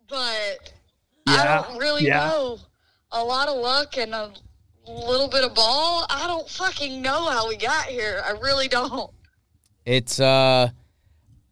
but 0.07 0.73
yeah. 1.27 1.41
I 1.41 1.67
don't 1.67 1.79
really 1.79 2.05
yeah. 2.05 2.29
know 2.29 2.59
a 3.13 3.23
lot 3.23 3.47
of 3.47 3.57
luck 3.57 3.97
and 3.97 4.13
a 4.13 4.31
little 4.87 5.29
bit 5.29 5.43
of 5.43 5.53
ball. 5.53 6.05
I 6.09 6.27
don't 6.27 6.49
fucking 6.49 7.01
know 7.01 7.29
how 7.29 7.47
we 7.47 7.55
got 7.55 7.85
here. 7.85 8.21
I 8.25 8.31
really 8.31 8.67
don't. 8.67 9.11
It's 9.85 10.19
uh 10.19 10.69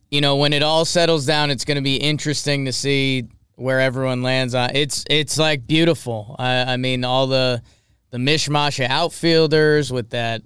you 0.10 0.20
know, 0.20 0.36
when 0.36 0.52
it 0.52 0.62
all 0.62 0.84
settles 0.84 1.26
down, 1.26 1.50
it's 1.50 1.64
going 1.64 1.78
to 1.78 1.82
be 1.82 1.96
interesting 1.96 2.66
to 2.66 2.74
see 2.74 3.30
where 3.56 3.80
everyone 3.80 4.22
lands 4.22 4.54
on. 4.54 4.76
It's 4.76 5.06
it's 5.10 5.38
like 5.38 5.66
beautiful. 5.66 6.36
I, 6.38 6.74
I 6.74 6.78
mean, 6.78 7.06
all 7.06 7.28
the 7.28 7.62
the 8.10 8.18
mishmash 8.18 8.84
of 8.84 8.92
outfielders 8.92 9.92
with 9.92 10.10
that 10.10 10.42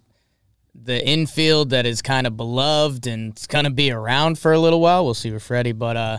the 0.75 1.03
infield 1.07 1.71
that 1.71 1.85
is 1.85 2.01
kind 2.01 2.27
of 2.27 2.35
beloved 2.35 3.07
and 3.07 3.31
it's 3.31 3.47
going 3.47 3.63
to 3.63 3.71
be 3.71 3.91
around 3.91 4.37
for 4.37 4.53
a 4.53 4.59
little 4.59 4.81
while. 4.81 5.05
We'll 5.05 5.13
see 5.13 5.31
with 5.31 5.41
Freddie, 5.41 5.71
but 5.71 5.97
uh, 5.97 6.17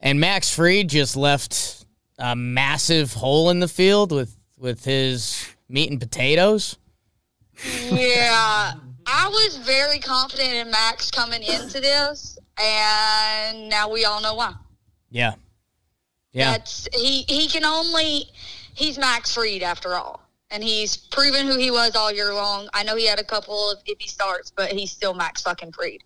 and 0.00 0.18
Max 0.20 0.54
Fried 0.54 0.88
just 0.88 1.16
left 1.16 1.83
a 2.18 2.36
massive 2.36 3.12
hole 3.12 3.50
in 3.50 3.60
the 3.60 3.68
field 3.68 4.12
with 4.12 4.36
with 4.58 4.84
his 4.84 5.46
meat 5.68 5.90
and 5.90 6.00
potatoes. 6.00 6.76
Yeah, 7.90 8.72
I 9.06 9.28
was 9.28 9.58
very 9.58 9.98
confident 9.98 10.52
in 10.52 10.70
Max 10.70 11.10
coming 11.10 11.42
into 11.42 11.80
this, 11.80 12.38
and 12.58 13.68
now 13.68 13.90
we 13.90 14.04
all 14.04 14.20
know 14.20 14.34
why. 14.34 14.54
Yeah, 15.10 15.34
yeah. 16.32 16.52
That's 16.52 16.88
he. 16.94 17.22
He 17.28 17.48
can 17.48 17.64
only. 17.64 18.24
He's 18.74 18.98
Max 18.98 19.32
Fried 19.32 19.62
after 19.62 19.94
all, 19.94 20.20
and 20.50 20.64
he's 20.64 20.96
proven 20.96 21.46
who 21.46 21.56
he 21.56 21.70
was 21.70 21.94
all 21.94 22.12
year 22.12 22.34
long. 22.34 22.68
I 22.74 22.82
know 22.82 22.96
he 22.96 23.06
had 23.06 23.20
a 23.20 23.24
couple 23.24 23.70
of 23.70 23.78
iffy 23.84 24.08
starts, 24.08 24.50
but 24.50 24.72
he's 24.72 24.90
still 24.90 25.14
Max 25.14 25.42
fucking 25.42 25.72
Fried. 25.72 26.02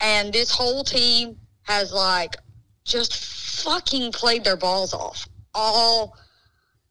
And 0.00 0.32
this 0.32 0.50
whole 0.50 0.84
team 0.84 1.38
has 1.62 1.92
like 1.92 2.36
just 2.84 3.16
fucking 3.62 4.12
played 4.12 4.44
their 4.44 4.56
balls 4.56 4.92
off. 4.92 5.26
All 5.54 6.16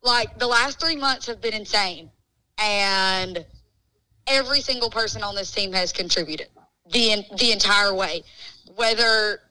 like 0.01 0.38
the 0.39 0.47
last 0.47 0.80
three 0.80 0.95
months 0.95 1.28
have 1.28 1.41
been 1.41 1.53
insane, 1.53 2.10
and 2.57 3.45
every 4.28 4.62
single 4.62 4.89
person 4.89 5.24
on 5.24 5.36
this 5.36 5.51
team 5.51 5.74
has 5.74 5.91
contributed 5.91 6.47
the 6.91 7.26
the 7.38 7.51
entire 7.51 7.93
way. 7.93 8.24
Whether 8.76 9.41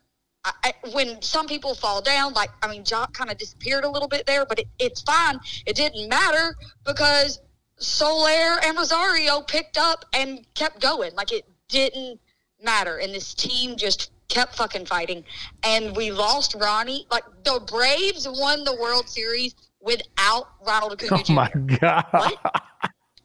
I, 0.44 0.72
when 0.92 1.20
some 1.20 1.46
people 1.46 1.74
fall 1.74 2.00
down, 2.00 2.32
like 2.32 2.50
I 2.62 2.68
mean, 2.68 2.84
Joc 2.84 3.12
kind 3.12 3.30
of 3.30 3.38
disappeared 3.38 3.84
a 3.84 3.90
little 3.90 4.08
bit 4.08 4.26
there, 4.26 4.46
but 4.46 4.58
it, 4.58 4.68
it's 4.78 5.02
fine. 5.02 5.38
It 5.66 5.76
didn't 5.76 6.08
matter 6.08 6.56
because 6.84 7.40
Soler 7.78 8.58
and 8.64 8.76
Rosario 8.76 9.40
picked 9.42 9.76
up 9.78 10.04
and 10.12 10.46
kept 10.54 10.80
going. 10.80 11.14
Like 11.14 11.32
it 11.32 11.44
didn't 11.68 12.20
matter, 12.62 12.98
and 12.98 13.14
this 13.14 13.34
team 13.34 13.76
just 13.76 14.10
kept 14.28 14.54
fucking 14.56 14.86
fighting. 14.86 15.24
And 15.62 15.96
we 15.96 16.10
lost 16.12 16.54
Ronnie. 16.54 17.06
Like 17.10 17.24
the 17.44 17.60
Braves 17.66 18.26
won 18.28 18.64
the 18.64 18.76
World 18.80 19.08
Series 19.08 19.54
without 19.80 20.48
Ronald 20.66 20.92
Acuna 20.92 21.20
Oh 21.20 21.22
Jr. 21.24 21.32
my 21.32 21.50
god. 21.80 22.04
What? 22.12 22.38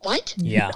What? 0.02 0.34
Yeah. 0.38 0.72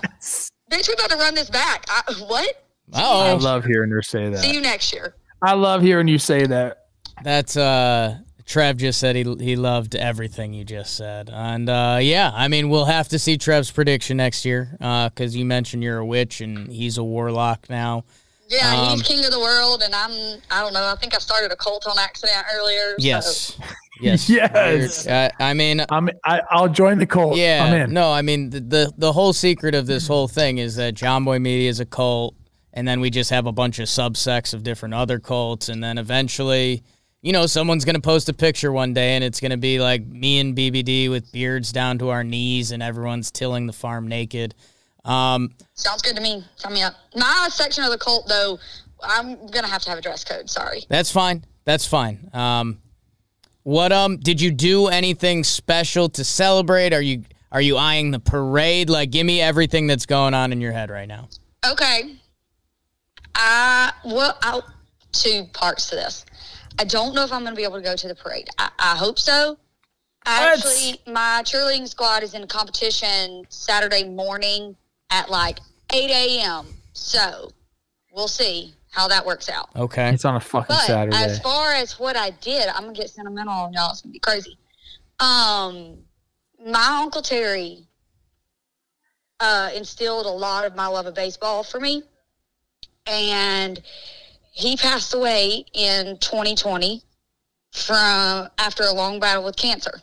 Bitch, 0.71 0.87
we 0.87 0.93
about 0.93 1.09
to 1.09 1.17
run 1.17 1.35
this 1.35 1.49
back. 1.49 1.85
I, 1.89 2.01
what? 2.27 2.63
I 2.93 3.31
Oh, 3.33 3.37
love 3.37 3.65
hearing 3.65 3.89
her 3.91 4.01
say 4.01 4.29
that. 4.29 4.39
See 4.39 4.53
you 4.53 4.61
next 4.61 4.93
year. 4.93 5.15
I 5.41 5.53
love 5.53 5.81
hearing 5.81 6.07
you 6.07 6.17
say 6.17 6.45
that. 6.45 6.85
that's 7.23 7.57
uh. 7.57 8.19
Trev 8.45 8.77
just 8.77 8.97
said 9.01 9.17
he 9.17 9.23
he 9.41 9.57
loved 9.57 9.93
everything 9.93 10.53
you 10.53 10.63
just 10.63 10.95
said, 10.95 11.29
and 11.29 11.67
uh, 11.67 11.97
yeah, 12.01 12.31
I 12.33 12.47
mean 12.47 12.69
we'll 12.69 12.85
have 12.85 13.09
to 13.09 13.19
see 13.19 13.37
Trev's 13.37 13.69
prediction 13.69 14.15
next 14.15 14.45
year 14.45 14.69
because 14.79 15.35
you 15.35 15.43
mentioned 15.43 15.83
you're 15.83 15.97
a 15.97 16.05
witch 16.05 16.39
and 16.39 16.71
he's 16.71 16.97
a 16.97 17.03
warlock 17.03 17.69
now. 17.69 18.05
Yeah, 18.49 18.73
Um, 18.75 18.97
he's 18.97 19.07
king 19.07 19.25
of 19.25 19.31
the 19.31 19.39
world, 19.39 19.81
and 19.83 19.93
I'm. 19.93 20.11
I 20.49 20.61
don't 20.61 20.73
know. 20.73 20.85
I 20.85 20.95
think 20.99 21.13
I 21.13 21.17
started 21.19 21.51
a 21.51 21.55
cult 21.55 21.85
on 21.87 21.97
accident 21.99 22.37
earlier. 22.53 22.91
so- 22.91 22.95
Yes, 22.99 23.59
yes, 24.01 24.29
Yes. 24.29 25.07
Uh, 25.07 25.29
I 25.39 25.53
mean, 25.53 25.83
I'm 25.89 26.09
I, 26.23 26.41
I'll 26.49 26.69
join 26.69 26.97
the 26.99 27.05
cult. 27.05 27.35
yeah, 27.37 27.65
I'm 27.65 27.73
in. 27.73 27.93
no, 27.93 28.11
I 28.11 28.21
mean 28.21 28.49
the, 28.49 28.59
the 28.61 28.93
the 28.97 29.11
whole 29.11 29.33
secret 29.33 29.75
of 29.75 29.85
this 29.87 30.07
whole 30.07 30.27
thing 30.27 30.59
is 30.59 30.75
that 30.75 30.93
Jomboy 30.93 31.41
Media 31.41 31.69
is 31.69 31.79
a 31.79 31.85
cult, 31.85 32.35
and 32.73 32.87
then 32.87 32.99
we 33.01 33.09
just 33.09 33.29
have 33.31 33.47
a 33.47 33.51
bunch 33.51 33.79
of 33.79 33.87
subsects 33.87 34.53
of 34.53 34.63
different 34.63 34.93
other 34.93 35.19
cults, 35.19 35.67
and 35.69 35.83
then 35.83 35.97
eventually, 35.97 36.83
you 37.23 37.33
know, 37.33 37.47
someone's 37.47 37.85
gonna 37.85 37.99
post 37.99 38.29
a 38.29 38.33
picture 38.33 38.71
one 38.71 38.93
day, 38.93 39.15
and 39.15 39.23
it's 39.23 39.39
gonna 39.39 39.57
be 39.57 39.79
like 39.79 40.05
me 40.05 40.39
and 40.39 40.55
BBD 40.55 41.09
with 41.09 41.31
beards 41.31 41.71
down 41.71 41.97
to 41.97 42.09
our 42.09 42.23
knees, 42.23 42.71
and 42.71 42.81
everyone's 42.83 43.31
tilling 43.31 43.65
the 43.67 43.73
farm 43.73 44.07
naked. 44.07 44.53
Um, 45.07 45.53
Sounds 45.73 46.01
good 46.01 46.15
to 46.15 46.21
me. 46.21 46.43
Sign 46.57 46.73
me 46.73 46.83
up. 46.83 46.93
My 47.15 47.47
section 47.51 47.83
of 47.83 47.91
the 47.91 47.97
cult, 47.97 48.27
though, 48.27 48.59
I'm 49.01 49.47
gonna 49.47 49.67
have 49.67 49.81
to 49.83 49.89
have 49.89 49.99
a 49.99 50.01
dress 50.01 50.23
code. 50.23 50.49
Sorry. 50.49 50.83
That's 50.89 51.11
fine. 51.11 51.45
That's 51.65 51.85
fine. 51.85 52.29
Um, 52.33 52.79
what 53.63 53.91
um 53.91 54.17
did 54.17 54.41
you 54.41 54.51
do 54.51 54.87
anything 54.87 55.43
special 55.43 56.09
to 56.09 56.23
celebrate? 56.23 56.93
Are 56.93 57.01
you 57.01 57.23
are 57.51 57.61
you 57.61 57.77
eyeing 57.77 58.11
the 58.11 58.19
parade? 58.19 58.89
Like, 58.89 59.11
give 59.11 59.25
me 59.25 59.41
everything 59.41 59.87
that's 59.87 60.05
going 60.05 60.33
on 60.33 60.51
in 60.51 60.61
your 60.61 60.71
head 60.71 60.89
right 60.89 61.07
now. 61.07 61.29
Okay. 61.65 62.15
I 63.35 63.93
well, 64.03 64.37
I, 64.41 64.61
two 65.11 65.45
parts 65.53 65.89
to 65.89 65.95
this. 65.95 66.25
I 66.79 66.83
don't 66.83 67.15
know 67.15 67.23
if 67.23 67.31
I'm 67.31 67.41
going 67.41 67.53
to 67.53 67.57
be 67.57 67.63
able 67.63 67.77
to 67.77 67.81
go 67.81 67.95
to 67.95 68.07
the 68.07 68.15
parade. 68.15 68.49
I, 68.57 68.69
I 68.77 68.95
hope 68.95 69.17
so. 69.17 69.51
What? 69.51 69.57
Actually, 70.25 70.99
my 71.07 71.41
cheerleading 71.43 71.87
squad 71.87 72.21
is 72.21 72.33
in 72.33 72.45
competition 72.47 73.45
Saturday 73.49 74.03
morning 74.03 74.75
at 75.09 75.29
like 75.29 75.59
8 75.93 76.09
a.m. 76.09 76.67
So 76.93 77.51
we'll 78.11 78.27
see 78.27 78.73
how 78.91 79.07
that 79.07 79.25
works 79.25 79.49
out. 79.49 79.69
Okay. 79.75 80.09
It's 80.09 80.25
on 80.25 80.35
a 80.35 80.39
fucking 80.39 80.67
But 80.69 80.85
Saturday. 80.85 81.15
as 81.17 81.39
far 81.39 81.73
as 81.73 81.99
what 81.99 82.15
I 82.15 82.31
did, 82.31 82.67
I'm 82.67 82.83
gonna 82.83 82.93
get 82.93 83.09
sentimental 83.09 83.53
on 83.53 83.73
y'all. 83.73 83.91
It's 83.91 84.01
gonna 84.01 84.13
be 84.13 84.19
crazy. 84.19 84.57
Um, 85.19 85.97
my 86.65 86.99
uncle 87.01 87.21
Terry 87.21 87.87
uh, 89.39 89.69
instilled 89.75 90.25
a 90.25 90.29
lot 90.29 90.65
of 90.65 90.75
my 90.75 90.87
love 90.87 91.05
of 91.05 91.13
baseball 91.13 91.63
for 91.63 91.79
me, 91.79 92.03
and 93.05 93.81
he 94.51 94.75
passed 94.75 95.13
away 95.13 95.65
in 95.73 96.17
2020 96.17 97.03
from 97.71 98.49
after 98.57 98.83
a 98.83 98.91
long 98.91 99.19
battle 99.19 99.43
with 99.43 99.55
cancer. 99.55 100.01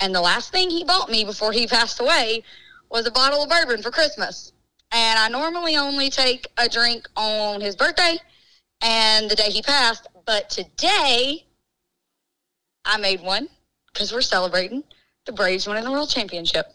And 0.00 0.14
the 0.14 0.20
last 0.20 0.52
thing 0.52 0.68
he 0.68 0.84
bought 0.84 1.10
me 1.10 1.24
before 1.24 1.52
he 1.52 1.66
passed 1.66 2.00
away 2.00 2.42
was 2.90 3.06
a 3.06 3.10
bottle 3.10 3.42
of 3.42 3.48
bourbon 3.50 3.82
for 3.82 3.90
Christmas. 3.90 4.52
And 4.92 5.18
I 5.18 5.28
normally 5.28 5.76
only 5.76 6.10
take 6.10 6.46
a 6.58 6.68
drink 6.68 7.08
on 7.16 7.60
his 7.60 7.74
birthday 7.74 8.18
and 8.80 9.28
the 9.30 9.34
day 9.34 9.50
he 9.50 9.62
passed. 9.62 10.06
But 10.26 10.48
today, 10.50 11.44
I 12.84 12.96
made 12.98 13.20
one 13.20 13.48
because 13.92 14.12
we're 14.12 14.20
celebrating 14.20 14.84
the 15.24 15.32
Braves 15.32 15.66
winning 15.66 15.84
the 15.84 15.90
World 15.90 16.10
Championship. 16.10 16.66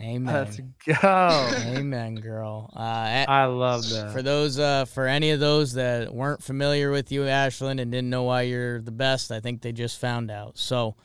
Amen. 0.00 0.34
Let's 0.34 0.60
go. 1.02 1.50
Amen, 1.66 2.16
girl. 2.16 2.70
Uh, 2.74 2.80
a- 2.80 3.30
I 3.30 3.44
love 3.44 3.88
that. 3.90 4.12
for 4.12 4.22
those, 4.22 4.58
uh, 4.58 4.86
for 4.86 5.06
any 5.06 5.30
of 5.30 5.38
those 5.38 5.74
that 5.74 6.12
weren't 6.12 6.42
familiar 6.42 6.90
with 6.90 7.12
you, 7.12 7.22
Ashlyn, 7.22 7.80
and 7.80 7.92
didn't 7.92 8.10
know 8.10 8.24
why 8.24 8.42
you're 8.42 8.80
the 8.80 8.90
best, 8.90 9.30
I 9.30 9.38
think 9.38 9.62
they 9.62 9.70
just 9.72 10.00
found 10.00 10.32
out. 10.32 10.58
So, 10.58 10.96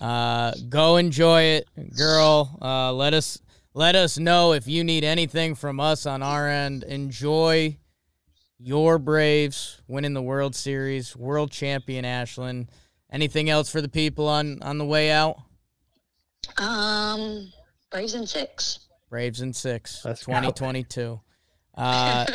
uh, 0.00 0.52
go 0.68 0.96
enjoy 0.96 1.42
it, 1.42 1.68
girl. 1.96 2.58
Uh, 2.60 2.92
let 2.92 3.14
us 3.14 3.40
let 3.74 3.94
us 3.94 4.18
know 4.18 4.52
if 4.52 4.66
you 4.66 4.84
need 4.84 5.04
anything 5.04 5.54
from 5.54 5.80
us 5.80 6.06
on 6.06 6.22
our 6.22 6.48
end. 6.48 6.82
Enjoy 6.82 7.76
your 8.58 8.98
Braves 8.98 9.80
winning 9.88 10.14
the 10.14 10.22
World 10.22 10.54
Series, 10.54 11.16
world 11.16 11.50
champion 11.50 12.04
Ashlyn. 12.04 12.68
Anything 13.10 13.50
else 13.50 13.70
for 13.70 13.80
the 13.80 13.88
people 13.88 14.28
on 14.28 14.62
on 14.62 14.78
the 14.78 14.84
way 14.86 15.10
out? 15.10 15.36
Um, 16.58 17.52
Braves 17.90 18.14
in 18.14 18.26
six. 18.26 18.80
Braves 19.10 19.40
in 19.40 19.52
six, 19.52 20.04
Let's 20.04 20.20
2022. 20.20 21.20
Uh, 21.74 22.26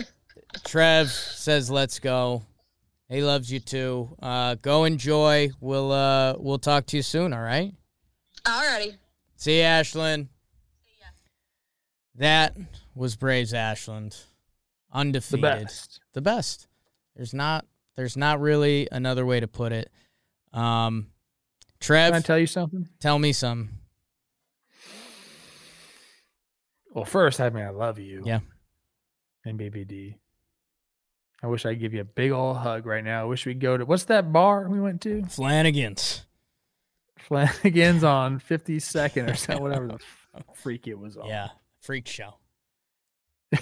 Trev 0.65 1.11
says, 1.11 1.69
"Let's 1.69 1.99
go." 1.99 2.41
He 3.10 3.22
loves 3.24 3.51
you 3.51 3.60
too. 3.60 4.16
Uh, 4.22 4.55
go 4.55 4.84
enjoy. 4.84 5.49
We'll 5.62 5.91
uh, 5.91 6.36
we'll 6.38 6.60
talk 6.60 6.86
to 6.88 6.97
you 6.97 7.03
soon. 7.03 7.32
All 7.34 7.41
right. 7.41 7.74
Alrighty. 8.45 8.95
See 9.38 9.58
you, 9.58 9.64
Ashland. 9.64 10.30
That 12.16 12.58
was 12.95 13.16
Braves 13.16 13.53
Ashland, 13.53 14.18
undefeated. 14.91 15.39
the 15.43 15.47
best. 15.47 15.99
The 16.14 16.22
best. 16.22 16.68
There's 17.16 17.34
not 17.34 17.66
there's 17.95 18.18
not 18.18 18.41
really 18.41 18.88
another 18.91 19.26
way 19.26 19.39
to 19.39 19.47
put 19.47 19.72
it. 19.72 19.91
Um, 20.51 21.08
Trev, 21.80 22.12
Can 22.14 22.18
I 22.18 22.22
tell 22.22 22.39
you 22.39 22.47
something? 22.47 22.89
tell 22.99 23.20
me 23.20 23.34
some. 23.34 23.70
Well, 26.91 27.05
first, 27.05 27.39
I 27.39 27.51
mean, 27.51 27.64
I 27.64 27.70
love 27.70 27.99
you. 27.99 28.24
Yeah. 28.26 28.39
And 29.45 29.60
BBD. 29.60 30.16
I 31.47 31.49
wish 31.49 31.65
I 31.65 31.69
could 31.69 31.79
give 31.79 31.93
you 31.93 32.01
a 32.01 32.05
big 32.05 32.31
old 32.31 32.57
hug 32.57 32.85
right 32.85 33.05
now. 33.05 33.21
I 33.21 33.23
wish 33.23 33.45
we'd 33.45 33.61
go 33.61 33.77
to 33.77 33.85
what's 33.85 34.03
that 34.05 34.33
bar 34.33 34.67
we 34.67 34.81
went 34.81 34.99
to? 35.03 35.23
Flanagan's. 35.23 36.25
Flanagan's 37.17 38.03
on 38.03 38.41
52nd 38.41 39.31
or 39.31 39.35
something, 39.35 39.63
whatever 39.63 39.87
the 39.87 39.99
freak 40.53 40.89
it 40.89 40.99
was 40.99 41.15
on. 41.15 41.29
Yeah, 41.29 41.47
freak 41.79 42.05
show. 42.05 42.33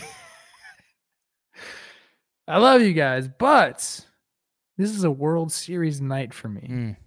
I 2.48 2.58
love 2.58 2.82
you 2.82 2.94
guys, 2.94 3.28
but 3.28 4.04
this 4.80 4.90
is 4.90 5.04
a 5.04 5.12
World 5.12 5.52
Series 5.52 6.02
night 6.02 6.34
for 6.34 6.50
me. 6.50 6.68
Mm. 6.68 6.98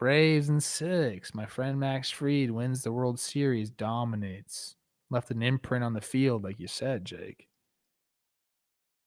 Braves 0.00 0.48
and 0.48 0.60
six. 0.60 1.32
My 1.32 1.46
friend 1.46 1.78
Max 1.78 2.10
Fried 2.10 2.50
wins 2.50 2.82
the 2.82 2.90
World 2.90 3.20
Series, 3.20 3.70
dominates. 3.70 4.74
Left 5.10 5.30
an 5.30 5.44
imprint 5.44 5.84
on 5.84 5.92
the 5.92 6.00
field, 6.00 6.42
like 6.42 6.58
you 6.58 6.66
said, 6.66 7.04
Jake. 7.04 7.47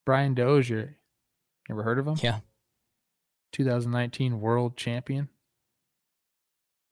Brian 0.06 0.34
Dozier. 0.34 0.98
Ever 1.70 1.84
heard 1.84 2.00
of 2.00 2.08
him? 2.08 2.16
Yeah. 2.22 2.40
2019 3.54 4.40
world 4.40 4.76
champion. 4.78 5.30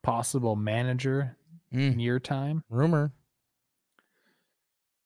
Possible 0.04 0.56
manager 0.56 1.36
Mm, 1.74 2.02
your 2.02 2.20
time. 2.20 2.64
rumor. 2.70 3.14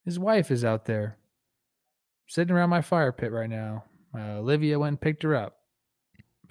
His 0.06 0.18
wife 0.18 0.49
is 0.49 0.64
out 0.64 0.86
there 0.86 1.18
sitting 2.28 2.56
around 2.56 2.70
my 2.70 2.82
fire 2.82 3.12
pit 3.12 3.32
right 3.34 3.49
now. 3.49 3.84
Uh, 4.16 4.38
Olivia 4.39 4.80
went 4.80 4.89
and 4.89 5.01
picked 5.01 5.24
her 5.24 5.36
up. 5.36 5.58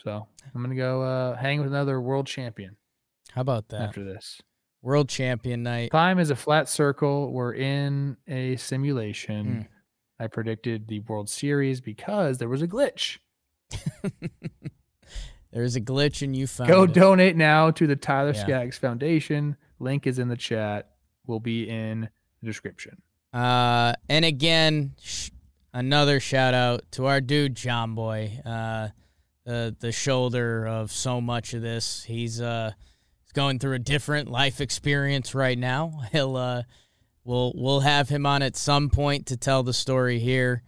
So 0.01 0.27
I'm 0.55 0.63
going 0.63 0.75
to 0.75 0.81
go 0.81 1.03
uh, 1.03 1.37
hang 1.37 1.61
with 1.61 1.69
another 1.69 1.99
world 2.01 2.27
champion 2.27 2.77
How 3.31 3.41
about 3.41 3.69
that? 3.71 3.81
after 3.81 4.05
this. 4.05 4.41
World 4.83 5.09
champion 5.09 5.63
night. 5.63 5.91
Time 5.93 6.19
is 6.19 6.31
a 6.31 6.37
flat 6.37 6.69
circle. 6.69 7.33
We're 7.33 7.55
in 7.55 8.17
a 8.29 8.57
simulation. 8.57 9.69
I 10.23 10.29
predicted 10.29 10.87
the 10.87 11.01
World 11.01 11.29
Series 11.29 11.81
because 11.81 12.39
there 12.39 12.49
was 12.49 12.63
a 12.63 12.69
glitch. 12.69 13.19
There's 15.53 15.77
a 15.77 15.81
glitch 15.81 16.23
and 16.23 16.35
you 16.35 16.47
found 16.47 16.71
Go 16.71 16.85
it. 16.85 16.95
donate 16.95 17.37
now 17.37 17.71
to 17.73 17.87
the 17.87 17.97
Tyler 17.97 18.33
Yeah. 18.35 18.43
Skaggs 18.43 18.79
Foundation. 18.79 19.57
Link 19.79 20.07
is 20.07 20.19
in 20.19 20.29
the 20.29 20.37
chat. 20.37 20.91
Will 21.27 21.41
be 21.41 21.69
in 21.69 22.09
the 22.41 22.47
description. 22.47 23.03
Uh, 23.33 23.93
and 24.09 24.25
again, 24.25 24.95
sh- 25.01 25.31
another 25.75 26.21
shout 26.21 26.55
out 26.55 26.83
to 26.93 27.07
our 27.07 27.21
dude 27.21 27.55
Jomboy, 27.55 28.41
uh, 28.47 28.89
the 29.45 29.75
the 29.81 29.93
shoulder 29.93 30.67
of 30.67 30.91
so 30.93 31.21
much 31.21 31.53
of 31.55 31.63
this. 31.63 32.03
He's 32.05 32.41
uh 32.41 32.73
he's 33.23 33.33
going 33.33 33.59
through 33.59 33.75
a 33.75 33.79
different 33.79 34.29
life 34.29 34.61
experience 34.61 35.35
right 35.35 35.59
now. 35.59 36.01
He'll 36.13 36.37
uh 36.37 36.63
we'll 37.25 37.53
we'll 37.55 37.81
have 37.81 38.09
him 38.09 38.27
on 38.27 38.43
at 38.43 38.57
some 38.57 38.91
point 38.91 39.27
to 39.27 39.37
tell 39.37 39.63
the 39.63 39.73
story 39.73 40.19
here. 40.19 40.63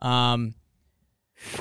Um, 0.00 0.54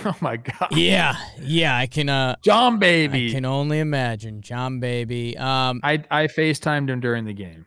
Oh 0.05 0.15
my 0.21 0.37
God. 0.37 0.69
yeah, 0.71 1.15
yeah, 1.41 1.75
I 1.75 1.87
can 1.87 2.07
uh 2.07 2.35
John 2.43 2.79
Baby. 2.79 3.29
I 3.29 3.33
can 3.33 3.43
only 3.45 3.79
imagine 3.79 4.41
John 4.41 4.79
Baby. 4.79 5.37
Um, 5.37 5.81
I, 5.83 6.03
I 6.09 6.27
FaceTimed 6.27 6.89
him 6.89 6.99
during 7.01 7.25
the 7.25 7.33
game. 7.33 7.65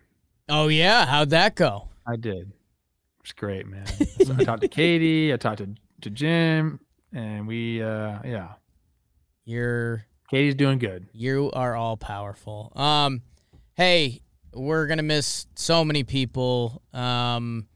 oh 0.49 0.69
yeah, 0.69 1.05
how'd 1.05 1.31
that 1.31 1.57
go? 1.57 1.89
I 2.07 2.17
did. 2.17 2.53
It's 3.23 3.33
great, 3.33 3.67
man. 3.67 3.85
I 4.39 4.45
talked 4.45 4.63
to 4.63 4.69
Katie. 4.69 5.33
I 5.33 5.37
talked 5.37 5.59
to, 5.59 5.75
to 6.03 6.11
Jim. 6.11 6.79
And 7.13 7.47
we, 7.49 7.83
uh, 7.83 8.19
yeah. 8.25 8.53
You're 9.45 10.07
Katie's 10.31 10.55
doing 10.55 10.79
good. 10.79 11.09
You 11.13 11.51
are 11.53 11.75
all 11.75 11.97
powerful. 11.97 12.73
Um, 12.77 13.23
hey, 13.75 14.23
we're 14.57 14.87
gonna 14.87 15.03
miss 15.03 15.47
so 15.55 15.85
many 15.85 16.03
people. 16.05 16.83
Um, 16.93 17.67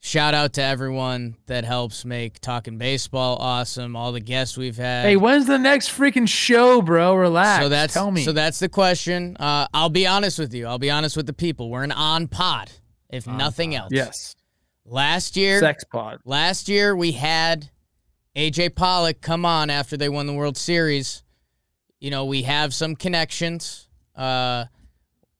shout 0.00 0.32
out 0.32 0.54
to 0.54 0.62
everyone 0.62 1.36
that 1.46 1.64
helps 1.64 2.04
make 2.04 2.40
talking 2.40 2.78
baseball 2.78 3.36
awesome. 3.36 3.96
All 3.96 4.12
the 4.12 4.20
guests 4.20 4.56
we've 4.56 4.76
had. 4.76 5.04
Hey, 5.04 5.16
when's 5.16 5.46
the 5.46 5.58
next 5.58 5.90
freaking 5.90 6.28
show, 6.28 6.80
bro? 6.82 7.14
Relax. 7.14 7.62
so 7.64 7.68
that's 7.68 7.94
Tell 7.94 8.10
me. 8.10 8.22
so 8.24 8.32
that's 8.32 8.58
the 8.58 8.68
question. 8.68 9.36
Uh, 9.38 9.66
I'll 9.74 9.90
be 9.90 10.06
honest 10.06 10.38
with 10.38 10.54
you. 10.54 10.66
I'll 10.66 10.78
be 10.78 10.90
honest 10.90 11.16
with 11.16 11.26
the 11.26 11.32
people. 11.34 11.68
We're 11.70 11.84
an 11.84 11.92
on 11.92 12.28
pod, 12.28 12.70
if 13.08 13.26
nothing 13.26 13.74
else. 13.74 13.90
yes. 13.92 14.36
Last 14.86 15.36
year, 15.36 15.60
Sex 15.60 15.84
pod. 15.84 16.18
last 16.24 16.68
year 16.68 16.96
we 16.96 17.12
had 17.12 17.70
AJ 18.34 18.74
Pollock 18.74 19.20
come 19.20 19.44
on 19.44 19.70
after 19.70 19.96
they 19.96 20.08
won 20.08 20.26
the 20.26 20.32
World 20.32 20.56
Series. 20.56 21.22
You 22.00 22.10
know, 22.10 22.24
we 22.24 22.42
have 22.42 22.72
some 22.74 22.96
connections. 22.96 23.88
Uh, 24.16 24.64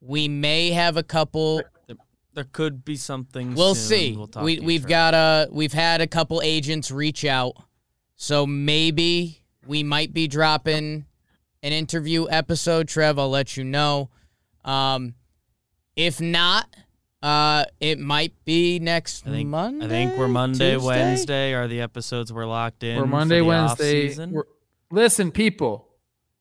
we 0.01 0.29
may 0.29 0.71
have 0.71 0.97
a 0.97 1.03
couple. 1.03 1.63
There 2.33 2.45
could 2.45 2.85
be 2.85 2.97
something. 2.97 3.55
We'll 3.55 3.75
soon. 3.75 3.99
see. 3.99 4.17
We'll 4.17 4.29
talk 4.29 4.45
we, 4.45 4.57
to 4.57 4.65
we've 4.65 4.87
got 4.87 5.15
a 5.15 5.49
we've 5.51 5.73
had 5.73 6.01
a 6.01 6.07
couple 6.07 6.41
agents 6.43 6.91
reach 6.91 7.25
out, 7.25 7.55
so 8.17 8.47
maybe 8.47 9.43
we 9.67 9.83
might 9.83 10.13
be 10.13 10.29
dropping 10.29 11.07
an 11.63 11.73
interview 11.73 12.27
episode. 12.31 12.89
Trev, 12.89 13.19
I'll 13.19 13.31
let 13.31 13.57
you 13.57 13.65
know. 13.65 14.11
Um, 14.65 15.15
if 15.97 16.21
not, 16.21 16.69
uh, 17.23 17.65
it 17.81 17.99
might 17.99 18.33
be 18.45 18.79
next 18.79 19.27
I 19.27 19.31
think, 19.31 19.49
Monday. 19.49 19.85
I 19.85 19.89
think 19.89 20.17
we're 20.17 20.29
Monday, 20.29 20.75
Tuesday? 20.75 20.87
Wednesday 20.87 21.55
are 21.55 21.67
the 21.69 21.81
episodes 21.81 22.33
we're 22.33 22.47
locked 22.47 22.85
in. 22.85 22.97
We're 22.97 23.03
for 23.03 23.09
Monday, 23.09 23.39
the 23.39 23.45
Wednesday. 23.45 24.27
We're, 24.27 24.45
listen, 24.91 25.33
people. 25.33 25.89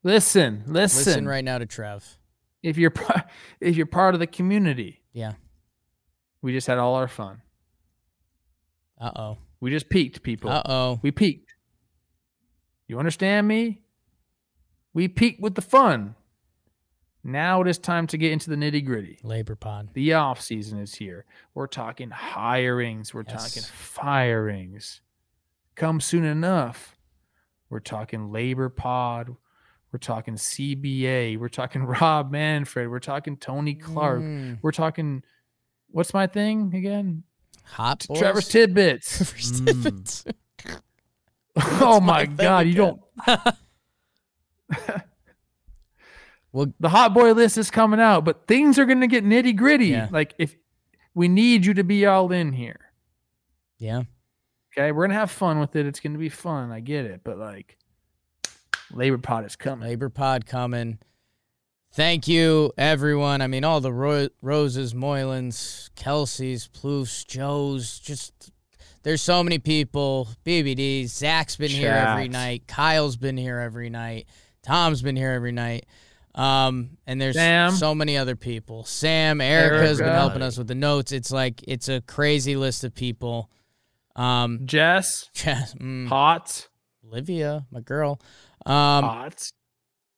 Listen, 0.04 0.64
listen. 0.68 1.06
Listen 1.06 1.28
right 1.28 1.44
now 1.44 1.58
to 1.58 1.66
Trev. 1.66 2.19
If 2.64 2.78
you're 2.78 2.94
if 3.62 3.76
you're 3.76 3.86
part 3.86 4.14
of 4.14 4.20
the 4.20 4.28
community, 4.28 5.02
Yeah. 5.14 5.34
we 6.42 6.52
just 6.54 6.68
had 6.68 6.78
all 6.78 6.96
our 6.96 7.08
fun. 7.08 7.42
Uh 9.00 9.12
oh. 9.16 9.38
We 9.62 9.70
just 9.72 9.90
peaked, 9.90 10.24
people. 10.24 10.50
Uh 10.50 10.62
oh. 10.66 11.00
We 11.02 11.12
peaked. 11.12 11.54
You 12.88 13.00
understand 13.00 13.48
me? 13.48 13.82
We 14.94 15.08
peaked 15.08 15.42
with 15.42 15.56
the 15.56 15.62
fun. 15.62 16.16
Now 17.24 17.62
it 17.62 17.68
is 17.68 17.78
time 17.78 18.08
to 18.08 18.18
get 18.18 18.32
into 18.32 18.50
the 18.50 18.56
nitty 18.56 18.86
gritty. 18.86 19.20
Labor 19.24 19.56
pod. 19.56 19.90
The 19.94 20.14
off 20.14 20.42
season 20.42 20.80
is 20.80 20.96
here. 20.96 21.26
We're 21.54 21.68
talking 21.68 22.10
hirings. 22.10 23.14
We're 23.14 23.26
Yes. 23.28 23.54
talking 23.54 23.64
firings. 23.72 25.02
Come 25.76 26.00
soon 26.02 26.24
enough. 26.24 26.98
We're 27.70 27.82
talking 27.82 28.32
labor 28.32 28.70
pod. 28.70 29.36
We're 29.92 30.00
talking 30.00 30.36
CBA. 30.36 31.38
We're 31.40 31.50
talking 31.50 31.84
Rob 32.02 32.32
Manfred. 32.32 32.90
We're 32.90 33.00
talking 33.00 33.38
Tony 33.38 33.74
Clark. 33.76 34.22
Mm. 34.22 34.60
We're 34.62 34.72
talking 34.72 35.24
what's 35.92 36.14
my 36.14 36.28
thing 36.28 36.74
again? 36.76 37.24
Hot 37.64 38.06
boys? 38.08 38.20
Trevor's 38.20 38.48
tidbits. 38.50 39.18
Trevor's 39.18 39.62
Mm. 39.62 39.66
tidbits. 39.66 40.26
oh 41.82 42.00
my 42.00 42.20
my 42.22 42.26
thing 42.26 42.36
god, 42.38 42.68
you 42.68 42.74
don't 42.74 43.02
Well- 46.52 46.74
the 46.80 46.90
hot 46.90 47.14
boy 47.14 47.34
list 47.34 47.58
is 47.58 47.70
coming 47.70 48.00
out, 48.00 48.26
but 48.26 48.48
things 48.48 48.80
are 48.80 48.86
gonna 48.86 49.08
get 49.08 49.24
nitty 49.24 49.56
gritty. 49.56 49.88
Yeah. 49.88 50.08
Like 50.12 50.34
if 50.40 50.56
we 51.14 51.28
need 51.28 51.66
you 51.66 51.74
to 51.76 51.84
be 51.84 52.06
all 52.06 52.32
in 52.32 52.54
here. 52.54 52.80
Yeah. 53.78 54.04
Okay, 54.74 54.92
we're 54.92 55.06
gonna 55.06 55.20
have 55.20 55.32
fun 55.32 55.60
with 55.60 55.76
it. 55.76 55.86
It's 55.86 56.00
gonna 56.00 56.18
be 56.18 56.30
fun. 56.30 56.72
I 56.72 56.80
get 56.80 57.06
it, 57.06 57.22
but 57.24 57.38
like, 57.38 57.78
Labor 58.94 59.18
Pod 59.18 59.46
is 59.46 59.56
coming. 59.56 59.88
Labor 59.88 60.10
Pod 60.10 60.46
coming. 60.46 61.00
Thank 61.92 62.28
you, 62.28 62.72
everyone. 62.78 63.42
I 63.42 63.48
mean, 63.48 63.64
all 63.64 63.82
the 63.82 63.92
Ro- 63.94 64.30
Roses, 64.42 64.94
Moylans, 64.94 65.90
Kelsey's, 65.96 66.68
Plouffes, 66.68 67.26
Joe's, 67.26 68.00
just 68.00 68.52
there's 69.04 69.22
so 69.22 69.44
many 69.44 69.60
people. 69.60 70.28
BBD, 70.46 71.08
Zach's 71.08 71.56
been 71.56 71.72
here 71.72 71.92
every 71.92 72.28
night. 72.28 72.68
Kyle's 72.68 73.18
been 73.18 73.38
here 73.38 73.60
every 73.60 73.90
night. 73.90 74.28
Tom's 74.62 75.02
been 75.02 75.16
here 75.16 75.32
every 75.32 75.52
night. 75.52 75.86
Um, 76.36 76.92
and 77.08 77.20
there's 77.20 77.36
Sam. 77.36 77.72
so 77.72 77.96
many 77.96 78.18
other 78.18 78.36
people. 78.36 78.84
Sam, 78.84 79.42
Erica's 79.42 79.98
been 79.98 80.08
helping 80.08 80.42
us 80.42 80.58
with 80.58 80.68
the 80.68 80.76
notes. 80.76 81.12
It's 81.12 81.32
like 81.32 81.64
it's 81.68 81.90
a 81.90 82.02
crazy 82.02 82.56
list 82.56 82.84
of 82.84 82.94
people. 82.94 83.50
Um, 84.16 84.62
Jess, 84.66 85.30
mm, 85.36 86.08
Hot, 86.08 86.68
Olivia, 87.06 87.66
my 87.72 87.80
girl. 87.80 88.22
Um, 88.70 89.04
Hot. 89.04 89.52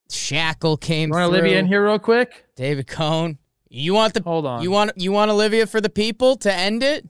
Shackle 0.10 0.78
came 0.78 1.10
You 1.10 1.14
want 1.16 1.30
through. 1.32 1.40
Olivia 1.40 1.60
in 1.60 1.68
here 1.68 1.86
real 1.86 2.00
quick? 2.00 2.46
David 2.56 2.88
Cohn. 2.88 3.38
You 3.70 3.94
want 3.94 4.14
the 4.14 4.22
Hold 4.22 4.46
on. 4.46 4.62
you 4.62 4.70
want 4.70 4.92
you 4.98 5.14
want 5.14 5.32
Olivia 5.32 5.66
for 5.66 5.80
the 5.80 5.90
people 5.90 6.36
to 6.38 6.54
end 6.54 6.84
it? 6.84 7.08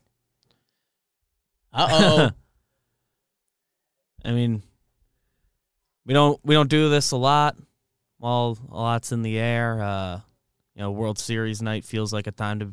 Uh 1.73 1.87
oh. 1.89 2.29
I 4.23 4.31
mean, 4.33 4.61
we 6.05 6.13
don't 6.13 6.39
we 6.45 6.53
don't 6.53 6.69
do 6.69 6.89
this 6.89 7.09
a 7.11 7.17
lot. 7.17 7.55
While 8.19 8.57
a 8.71 8.75
lot's 8.77 9.11
in 9.11 9.23
the 9.23 9.39
air, 9.39 9.81
uh, 9.81 10.19
you 10.75 10.81
know, 10.83 10.91
World 10.91 11.17
Series 11.17 11.59
night 11.59 11.83
feels 11.83 12.13
like 12.13 12.27
a 12.27 12.31
time 12.31 12.59
to, 12.59 12.65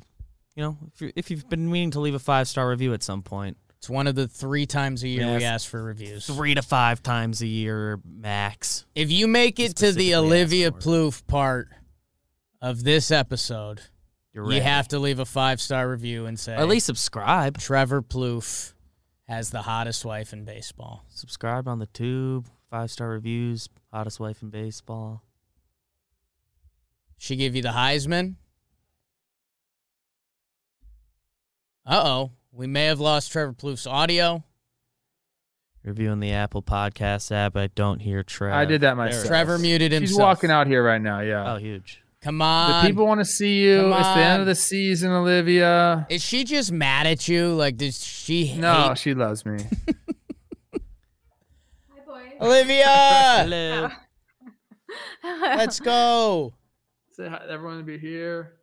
you 0.54 0.62
know, 0.62 0.76
if, 0.92 1.00
you 1.00 1.12
if 1.16 1.30
you've 1.30 1.48
been 1.48 1.70
meaning 1.70 1.90
to 1.92 2.00
leave 2.00 2.14
a 2.14 2.18
five 2.18 2.46
star 2.48 2.68
review 2.68 2.92
at 2.92 3.02
some 3.02 3.22
point, 3.22 3.56
it's 3.78 3.88
one 3.88 4.06
of 4.08 4.16
the 4.16 4.26
three 4.26 4.66
times 4.66 5.04
a 5.04 5.08
year 5.08 5.36
we 5.36 5.44
ask 5.44 5.68
for 5.68 5.82
reviews. 5.82 6.26
three 6.26 6.54
to 6.54 6.62
five 6.62 7.02
times 7.02 7.42
a 7.42 7.46
year 7.46 8.00
max. 8.04 8.84
If 8.94 9.10
you 9.12 9.28
make 9.28 9.60
it 9.60 9.76
to 9.76 9.92
the 9.92 10.16
Olivia. 10.16 10.72
Plouffe 10.72 11.26
part 11.26 11.68
of 12.60 12.82
this 12.82 13.12
episode, 13.12 13.82
You're 14.32 14.52
you 14.52 14.60
have 14.60 14.88
to 14.88 14.98
leave 14.98 15.20
a 15.20 15.24
five 15.24 15.60
star 15.60 15.88
review 15.88 16.26
and 16.26 16.38
say 16.38 16.54
Or 16.54 16.58
at 16.58 16.68
least 16.68 16.86
subscribe. 16.86 17.58
Trevor 17.58 18.02
Plouffe 18.02 18.72
has 19.28 19.50
the 19.50 19.62
hottest 19.62 20.04
wife 20.04 20.32
in 20.32 20.44
baseball. 20.44 21.04
Subscribe 21.08 21.68
on 21.68 21.78
the 21.78 21.86
tube. 21.86 22.48
Five 22.70 22.90
star 22.90 23.10
reviews. 23.10 23.68
Hottest 23.92 24.18
wife 24.18 24.42
in 24.42 24.50
baseball. 24.50 25.22
She 27.16 27.36
gave 27.36 27.54
you 27.54 27.62
the 27.62 27.70
Heisman. 27.70 28.36
Uh 31.86 32.02
oh. 32.04 32.30
We 32.58 32.66
may 32.66 32.86
have 32.86 32.98
lost 32.98 33.30
Trevor 33.30 33.52
Plouffe's 33.52 33.86
audio. 33.86 34.42
reviewing 35.84 36.18
the 36.18 36.32
Apple 36.32 36.60
Podcast 36.60 37.30
app. 37.30 37.56
I 37.56 37.68
don't 37.68 38.00
hear 38.00 38.24
Trev. 38.24 38.52
I 38.52 38.64
did 38.64 38.80
that 38.80 38.96
myself. 38.96 39.28
Trevor 39.28 39.58
muted 39.58 39.92
himself. 39.92 40.10
He's 40.10 40.18
walking 40.18 40.50
out 40.50 40.66
here 40.66 40.82
right 40.82 41.00
now. 41.00 41.20
Yeah. 41.20 41.54
Oh, 41.54 41.58
huge. 41.58 42.02
Come 42.20 42.42
on. 42.42 42.82
the 42.82 42.88
people 42.90 43.06
want 43.06 43.20
to 43.20 43.24
see 43.24 43.62
you. 43.62 43.94
It's 43.94 44.08
the 44.08 44.18
end 44.18 44.40
of 44.40 44.48
the 44.48 44.56
season, 44.56 45.12
Olivia. 45.12 46.04
Is 46.10 46.20
she 46.20 46.42
just 46.42 46.72
mad 46.72 47.06
at 47.06 47.28
you? 47.28 47.54
Like, 47.54 47.76
does 47.76 48.04
she 48.04 48.56
No, 48.56 48.88
hate 48.88 48.98
she 48.98 49.14
loves 49.14 49.46
me. 49.46 49.58
Hi, 50.74 50.80
boys. 52.04 52.32
Olivia? 52.40 52.84
Hello. 52.88 53.88
Let's 55.22 55.78
go. 55.78 56.54
Say 57.12 57.28
hi 57.28 57.40
everyone 57.48 57.78
to 57.78 57.84
be 57.84 57.98
here. 57.98 58.54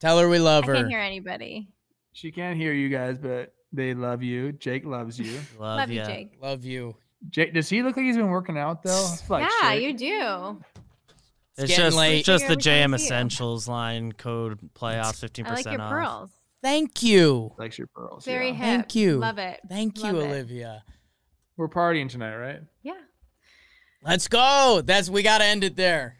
Tell 0.00 0.18
her 0.18 0.28
we 0.28 0.40
love 0.40 0.64
I 0.64 0.66
her. 0.66 0.74
I 0.74 0.78
can't 0.78 0.88
hear 0.90 0.98
anybody. 0.98 1.68
She 2.18 2.32
can't 2.32 2.56
hear 2.56 2.72
you 2.72 2.88
guys, 2.88 3.16
but 3.16 3.54
they 3.72 3.94
love 3.94 4.24
you. 4.24 4.50
Jake 4.50 4.84
loves 4.84 5.20
you. 5.20 5.38
Love, 5.58 5.78
Love 5.78 5.90
you. 5.92 6.04
Jake. 6.04 6.32
Love 6.42 6.64
you. 6.64 6.96
Jake, 7.30 7.54
does 7.54 7.68
he 7.68 7.80
look 7.80 7.96
like 7.96 8.06
he's 8.06 8.16
been 8.16 8.26
working 8.26 8.58
out 8.58 8.82
though? 8.82 9.14
Like 9.28 9.48
yeah, 9.62 9.74
shit. 9.74 9.82
you 9.82 9.92
do. 9.94 10.60
It's 11.56 11.68
getting 11.68 11.76
just 11.76 11.96
late. 11.96 12.18
it's 12.18 12.26
just 12.26 12.46
the 12.48 12.54
Every 12.54 12.62
JM 12.62 12.86
see 12.86 12.90
you. 12.90 12.94
Essentials 13.06 13.68
line 13.68 14.10
code 14.10 14.58
playoffs 14.74 15.20
fifteen 15.20 15.46
I 15.46 15.50
like 15.50 15.58
percent 15.58 15.74
your 15.74 15.82
off. 15.82 15.90
pearls. 15.92 16.30
Thank 16.60 17.04
you. 17.04 17.52
likes 17.56 17.78
your 17.78 17.86
pearls. 17.86 18.24
Very 18.24 18.48
yeah. 18.48 18.54
hip. 18.54 18.64
Thank 18.64 18.94
you. 18.96 19.18
Love 19.18 19.38
it. 19.38 19.60
Thank 19.68 20.02
you, 20.02 20.18
it. 20.18 20.24
Olivia. 20.24 20.82
We're 21.56 21.68
partying 21.68 22.08
tonight, 22.08 22.34
right? 22.34 22.60
Yeah. 22.82 22.94
Let's 24.02 24.26
go. 24.26 24.82
That's 24.84 25.08
we 25.08 25.22
gotta 25.22 25.44
end 25.44 25.62
it 25.62 25.76
there. 25.76 26.16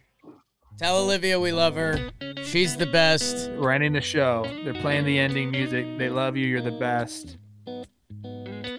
Tell 0.79 0.99
Olivia 0.99 1.41
we 1.41 1.51
love 1.51 1.74
her. 1.74 2.11
She's 2.45 2.76
the 2.76 2.87
best. 2.87 3.51
We're 3.51 3.72
ending 3.72 3.95
the 3.95 4.01
show. 4.01 4.49
They're 4.62 4.74
playing 4.74 5.07
the 5.07 5.18
ending 5.18 5.51
music. 5.51 5.99
They 5.99 6.09
love 6.09 6.37
you. 6.37 6.47
You're 6.47 6.61
the 6.61 6.70
best. 6.70 7.37
I 7.66 7.85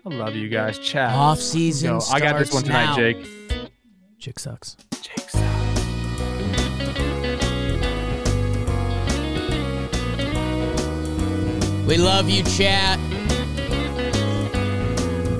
love 0.05 0.33
you 0.33 0.47
guys. 0.47 0.79
Chat. 0.79 1.13
Off 1.13 1.41
season. 1.41 1.99
Go. 1.99 2.05
I 2.09 2.21
got 2.21 2.39
this 2.39 2.53
one 2.53 2.63
tonight, 2.63 2.85
now. 2.85 2.95
Jake. 2.95 3.27
Chick 4.17 4.39
sucks. 4.39 4.77
Jake's 5.01 5.35
out. 5.35 5.65
We 11.85 11.97
love 11.97 12.29
you, 12.29 12.43
chat. 12.43 12.97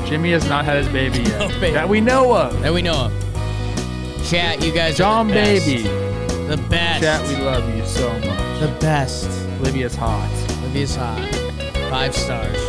Jimmy 0.05 0.32
has 0.32 0.49
not 0.49 0.66
had 0.66 0.84
his 0.84 0.89
baby 0.89 1.20
yet. 1.20 1.39
No 1.39 1.47
baby. 1.62 1.72
That 1.72 1.88
we 1.88 2.01
know 2.01 2.36
of. 2.36 2.62
That 2.62 2.74
we 2.74 2.82
know 2.82 3.05
of. 3.05 4.26
Chat, 4.28 4.62
you 4.62 4.74
guys 4.74 4.97
John 4.97 5.28
are 5.28 5.30
the 5.30 5.34
best. 5.36 5.66
Baby. 5.66 6.09
The 6.50 6.58
best. 6.58 7.04
Chat, 7.04 7.28
we 7.28 7.36
love 7.45 7.78
you 7.78 7.86
so 7.86 8.12
much. 8.12 8.60
the 8.60 8.76
best. 8.80 9.30
Olivia's 9.60 9.93
hot. 9.93 10.28
Olivia's 10.64 10.95
hot. 10.95 11.30
Five 11.91 12.16
stars. 12.16 12.68